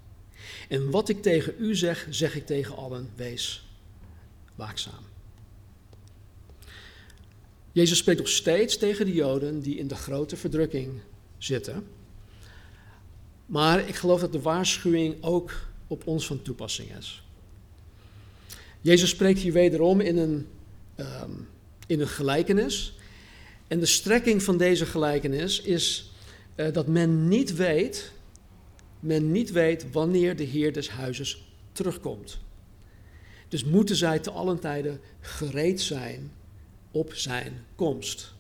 En 0.70 0.92
wat 0.92 1.10
ik 1.10 1.22
tegen 1.22 1.54
u 1.58 1.76
zeg, 1.76 2.08
zeg 2.10 2.36
ik 2.36 2.46
tegen 2.46 2.76
allen, 2.76 3.10
wees 3.16 3.68
waakzaam. 4.56 5.04
Jezus 7.72 7.98
spreekt 7.98 8.20
nog 8.20 8.30
steeds 8.30 8.78
tegen 8.78 9.06
de 9.06 9.14
Joden 9.14 9.60
die 9.60 9.78
in 9.78 9.88
de 9.88 9.96
grote 9.96 10.38
verdrukking 10.38 11.00
zitten. 11.46 11.88
Maar 13.46 13.88
ik 13.88 13.96
geloof 13.96 14.20
dat 14.20 14.32
de 14.32 14.42
waarschuwing 14.42 15.24
ook 15.24 15.52
op 15.88 16.08
ons 16.08 16.28
van 16.28 16.42
toepassing 16.42 16.98
is. 16.98 17.24
Jezus 18.82 19.10
spreekt 19.10 19.40
hier 19.40 19.54
wederom 19.54 20.00
in 20.00 20.18
een, 20.18 20.48
um, 20.96 21.48
in 21.88 22.00
een 22.00 22.08
gelijkenis. 22.08 22.98
En 23.68 23.80
de 23.80 23.86
strekking 23.86 24.44
van 24.44 24.58
deze 24.58 24.86
gelijkenis 24.86 25.62
is 25.62 26.12
uh, 26.56 26.74
dat 26.74 26.88
men 26.88 27.28
niet 27.28 27.56
weet, 27.56 28.12
men 29.00 29.32
niet 29.32 29.52
weet 29.52 29.92
wanneer 29.92 30.36
de 30.36 30.44
Heer 30.44 30.74
des 30.74 30.90
huizes 30.90 31.44
terugkomt. 31.72 32.40
Dus 33.48 33.64
moeten 33.64 33.96
zij 33.96 34.20
te 34.20 34.32
allen 34.32 34.60
tijden 34.60 35.00
gereed 35.20 35.82
zijn 35.82 36.32
op 36.92 37.14
zijn 37.14 37.66
komst. 37.76 38.34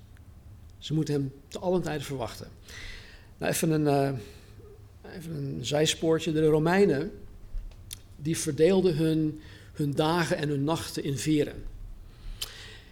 Ze 0.78 0.94
moeten 0.94 1.14
hem 1.14 1.34
te 1.48 1.60
allen 1.60 1.82
tijden 1.82 2.06
verwachten. 2.06 2.48
Nou, 3.38 3.52
even 3.52 3.72
een, 3.72 3.82
uh, 3.82 4.20
even 5.16 5.36
een 5.36 5.66
zijspoortje. 5.66 6.32
De 6.32 6.46
Romeinen, 6.46 7.12
die 8.16 8.38
verdeelden 8.38 8.96
hun, 8.96 9.42
hun 9.74 9.92
dagen 9.92 10.38
en 10.38 10.50
hun 10.50 10.64
nachten 10.64 11.04
in 11.04 11.18
veren. 11.18 11.64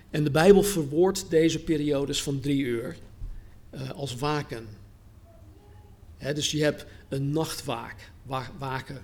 En 0.09 0.23
de 0.23 0.31
Bijbel 0.31 0.63
verwoordt 0.63 1.29
deze 1.29 1.59
periodes 1.59 2.23
van 2.23 2.39
drie 2.39 2.63
uur 2.63 2.95
uh, 3.73 3.91
als 3.91 4.15
waken. 4.15 4.67
dus 6.17 6.51
je 6.51 6.63
hebt 6.63 6.85
een 7.09 7.31
nachtwaak, 7.31 8.11
waken. 8.57 9.01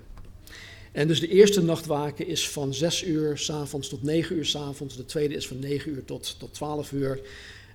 En 0.92 1.08
dus 1.08 1.20
de 1.20 1.28
eerste 1.28 1.62
nachtwaken 1.62 2.26
is 2.26 2.48
van 2.48 2.74
6 2.74 3.04
uur 3.04 3.38
s'avonds 3.38 3.88
tot 3.88 4.02
9 4.02 4.36
uur 4.36 4.46
s'avonds. 4.46 4.96
De 4.96 5.04
tweede 5.04 5.34
is 5.34 5.46
van 5.46 5.58
9 5.58 5.90
uur 5.90 6.04
tot, 6.04 6.38
tot 6.38 6.54
12 6.54 6.92
uur. 6.92 7.20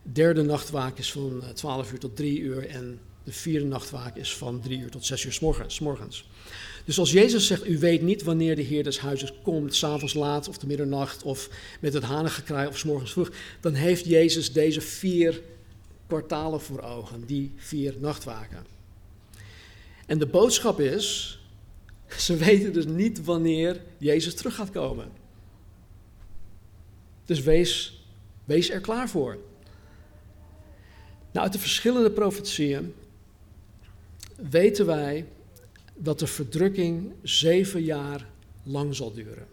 De 0.04 0.12
derde 0.12 0.42
nachtwaak 0.42 0.98
is 0.98 1.12
van 1.12 1.44
12 1.54 1.92
uur 1.92 2.00
tot 2.00 2.16
3 2.16 2.40
uur. 2.40 2.68
En 2.68 3.00
de 3.26 3.32
vierde 3.32 3.66
nachtwaak 3.66 4.16
is 4.16 4.36
van 4.36 4.62
3 4.62 4.80
uur 4.80 4.90
tot 4.90 5.06
6 5.06 5.26
uur 5.26 5.34
s 5.68 5.80
morgens. 5.80 6.28
Dus 6.86 7.00
als 7.00 7.12
Jezus 7.12 7.48
zegt, 7.48 7.68
u 7.68 7.80
weet 7.80 8.02
niet 8.02 8.24
wanneer 8.24 8.56
de 8.56 8.62
Heer 8.62 8.84
des 8.84 9.00
huizes 9.00 9.34
komt, 9.44 9.76
s'avonds 9.76 10.14
laat 10.14 10.48
of 10.48 10.58
de 10.58 10.68
middernacht 10.68 11.24
of 11.24 11.50
met 11.80 11.94
het 11.94 12.04
hanengekraai 12.04 12.68
of 12.68 12.78
s 12.78 13.12
vroeg, 13.12 13.32
dan 13.62 13.74
heeft 13.74 14.06
Jezus 14.06 14.54
deze 14.54 14.82
vier 14.82 15.42
kwartalen 16.08 16.62
voor 16.62 16.82
ogen, 16.82 17.26
die 17.26 17.52
vier 17.56 17.96
nachtwaken. 18.00 18.66
En 20.06 20.20
de 20.20 20.26
boodschap 20.26 20.80
is, 20.80 21.40
ze 22.18 22.36
weten 22.36 22.74
dus 22.74 22.86
niet 22.86 23.24
wanneer 23.24 23.82
Jezus 23.98 24.36
terug 24.36 24.56
gaat 24.56 24.72
komen. 24.72 25.12
Dus 27.26 27.42
wees, 27.42 28.04
wees 28.44 28.70
er 28.70 28.82
klaar 28.82 29.10
voor. 29.10 29.38
Nou, 31.32 31.46
uit 31.46 31.54
de 31.54 31.60
verschillende 31.60 32.12
profetieën 32.12 32.94
weten 34.50 34.86
wij 34.86 35.26
dat 35.96 36.20
de 36.20 36.28
verdrukking 36.28 37.12
zeven 37.22 37.84
jaar 37.84 38.28
lang 38.64 38.96
zal 38.96 39.14
duren. 39.14 39.48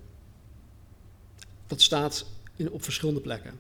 Dat 1.67 1.83
staat 1.83 2.27
in, 2.57 2.71
op 2.71 2.83
verschillende 2.83 3.21
plekken. 3.21 3.53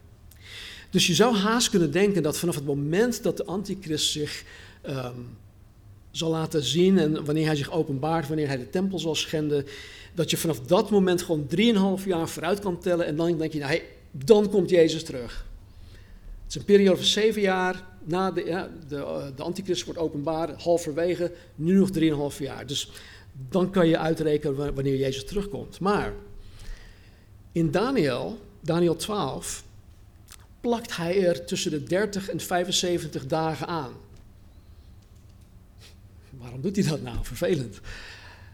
Dus 0.90 1.06
je 1.06 1.14
zou 1.14 1.36
haast 1.36 1.70
kunnen 1.70 1.92
denken 1.92 2.22
dat 2.22 2.38
vanaf 2.38 2.54
het 2.54 2.64
moment 2.64 3.22
dat 3.22 3.36
de 3.36 3.44
antichrist 3.44 4.10
zich 4.10 4.44
ehm, 4.82 5.18
zal 6.10 6.30
laten 6.30 6.62
zien 6.62 6.98
en 6.98 7.24
wanneer 7.24 7.46
hij 7.46 7.56
zich 7.56 7.70
openbaart, 7.70 8.28
wanneer 8.28 8.46
hij 8.46 8.58
de 8.58 8.70
tempel 8.70 8.98
zal 8.98 9.14
schenden, 9.14 9.66
dat 10.14 10.30
je 10.30 10.36
vanaf 10.36 10.60
dat 10.60 10.90
moment 10.90 11.22
gewoon 11.22 11.46
drieënhalf 11.46 12.04
jaar 12.04 12.28
vooruit 12.28 12.58
kan 12.58 12.80
tellen 12.80 13.06
en 13.06 13.16
dan 13.16 13.38
denk 13.38 13.52
je, 13.52 13.58
nou, 13.58 13.80
dan 14.10 14.50
komt 14.50 14.70
Jezus 14.70 15.04
terug. 15.04 15.46
Het 16.42 16.48
is 16.48 16.54
een 16.54 16.64
periode 16.64 16.96
van 16.96 17.06
zeven 17.06 17.42
jaar, 17.42 17.84
na 18.04 18.30
de, 18.30 18.68
de, 18.88 18.96
uh, 18.96 19.24
de 19.36 19.42
antichrist 19.42 19.84
wordt 19.84 20.00
openbaar, 20.00 20.62
halverwege, 20.62 21.32
nu 21.54 21.74
nog 21.74 21.90
drieënhalf 21.90 22.38
jaar. 22.38 22.66
Dus 22.66 22.90
dan 23.48 23.70
kan 23.70 23.88
je 23.88 23.98
uitrekenen 23.98 24.74
wanneer 24.74 24.96
Jezus 24.96 25.24
terugkomt. 25.24 25.80
Maar 25.80 26.12
in 27.52 27.70
Daniel, 27.70 28.38
Daniel 28.60 28.96
12, 28.96 29.64
plakt 30.60 30.96
hij 30.96 31.26
er 31.26 31.44
tussen 31.44 31.70
de 31.70 31.82
30 31.82 32.28
en 32.28 32.40
75 32.40 33.26
dagen 33.26 33.66
aan. 33.66 33.92
Waarom 36.30 36.60
doet 36.60 36.76
hij 36.76 36.88
dat 36.88 37.02
nou? 37.02 37.16
Vervelend. 37.22 37.80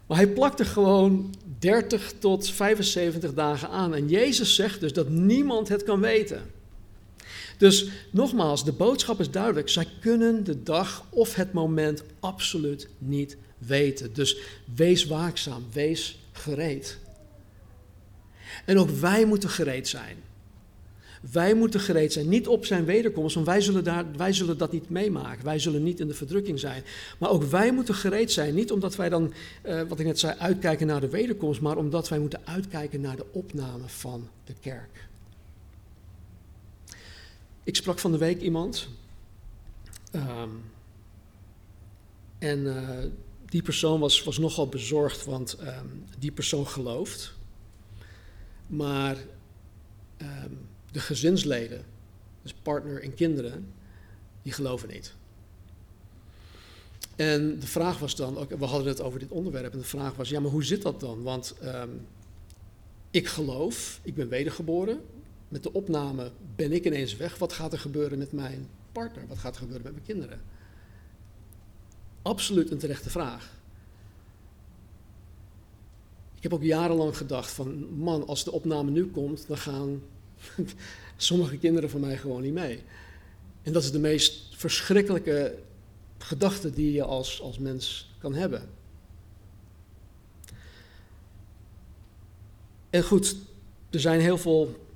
Maar 0.07 0.17
hij 0.17 0.29
plakt 0.29 0.61
er 0.61 0.67
gewoon 0.67 1.35
30 1.59 2.13
tot 2.19 2.51
75 2.51 3.35
dagen 3.35 3.69
aan. 3.69 3.95
En 3.95 4.09
Jezus 4.09 4.55
zegt 4.55 4.81
dus 4.81 4.93
dat 4.93 5.09
niemand 5.09 5.69
het 5.69 5.83
kan 5.83 6.01
weten. 6.01 6.43
Dus 7.59 7.89
nogmaals, 8.11 8.65
de 8.65 8.73
boodschap 8.73 9.21
is 9.21 9.31
duidelijk. 9.31 9.69
Zij 9.69 9.87
kunnen 10.01 10.45
de 10.45 10.63
dag 10.63 11.05
of 11.09 11.35
het 11.35 11.53
moment 11.53 12.03
absoluut 12.21 12.89
niet 12.99 13.37
weten. 13.59 14.13
Dus 14.13 14.37
wees 14.75 15.07
waakzaam, 15.07 15.65
wees 15.73 16.19
gereed. 16.33 16.99
En 18.65 18.79
ook 18.79 18.91
wij 18.91 19.25
moeten 19.25 19.51
gereed 19.51 19.89
zijn. 19.89 20.17
Wij 21.33 21.55
moeten 21.55 21.81
gereed 21.81 22.13
zijn, 22.13 22.29
niet 22.29 22.49
op 22.49 22.67
zijn 22.67 22.85
wederkomst, 22.85 23.35
want 23.35 23.47
wij 23.47 23.61
zullen, 23.61 23.85
daar, 23.85 24.05
wij 24.17 24.33
zullen 24.33 24.59
dat 24.59 24.73
niet 24.73 24.91
meemaken. 24.91 25.45
Wij 25.45 25.59
zullen 25.59 25.83
niet 25.83 26.01
in 26.01 26.09
de 26.09 26.15
verdrukking 26.15 26.59
zijn. 26.59 26.83
Maar 27.19 27.31
ook 27.31 27.43
wij 27.43 27.73
moeten 27.73 27.95
gereed 27.95 28.33
zijn, 28.33 28.55
niet 28.55 28.73
omdat 28.73 28.97
wij 28.97 29.09
dan, 29.09 29.33
uh, 29.67 29.83
wat 29.89 29.99
ik 29.99 30.07
net 30.07 30.19
zei, 30.19 30.39
uitkijken 30.39 30.87
naar 30.87 31.01
de 31.01 31.09
wederkomst, 31.09 31.61
maar 31.61 31.77
omdat 31.77 32.09
wij 32.09 32.19
moeten 32.19 32.41
uitkijken 32.45 33.01
naar 33.01 33.17
de 33.17 33.27
opname 33.33 33.85
van 33.87 34.29
de 34.45 34.55
kerk. 34.61 35.08
Ik 37.69 37.77
sprak 37.77 37.99
van 37.99 38.13
de 38.13 38.19
week 38.19 38.41
iemand. 38.41 38.89
Um, 40.13 40.65
en 42.39 42.59
uh, 42.59 42.99
die 43.47 43.63
persoon 43.63 44.01
was, 44.01 44.23
was 44.23 44.39
nogal 44.39 44.69
bezorgd, 44.69 45.25
want 45.25 45.59
um, 45.61 46.05
die 46.19 46.33
persoon 46.33 46.67
gelooft. 46.67 47.35
Maar 48.67 49.17
um, 50.19 50.69
de 50.91 51.01
gezinsleden, 51.01 51.85
dus 52.43 52.55
partner 52.63 53.03
en 53.03 53.15
kinderen, 53.15 53.73
die 54.43 54.53
geloven 54.53 54.89
niet. 54.89 55.15
En 57.17 57.59
de 57.59 57.67
vraag 57.67 57.99
was 57.99 58.17
dan, 58.17 58.47
we 58.59 58.65
hadden 58.65 58.89
het 58.89 59.01
over 59.01 59.19
dit 59.19 59.31
onderwerp, 59.31 59.73
en 59.73 59.79
de 59.79 59.85
vraag 59.85 60.15
was, 60.15 60.29
ja, 60.29 60.41
maar 60.41 60.51
hoe 60.51 60.65
zit 60.65 60.83
dat 60.83 61.01
dan? 61.01 61.23
Want 61.23 61.55
ik 63.11 63.27
geloof, 63.27 64.01
ik 64.03 64.15
ben 64.15 64.29
wedergeboren, 64.29 65.01
met 65.49 65.63
de 65.63 65.73
opname 65.73 66.31
ben 66.57 66.73
ik 66.73 66.85
ineens 66.85 67.17
weg. 67.17 67.39
Wat 67.39 67.53
gaat 67.53 67.73
er 67.73 67.79
gebeuren 67.79 68.19
met 68.19 68.33
mijn 68.33 68.69
partner? 68.93 69.27
Wat 69.27 69.39
gaat 69.39 69.55
er 69.55 69.61
gebeuren 69.61 69.85
met 69.85 69.93
mijn 69.93 70.05
kinderen? 70.05 70.41
Absoluut 72.23 72.71
een 72.71 72.79
terechte 72.79 73.11
vraag. 73.11 73.57
Ik 76.37 76.43
heb 76.43 76.53
ook 76.53 76.63
jarenlang 76.63 77.17
gedacht 77.17 77.51
van, 77.51 77.99
man, 77.99 78.27
als 78.27 78.45
de 78.45 78.53
opname 78.53 78.91
nu 78.91 79.07
komt, 79.07 79.45
dan 79.49 79.59
gaan 79.59 80.03
sommige 81.17 81.59
kinderen 81.59 81.91
van 81.91 82.01
mij 82.01 82.17
gewoon 82.17 82.43
niet 82.43 82.53
mee. 82.53 82.83
En 83.63 83.73
dat 83.73 83.83
is 83.83 83.91
de 83.91 83.99
meest 83.99 84.57
verschrikkelijke 84.57 85.59
gedachte 86.19 86.71
die 86.71 86.93
je 86.93 87.03
als, 87.03 87.41
als 87.41 87.59
mens 87.59 88.11
kan 88.19 88.35
hebben. 88.35 88.69
En 92.91 93.03
goed, 93.03 93.37
er 93.91 94.01
zijn 94.01 94.21
heel 94.21 94.39
veel 94.39 94.88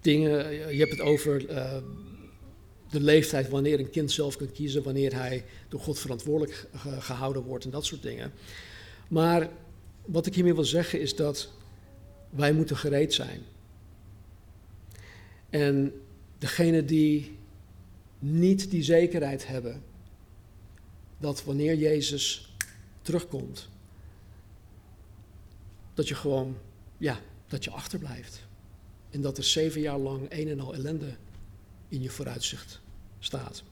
dingen. 0.00 0.50
Je 0.74 0.78
hebt 0.78 0.90
het 0.90 1.00
over 1.00 1.50
uh, 1.50 1.76
de 2.90 3.00
leeftijd 3.00 3.48
wanneer 3.48 3.78
een 3.78 3.90
kind 3.90 4.12
zelf 4.12 4.36
kan 4.36 4.52
kiezen, 4.52 4.82
wanneer 4.82 5.14
hij 5.14 5.44
door 5.68 5.80
God 5.80 5.98
verantwoordelijk 5.98 6.66
gehouden 6.98 7.42
wordt 7.42 7.64
en 7.64 7.70
dat 7.70 7.84
soort 7.84 8.02
dingen. 8.02 8.32
Maar 9.08 9.48
wat 10.04 10.26
ik 10.26 10.34
hiermee 10.34 10.54
wil 10.54 10.64
zeggen 10.64 11.00
is 11.00 11.16
dat 11.16 11.50
wij 12.30 12.52
moeten 12.52 12.76
gereed 12.76 13.14
zijn. 13.14 13.40
En 15.50 15.92
degene 16.38 16.84
die 16.84 17.36
niet 18.18 18.70
die 18.70 18.82
zekerheid 18.82 19.46
hebben 19.46 19.82
dat 21.18 21.44
wanneer 21.44 21.76
Jezus 21.76 22.54
terugkomt, 23.02 23.68
dat 25.94 26.08
je 26.08 26.14
gewoon, 26.14 26.56
ja, 26.98 27.20
dat 27.46 27.64
je 27.64 27.70
achterblijft. 27.70 28.48
En 29.10 29.20
dat 29.20 29.38
er 29.38 29.44
zeven 29.44 29.80
jaar 29.80 29.98
lang 29.98 30.26
een 30.28 30.48
en 30.48 30.60
al 30.60 30.74
ellende 30.74 31.14
in 31.88 32.02
je 32.02 32.10
vooruitzicht 32.10 32.80
staat. 33.18 33.62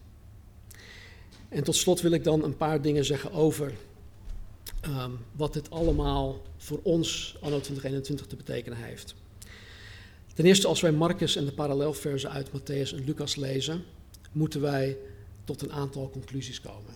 En 1.49 1.65
tot 1.65 1.77
slot 1.77 2.01
wil 2.01 2.13
ik 2.13 2.25
dan 2.25 2.45
een 2.45 2.57
paar 2.57 2.83
dingen 2.83 3.05
zeggen 3.05 3.33
over 3.33 3.73
um, 4.87 5.19
wat 5.33 5.53
dit 5.53 5.71
allemaal 5.71 6.43
voor 6.57 6.81
ons 6.83 7.37
anno 7.41 7.61
2021 7.61 8.27
te 8.27 8.37
betekenen 8.37 8.79
heeft. 8.79 9.15
Ten 10.35 10.47
eerste, 10.47 10.67
als 10.67 10.81
wij 10.81 10.93
Marcus 10.93 11.37
en 11.37 11.45
de 11.45 11.53
parallelversen 11.53 12.31
uit 12.31 12.49
Matthäus 12.49 12.95
en 12.95 13.05
Lucas 13.05 13.37
lezen, 13.37 13.85
moeten 14.33 14.61
wij 14.61 14.97
tot 15.45 15.63
een 15.63 15.73
aantal 15.73 16.11
conclusies 16.11 16.61
komen. 16.61 16.95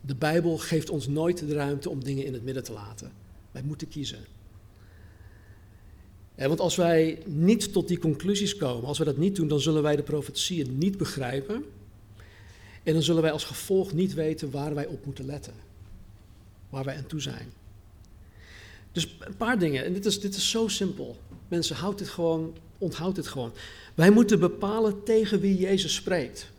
De 0.00 0.14
Bijbel 0.14 0.58
geeft 0.58 0.90
ons 0.90 1.06
nooit 1.08 1.38
de 1.38 1.54
ruimte 1.54 1.90
om 1.90 2.04
dingen 2.04 2.24
in 2.24 2.32
het 2.32 2.44
midden 2.44 2.64
te 2.64 2.72
laten. 2.72 3.12
Wij 3.50 3.62
moeten 3.62 3.88
kiezen. 3.88 4.24
Want 6.48 6.60
als 6.60 6.76
wij 6.76 7.18
niet 7.26 7.72
tot 7.72 7.88
die 7.88 7.98
conclusies 7.98 8.56
komen, 8.56 8.88
als 8.88 8.98
we 8.98 9.04
dat 9.04 9.16
niet 9.16 9.36
doen, 9.36 9.48
dan 9.48 9.60
zullen 9.60 9.82
wij 9.82 9.96
de 9.96 10.02
profetieën 10.02 10.78
niet 10.78 10.96
begrijpen. 10.96 11.64
En 12.82 12.92
dan 12.92 13.02
zullen 13.02 13.22
wij 13.22 13.32
als 13.32 13.44
gevolg 13.44 13.92
niet 13.92 14.14
weten 14.14 14.50
waar 14.50 14.74
wij 14.74 14.86
op 14.86 15.04
moeten 15.04 15.26
letten. 15.26 15.54
Waar 16.70 16.84
wij 16.84 16.96
aan 16.96 17.06
toe 17.06 17.20
zijn. 17.20 17.52
Dus 18.92 19.16
een 19.20 19.36
paar 19.36 19.58
dingen, 19.58 19.84
en 19.84 19.92
dit 19.92 20.06
is, 20.06 20.20
dit 20.20 20.34
is 20.34 20.50
zo 20.50 20.68
simpel. 20.68 21.16
Mensen, 21.48 21.76
houd 21.76 21.98
dit 21.98 22.08
gewoon, 22.08 22.56
onthoud 22.78 23.14
dit 23.14 23.26
gewoon. 23.26 23.52
Wij 23.94 24.10
moeten 24.10 24.40
bepalen 24.40 25.04
tegen 25.04 25.40
wie 25.40 25.58
Jezus 25.58 25.94
spreekt. 25.94 26.50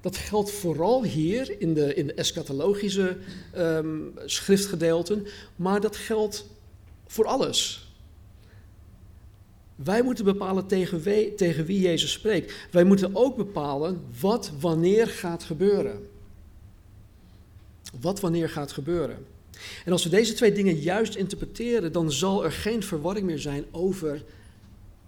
Dat 0.00 0.16
geldt 0.16 0.50
vooral 0.50 1.04
hier 1.04 1.60
in 1.60 1.74
de, 1.74 1.94
in 1.94 2.06
de 2.06 2.14
eschatologische 2.14 3.16
um, 3.56 4.14
schriftgedeelten, 4.24 5.26
maar 5.56 5.80
dat 5.80 5.96
geldt 5.96 6.46
voor 7.06 7.26
alles. 7.26 7.83
Wij 9.74 10.02
moeten 10.02 10.24
bepalen 10.24 10.66
tegen 10.66 11.00
wie, 11.00 11.34
tegen 11.34 11.64
wie 11.64 11.80
Jezus 11.80 12.12
spreekt. 12.12 12.54
Wij 12.70 12.84
moeten 12.84 13.16
ook 13.16 13.36
bepalen 13.36 14.04
wat 14.20 14.52
wanneer 14.60 15.06
gaat 15.06 15.44
gebeuren. 15.44 16.08
Wat 18.00 18.20
wanneer 18.20 18.48
gaat 18.48 18.72
gebeuren. 18.72 19.26
En 19.84 19.92
als 19.92 20.04
we 20.04 20.10
deze 20.10 20.32
twee 20.32 20.52
dingen 20.52 20.76
juist 20.76 21.14
interpreteren, 21.14 21.92
dan 21.92 22.12
zal 22.12 22.44
er 22.44 22.52
geen 22.52 22.82
verwarring 22.82 23.26
meer 23.26 23.38
zijn 23.38 23.64
over 23.70 24.24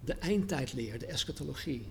de 0.05 0.13
eindtijdleer, 0.13 0.99
de 0.99 1.05
eschatologie. 1.05 1.85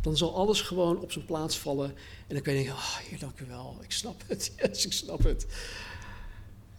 dan 0.00 0.16
zal 0.16 0.34
alles 0.34 0.60
gewoon 0.60 1.00
op 1.00 1.12
zijn 1.12 1.24
plaats 1.24 1.58
vallen. 1.58 1.88
En 2.26 2.34
dan 2.34 2.42
kan 2.42 2.52
je 2.52 2.58
denken, 2.58 2.78
oh 2.78 2.96
Heer, 2.96 3.18
dank 3.18 3.40
u 3.40 3.44
wel, 3.48 3.76
ik 3.80 3.92
snap 3.92 4.22
het, 4.26 4.52
yes, 4.62 4.86
ik 4.86 4.92
snap 4.92 5.22
het. 5.22 5.46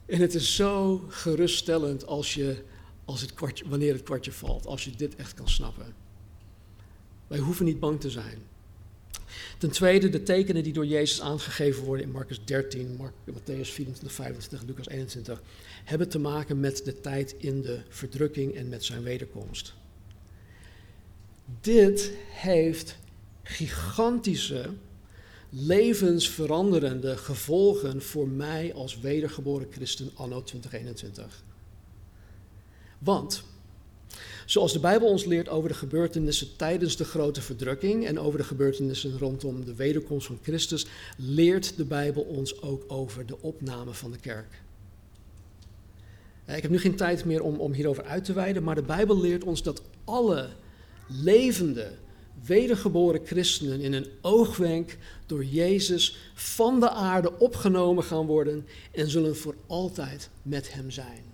En 0.05 0.21
het 0.21 0.33
is 0.35 0.55
zo 0.55 1.03
geruststellend 1.07 2.05
als 2.05 2.33
je, 2.33 2.63
als 3.05 3.21
het 3.21 3.33
wanneer 3.65 3.93
het 3.93 4.03
kwartje 4.03 4.31
valt, 4.31 4.65
als 4.65 4.83
je 4.83 4.91
dit 4.91 5.15
echt 5.15 5.33
kan 5.33 5.49
snappen. 5.49 5.93
Wij 7.27 7.39
hoeven 7.39 7.65
niet 7.65 7.79
bang 7.79 7.99
te 7.99 8.09
zijn. 8.09 8.37
Ten 9.57 9.71
tweede, 9.71 10.09
de 10.09 10.23
tekenen 10.23 10.63
die 10.63 10.73
door 10.73 10.85
Jezus 10.85 11.21
aangegeven 11.21 11.83
worden 11.83 12.05
in 12.05 12.11
Marcus 12.11 12.39
13, 12.45 12.95
Mark, 12.95 13.13
Matthäus 13.31 13.69
24, 13.71 14.11
25, 14.11 14.63
Lucas 14.67 14.87
21, 14.87 15.41
hebben 15.83 16.09
te 16.09 16.19
maken 16.19 16.59
met 16.59 16.85
de 16.85 16.99
tijd 16.99 17.35
in 17.37 17.61
de 17.61 17.81
verdrukking 17.89 18.55
en 18.55 18.69
met 18.69 18.83
zijn 18.83 19.03
wederkomst. 19.03 19.73
Dit 21.61 22.11
heeft 22.29 22.97
gigantische, 23.43 24.69
levensveranderende 25.49 27.17
gevolgen 27.17 28.01
voor 28.01 28.27
mij 28.27 28.73
als 28.73 28.99
wedergeboren 28.99 29.67
christen 29.71 30.11
anno 30.13 30.43
2021. 30.43 31.43
Want 33.03 33.43
Zoals 34.45 34.73
de 34.73 34.79
Bijbel 34.79 35.07
ons 35.07 35.25
leert 35.25 35.49
over 35.49 35.69
de 35.69 35.75
gebeurtenissen 35.75 36.55
tijdens 36.55 36.97
de 36.97 37.03
grote 37.03 37.41
verdrukking 37.41 38.05
en 38.05 38.19
over 38.19 38.39
de 38.39 38.45
gebeurtenissen 38.45 39.17
rondom 39.17 39.65
de 39.65 39.75
wederkomst 39.75 40.27
van 40.27 40.39
Christus, 40.41 40.85
leert 41.17 41.77
de 41.77 41.85
Bijbel 41.85 42.23
ons 42.23 42.61
ook 42.61 42.83
over 42.87 43.25
de 43.25 43.41
opname 43.41 43.93
van 43.93 44.11
de 44.11 44.17
kerk. 44.17 44.61
Ik 46.47 46.61
heb 46.61 46.71
nu 46.71 46.79
geen 46.79 46.95
tijd 46.95 47.25
meer 47.25 47.43
om, 47.43 47.59
om 47.59 47.73
hierover 47.73 48.03
uit 48.03 48.25
te 48.25 48.33
wijden, 48.33 48.63
maar 48.63 48.75
de 48.75 48.81
Bijbel 48.81 49.21
leert 49.21 49.43
ons 49.43 49.63
dat 49.63 49.81
alle 50.03 50.49
levende, 51.07 51.91
wedergeboren 52.45 53.25
christenen 53.25 53.81
in 53.81 53.93
een 53.93 54.07
oogwenk 54.21 54.97
door 55.25 55.45
Jezus 55.45 56.17
van 56.33 56.79
de 56.79 56.89
aarde 56.89 57.39
opgenomen 57.39 58.03
gaan 58.03 58.25
worden 58.25 58.65
en 58.91 59.09
zullen 59.09 59.35
voor 59.35 59.55
altijd 59.67 60.29
met 60.41 60.73
Hem 60.73 60.91
zijn. 60.91 61.32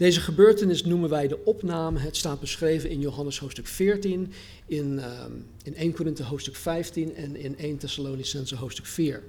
Deze 0.00 0.20
gebeurtenis 0.20 0.84
noemen 0.84 1.10
wij 1.10 1.28
de 1.28 1.44
opname. 1.44 1.98
Het 1.98 2.16
staat 2.16 2.40
beschreven 2.40 2.90
in 2.90 3.00
Johannes 3.00 3.38
hoofdstuk 3.38 3.66
14, 3.66 4.32
in, 4.66 4.92
uh, 4.92 5.24
in 5.62 5.74
1 5.76 5.92
Korinthe 5.92 6.22
hoofdstuk 6.22 6.56
15 6.56 7.14
en 7.14 7.36
in 7.36 7.58
1 7.58 7.76
Thessalonicense 7.76 8.56
hoofdstuk 8.56 8.86
4. 8.86 9.22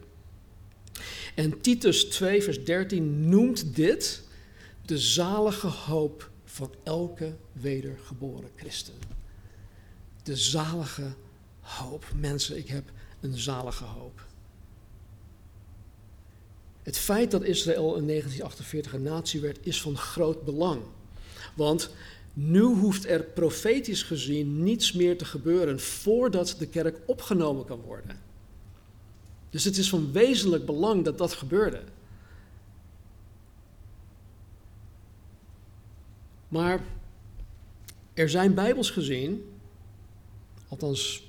En 1.36 1.62
Titus 1.62 2.04
2, 2.04 2.44
vers 2.44 2.64
13 2.64 3.30
noemt 3.30 3.76
dit 3.76 4.22
de 4.86 4.98
zalige 4.98 5.68
hoop 5.68 6.30
van 6.46 6.74
elke 6.84 7.36
wedergeboren 7.52 8.50
christen. 8.56 8.94
De 10.24 10.36
zalige 10.36 11.14
hoop. 11.60 12.06
Mensen, 12.16 12.58
ik 12.58 12.68
heb 12.68 12.92
een 13.22 13.38
zalige 13.38 13.84
hoop. 13.84 14.26
Het 16.84 16.98
feit 16.98 17.32
dat 17.32 17.44
Israël 17.44 17.96
in 17.96 18.08
1948 18.08 18.94
een 18.94 19.02
natie 19.02 19.42
werd, 19.42 19.60
is 19.62 19.82
van 19.82 19.98
groot 19.98 20.46
belang. 20.46 20.82
Want 21.56 21.90
nu 22.34 22.62
hoeft 22.62 23.06
er 23.06 23.24
profetisch 23.24 24.04
gezien 24.04 24.64
niets 24.64 24.92
meer 24.92 25.18
te 25.18 25.26
gebeuren 25.26 25.80
voordat 25.80 26.56
de 26.60 26.68
kerk 26.68 27.00
opgenomen 27.06 27.66
kan 27.66 27.82
worden. 27.82 28.20
Dus 29.50 29.64
het 29.64 29.78
is 29.78 29.90
van 29.90 30.12
wezenlijk 30.12 30.66
belang 30.66 31.06
dat 31.06 31.18
dat 31.18 31.34
gebeurde. 31.34 31.84
Maar 36.48 36.84
er 38.14 38.30
zijn 38.30 38.54
bijbels 38.54 38.90
gezien, 38.90 39.54
althans 40.68 41.24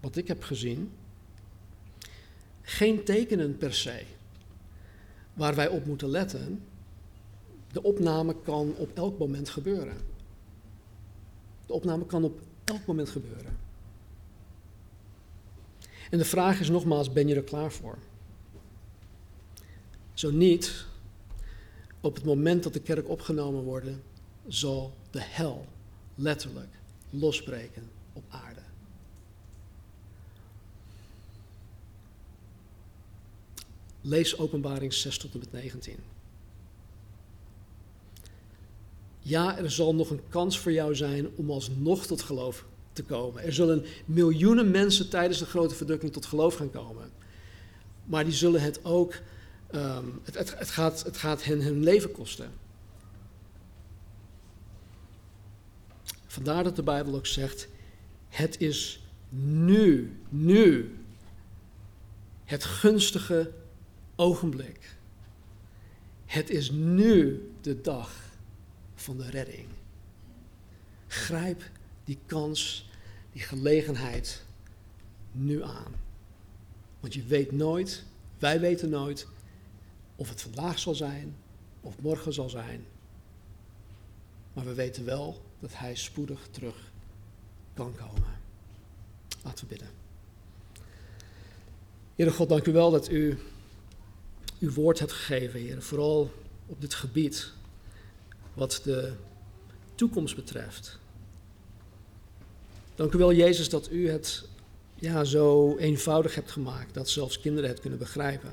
wat 0.00 0.16
ik 0.16 0.28
heb 0.28 0.42
gezien, 0.42 0.92
geen 2.62 3.04
tekenen 3.04 3.56
per 3.56 3.74
se 3.74 4.02
waar 5.34 5.54
wij 5.54 5.68
op 5.68 5.86
moeten 5.86 6.08
letten, 6.08 6.64
de 7.72 7.82
opname 7.82 8.36
kan 8.42 8.74
op 8.76 8.90
elk 8.94 9.18
moment 9.18 9.48
gebeuren. 9.48 9.96
De 11.66 11.72
opname 11.72 12.06
kan 12.06 12.24
op 12.24 12.40
elk 12.64 12.86
moment 12.86 13.08
gebeuren. 13.08 13.56
En 16.10 16.18
de 16.18 16.24
vraag 16.24 16.60
is 16.60 16.68
nogmaals, 16.68 17.12
ben 17.12 17.28
je 17.28 17.34
er 17.34 17.42
klaar 17.42 17.72
voor? 17.72 17.98
Zo 20.14 20.30
niet, 20.30 20.86
op 22.00 22.14
het 22.14 22.24
moment 22.24 22.62
dat 22.62 22.72
de 22.72 22.80
kerk 22.80 23.08
opgenomen 23.08 23.62
wordt, 23.62 23.86
zal 24.46 24.94
de 25.10 25.22
hel 25.22 25.66
letterlijk 26.14 26.68
losbreken 27.10 27.90
op 28.12 28.22
aarde. 28.28 28.63
Lees 34.06 34.38
Openbaring 34.38 34.92
6 34.92 35.18
tot 35.18 35.32
en 35.32 35.38
met 35.38 35.52
19. 35.52 35.96
Ja, 39.18 39.58
er 39.58 39.70
zal 39.70 39.94
nog 39.94 40.10
een 40.10 40.28
kans 40.28 40.58
voor 40.58 40.72
jou 40.72 40.94
zijn 40.94 41.28
om 41.36 41.50
alsnog 41.50 42.06
tot 42.06 42.22
geloof 42.22 42.64
te 42.92 43.04
komen. 43.04 43.42
Er 43.42 43.52
zullen 43.52 43.84
miljoenen 44.04 44.70
mensen 44.70 45.08
tijdens 45.08 45.38
de 45.38 45.46
grote 45.46 45.74
verdrukking 45.74 46.12
tot 46.12 46.26
geloof 46.26 46.54
gaan 46.54 46.70
komen. 46.70 47.10
Maar 48.04 48.24
die 48.24 48.32
zullen 48.32 48.62
het 48.62 48.84
ook, 48.84 49.14
um, 49.74 50.20
het, 50.22 50.38
het, 50.38 50.58
het, 50.58 50.70
gaat, 50.70 51.04
het 51.04 51.16
gaat 51.16 51.44
hen 51.44 51.62
hun 51.62 51.82
leven 51.82 52.12
kosten. 52.12 52.50
Vandaar 56.26 56.64
dat 56.64 56.76
de 56.76 56.82
Bijbel 56.82 57.14
ook 57.14 57.26
zegt, 57.26 57.68
het 58.28 58.60
is 58.60 59.02
nu, 59.38 60.16
nu, 60.28 60.94
het 62.44 62.64
gunstige 62.64 63.50
ogenblik. 64.16 64.96
Het 66.24 66.50
is 66.50 66.70
nu 66.70 67.50
de 67.60 67.80
dag 67.80 68.22
van 68.94 69.16
de 69.16 69.30
redding. 69.30 69.66
Grijp 71.06 71.70
die 72.04 72.18
kans, 72.26 72.90
die 73.32 73.42
gelegenheid 73.42 74.42
nu 75.32 75.62
aan. 75.62 75.94
Want 77.00 77.14
je 77.14 77.24
weet 77.24 77.52
nooit, 77.52 78.04
wij 78.38 78.60
weten 78.60 78.88
nooit, 78.88 79.26
of 80.16 80.28
het 80.28 80.42
vandaag 80.42 80.78
zal 80.78 80.94
zijn 80.94 81.36
of 81.80 82.00
morgen 82.00 82.32
zal 82.32 82.48
zijn. 82.48 82.84
Maar 84.52 84.64
we 84.64 84.74
weten 84.74 85.04
wel 85.04 85.42
dat 85.60 85.70
Hij 85.74 85.94
spoedig 85.94 86.48
terug 86.50 86.92
kan 87.74 87.94
komen. 87.94 88.38
Laten 89.42 89.64
we 89.64 89.70
bidden. 89.70 89.88
Heere 92.14 92.32
God, 92.32 92.48
dank 92.48 92.66
u 92.66 92.72
wel 92.72 92.90
dat 92.90 93.10
u 93.10 93.38
uw 94.64 94.72
woord 94.72 94.98
hebt 94.98 95.12
gegeven, 95.12 95.60
Heer. 95.60 95.82
Vooral 95.82 96.32
op 96.66 96.80
dit 96.80 96.94
gebied 96.94 97.52
wat 98.54 98.80
de 98.84 99.12
toekomst 99.94 100.36
betreft. 100.36 100.98
Dank 102.94 103.12
u 103.12 103.18
wel, 103.18 103.32
Jezus, 103.32 103.68
dat 103.68 103.90
u 103.90 104.08
het 104.08 104.44
ja, 104.94 105.24
zo 105.24 105.76
eenvoudig 105.76 106.34
hebt 106.34 106.50
gemaakt 106.50 106.94
dat 106.94 107.08
zelfs 107.08 107.40
kinderen 107.40 107.70
het 107.70 107.80
kunnen 107.80 107.98
begrijpen. 107.98 108.50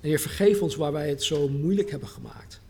En 0.00 0.08
Heer, 0.08 0.20
vergeef 0.20 0.62
ons 0.62 0.76
waar 0.76 0.92
wij 0.92 1.08
het 1.08 1.22
zo 1.22 1.48
moeilijk 1.48 1.90
hebben 1.90 2.08
gemaakt. 2.08 2.60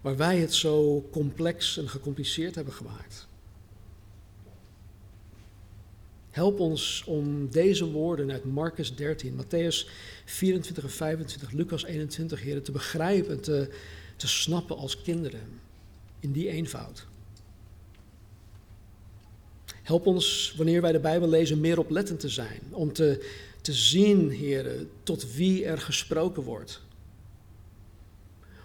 Waar 0.00 0.16
wij 0.16 0.38
het 0.38 0.54
zo 0.54 1.08
complex 1.10 1.78
en 1.78 1.88
gecompliceerd 1.88 2.54
hebben 2.54 2.74
gemaakt. 2.74 3.26
Help 6.32 6.60
ons 6.60 7.04
om 7.06 7.50
deze 7.50 7.90
woorden 7.90 8.30
uit 8.30 8.44
Marcus 8.44 8.94
13, 8.94 9.34
Matthäus 9.34 9.88
24 10.24 10.84
en 10.84 10.90
25, 10.90 11.50
Lucas 11.50 11.84
21, 11.84 12.42
heren, 12.42 12.62
te 12.62 12.72
begrijpen 12.72 13.30
en 13.30 13.40
te, 13.40 13.68
te 14.16 14.28
snappen 14.28 14.76
als 14.76 15.02
kinderen. 15.02 15.60
In 16.20 16.32
die 16.32 16.48
eenvoud. 16.48 17.06
Help 19.82 20.06
ons, 20.06 20.54
wanneer 20.56 20.80
wij 20.80 20.92
de 20.92 21.00
Bijbel 21.00 21.28
lezen, 21.28 21.60
meer 21.60 21.78
oplettend 21.78 22.20
te 22.20 22.28
zijn. 22.28 22.60
Om 22.70 22.92
te, 22.92 23.28
te 23.60 23.72
zien, 23.72 24.30
heren, 24.30 24.90
tot 25.02 25.34
wie 25.34 25.64
er 25.64 25.78
gesproken 25.78 26.42
wordt. 26.42 26.80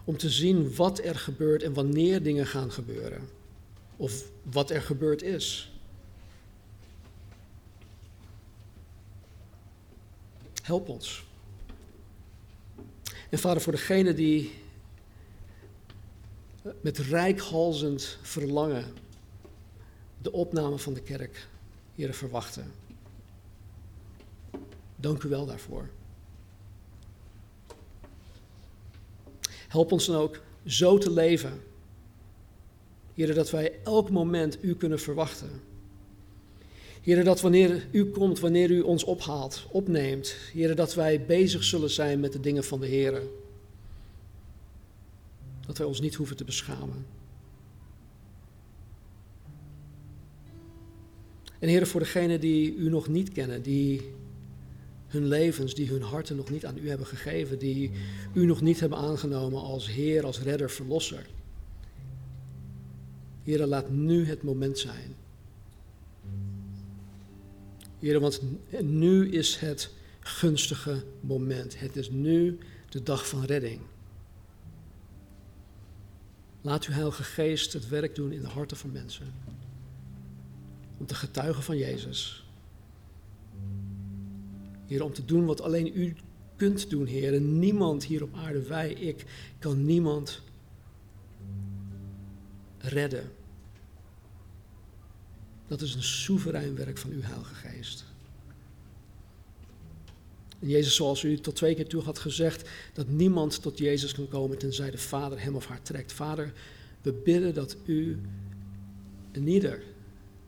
Om 0.04 0.18
te 0.18 0.30
zien 0.30 0.76
wat 0.76 1.00
er 1.00 1.16
gebeurt 1.16 1.64
en 1.64 1.74
wanneer 1.74 2.24
dingen 2.24 2.46
gaan 2.46 2.72
gebeuren. 2.72 3.30
Of 3.96 4.24
wat 4.44 4.70
er 4.70 4.82
gebeurd 4.82 5.22
is. 5.22 5.72
Help 10.68 10.90
ons. 10.90 11.26
En 13.30 13.40
vader, 13.40 13.62
voor 13.62 13.72
degene 13.72 14.14
die 14.14 14.54
met 16.82 16.98
rijkhalzend 16.98 18.18
verlangen 18.22 18.94
de 20.22 20.32
opname 20.32 20.78
van 20.78 20.94
de 20.94 21.02
kerk, 21.02 21.48
heren, 21.96 22.16
verwachten. 22.16 22.72
Dank 24.96 25.24
u 25.24 25.30
wel 25.30 25.46
daarvoor. 25.46 25.90
Help 29.68 29.92
ons 29.92 30.06
dan 30.06 30.16
ook 30.16 30.42
zo 30.66 30.98
te 30.98 31.12
leven 31.12 31.64
Heer, 33.14 33.34
dat 33.34 33.50
wij 33.50 33.80
elk 33.84 34.10
moment 34.10 34.64
u 34.64 34.76
kunnen 34.76 35.00
verwachten. 35.00 35.62
Heer, 37.08 37.24
dat 37.24 37.42
wanneer 37.42 37.88
u 37.92 38.06
komt, 38.06 38.40
wanneer 38.40 38.72
u 38.72 38.82
ons 38.82 39.04
ophaalt, 39.04 39.66
opneemt, 39.72 40.36
Heer, 40.54 40.76
dat 40.76 40.94
wij 40.94 41.26
bezig 41.26 41.64
zullen 41.64 41.90
zijn 41.90 42.20
met 42.20 42.34
de 42.34 42.40
dingen 42.40 42.64
van 42.64 42.80
de 42.80 42.88
Heer. 42.88 43.22
Dat 45.66 45.78
wij 45.78 45.88
ons 45.88 46.02
niet 46.02 46.16
hoeven 46.16 46.36
te 46.36 46.44
beschamen. 46.44 47.06
En 51.60 51.68
Heer, 51.68 51.88
voor 51.88 52.00
degenen 52.00 52.40
die 52.40 52.76
u 52.76 52.90
nog 52.90 53.08
niet 53.08 53.32
kennen, 53.32 53.62
die 53.62 54.02
hun 55.08 55.28
levens, 55.28 55.74
die 55.74 55.88
hun 55.88 56.02
harten 56.02 56.36
nog 56.36 56.50
niet 56.50 56.66
aan 56.66 56.78
u 56.78 56.90
hebben 56.90 57.08
gegeven, 57.08 57.60
die 57.60 57.92
u 58.34 58.46
nog 58.46 58.62
niet 58.62 58.80
hebben 58.80 58.98
aangenomen 58.98 59.62
als 59.62 59.92
Heer, 59.92 60.26
als 60.26 60.42
Redder, 60.42 60.70
Verlosser. 60.70 61.26
Heer, 63.44 63.66
laat 63.66 63.90
nu 63.90 64.26
het 64.26 64.44
moment 64.44 64.78
zijn. 64.80 65.26
Heer, 68.00 68.20
want 68.20 68.42
nu 68.82 69.32
is 69.32 69.56
het 69.56 69.94
gunstige 70.20 71.04
moment. 71.20 71.80
Het 71.80 71.96
is 71.96 72.10
nu 72.10 72.58
de 72.90 73.04
dag 73.04 73.28
van 73.28 73.44
redding. 73.44 73.82
Laat 76.62 76.86
uw 76.86 76.94
Heilige 76.94 77.24
Geest 77.24 77.74
het 77.74 77.88
werk 77.88 78.16
doen 78.16 78.32
in 78.32 78.42
de 78.42 78.48
harten 78.48 78.78
van 78.78 78.92
mensen. 78.92 79.34
Om 80.98 81.06
te 81.06 81.16
getuigen 81.16 81.64
van 81.64 81.78
Jezus. 81.78 82.46
Heer, 84.88 85.04
om 85.04 85.14
te 85.14 85.26
doen 85.26 85.46
wat 85.46 85.62
alleen 85.62 85.92
u 86.00 86.16
kunt 86.56 86.90
doen, 86.90 87.06
Heer. 87.06 87.42
Niemand 87.42 88.04
hier 88.04 88.24
op 88.24 88.36
aarde, 88.36 88.62
wij, 88.62 88.92
ik, 88.92 89.26
kan 89.60 89.86
niemand 89.86 90.42
redden. 92.78 93.32
Dat 95.68 95.82
is 95.82 95.94
een 95.94 96.04
soeverein 96.04 96.76
werk 96.76 96.98
van 96.98 97.12
uw 97.12 97.22
Heilige 97.22 97.54
Geest. 97.54 98.06
En 100.60 100.70
Jezus, 100.70 100.96
zoals 100.96 101.24
u 101.24 101.40
tot 101.40 101.56
twee 101.56 101.76
keer 101.76 101.88
toe 101.88 102.02
had 102.02 102.20
gezegd, 102.20 102.70
dat 102.94 103.08
niemand 103.08 103.62
tot 103.62 103.78
Jezus 103.78 104.14
kan 104.14 104.28
komen 104.28 104.58
tenzij 104.58 104.92
de 104.92 104.98
Vader 104.98 105.42
hem 105.42 105.56
of 105.56 105.68
haar 105.68 105.82
trekt. 105.82 106.14
Vader, 106.14 106.54
we 107.02 107.14
bidden 107.14 107.54
dat 107.54 107.78
u 107.86 108.22
en 109.32 109.48
ieder 109.48 109.84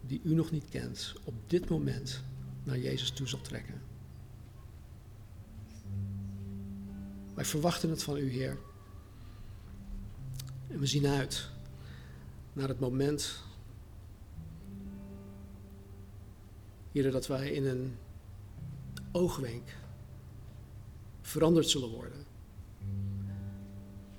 die 0.02 0.22
u 0.24 0.34
nog 0.34 0.52
niet 0.52 0.70
kent, 0.70 1.14
op 1.24 1.34
dit 1.48 1.70
moment 1.70 2.22
naar 2.64 2.80
Jezus 2.80 3.10
toe 3.10 3.28
zal 3.28 3.42
trekken. 3.42 3.82
Wij 7.34 7.46
verwachten 7.46 7.90
het 7.90 8.04
van 8.04 8.18
u, 8.18 8.30
Heer. 8.30 8.58
En 10.68 10.80
we 10.80 10.86
zien 10.86 11.06
uit 11.06 11.50
naar 12.54 12.68
het 12.68 12.80
moment, 12.80 13.44
Heer, 17.00 17.12
dat 17.12 17.28
wij 17.28 17.52
in 17.52 17.66
een 17.66 17.98
oogwenk 19.12 19.76
veranderd 21.22 21.70
zullen 21.70 21.90
worden. 21.90 22.26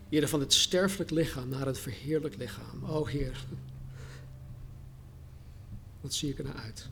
Heer, 0.09 0.29
van 0.29 0.41
het 0.41 0.53
sterfelijk 0.53 1.11
lichaam 1.11 1.49
naar 1.49 1.67
het 1.67 1.79
verheerlijk 1.79 2.37
lichaam. 2.37 2.85
O 2.85 3.07
Heer, 3.07 3.45
wat 6.01 6.15
zie 6.15 6.31
ik 6.31 6.39
er 6.39 6.45
naar 6.45 6.57
uit? 6.57 6.89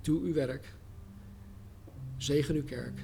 Doe 0.00 0.20
uw 0.20 0.32
werk. 0.32 0.74
Zegen 2.16 2.54
uw 2.54 2.64
kerk. 2.64 3.00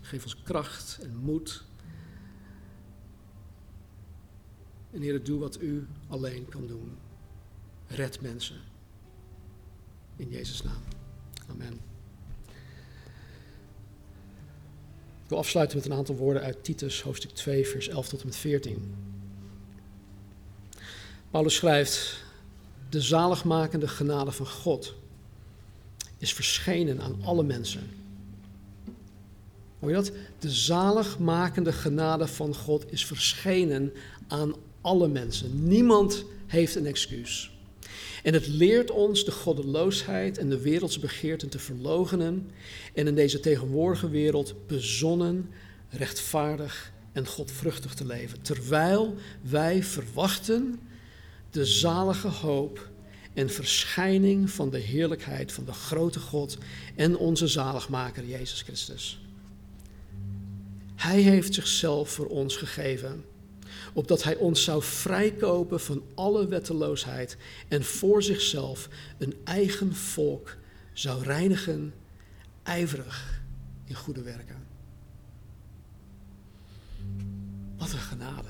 Geef 0.00 0.22
ons 0.22 0.42
kracht 0.42 0.98
en 1.02 1.16
moed. 1.16 1.64
En 4.90 5.00
Heer, 5.00 5.24
doe 5.24 5.38
wat 5.38 5.60
u 5.60 5.86
alleen 6.08 6.48
kan 6.48 6.66
doen. 6.66 6.98
Red 7.86 8.20
mensen. 8.20 8.56
In 10.16 10.28
Jezus' 10.30 10.62
naam. 10.62 10.82
Amen. 11.50 11.72
Ik 15.22 15.32
wil 15.32 15.38
afsluiten 15.38 15.76
met 15.76 15.86
een 15.86 15.92
aantal 15.92 16.16
woorden 16.16 16.42
uit 16.42 16.64
Titus, 16.64 17.02
hoofdstuk 17.02 17.30
2, 17.30 17.66
vers 17.66 17.88
11 17.88 18.08
tot 18.08 18.20
en 18.20 18.26
met 18.26 18.36
14. 18.36 18.94
Paulus 21.30 21.54
schrijft: 21.54 22.24
De 22.88 23.00
zaligmakende 23.00 23.88
genade 23.88 24.32
van 24.32 24.46
God 24.46 24.94
is 26.18 26.34
verschenen 26.34 27.00
aan 27.00 27.22
alle 27.22 27.42
mensen. 27.42 27.90
Hoor 29.78 29.88
je 29.88 29.94
dat? 29.96 30.12
De 30.38 30.50
zaligmakende 30.50 31.72
genade 31.72 32.26
van 32.26 32.54
God 32.54 32.92
is 32.92 33.06
verschenen 33.06 33.92
aan 34.28 34.54
alle 34.80 35.08
mensen. 35.08 35.68
Niemand 35.68 36.24
heeft 36.46 36.74
een 36.74 36.86
excuus. 36.86 37.55
En 38.26 38.34
het 38.34 38.46
leert 38.46 38.90
ons 38.90 39.24
de 39.24 39.30
goddeloosheid 39.30 40.38
en 40.38 40.48
de 40.48 40.60
wereldse 40.60 41.00
begeerten 41.00 41.48
te 41.48 41.58
verlogenen 41.58 42.50
en 42.94 43.06
in 43.06 43.14
deze 43.14 43.40
tegenwoordige 43.40 44.08
wereld 44.10 44.66
bezonnen, 44.66 45.50
rechtvaardig 45.88 46.92
en 47.12 47.26
godvruchtig 47.26 47.94
te 47.94 48.06
leven. 48.06 48.42
Terwijl 48.42 49.14
wij 49.42 49.82
verwachten 49.82 50.80
de 51.50 51.64
zalige 51.64 52.28
hoop 52.28 52.90
en 53.34 53.50
verschijning 53.50 54.50
van 54.50 54.70
de 54.70 54.78
heerlijkheid 54.78 55.52
van 55.52 55.64
de 55.64 55.72
grote 55.72 56.20
God 56.20 56.58
en 56.96 57.16
onze 57.16 57.46
zaligmaker 57.46 58.24
Jezus 58.24 58.62
Christus. 58.62 59.20
Hij 60.94 61.20
heeft 61.20 61.54
zichzelf 61.54 62.10
voor 62.10 62.26
ons 62.26 62.56
gegeven, 62.56 63.24
opdat 63.96 64.22
Hij 64.22 64.36
ons 64.36 64.64
zou 64.64 64.82
vrijkopen 64.82 65.80
van 65.80 66.02
alle 66.14 66.46
wetteloosheid 66.46 67.36
en 67.68 67.84
voor 67.84 68.22
zichzelf 68.22 68.88
een 69.18 69.34
eigen 69.44 69.94
volk 69.94 70.56
zou 70.92 71.22
reinigen, 71.22 71.94
ijverig 72.62 73.42
in 73.84 73.94
goede 73.94 74.22
werken. 74.22 74.66
Wat 77.76 77.92
een 77.92 77.98
genade. 77.98 78.48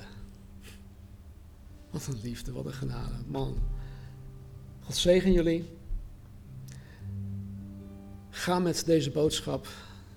Wat 1.90 2.06
een 2.06 2.20
liefde, 2.22 2.52
wat 2.52 2.66
een 2.66 2.72
genade. 2.72 3.14
Man. 3.26 3.58
God 4.80 4.96
zegen 4.96 5.32
jullie. 5.32 5.64
Ga 8.30 8.58
met 8.58 8.82
deze 8.86 9.10
boodschap 9.10 9.68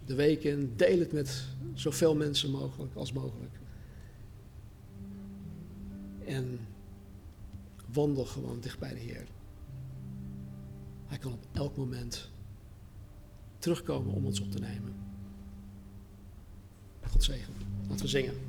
de 0.06 0.16
week 0.16 0.44
in. 0.44 0.74
Deel 0.76 1.00
het 1.00 1.12
met 1.12 1.44
zoveel 1.74 2.16
mensen 2.16 2.52
mogelijk 2.52 2.96
als 2.96 3.14
mogelijk. 3.14 3.59
En 6.30 6.60
wandel 7.92 8.26
gewoon 8.26 8.60
dicht 8.60 8.80
bij 8.80 8.94
de 8.94 9.00
Heer. 9.00 9.28
Hij 11.08 11.18
kan 11.18 11.34
op 11.34 11.48
elk 11.52 11.78
moment 11.78 12.32
terugkomen 13.58 14.14
om 14.14 14.26
ons 14.26 14.40
op 14.40 14.52
te 14.52 14.60
nemen. 14.60 14.94
God 17.08 17.24
zegen. 17.24 17.54
Laten 17.88 18.06
we 18.06 18.08
zingen. 18.08 18.49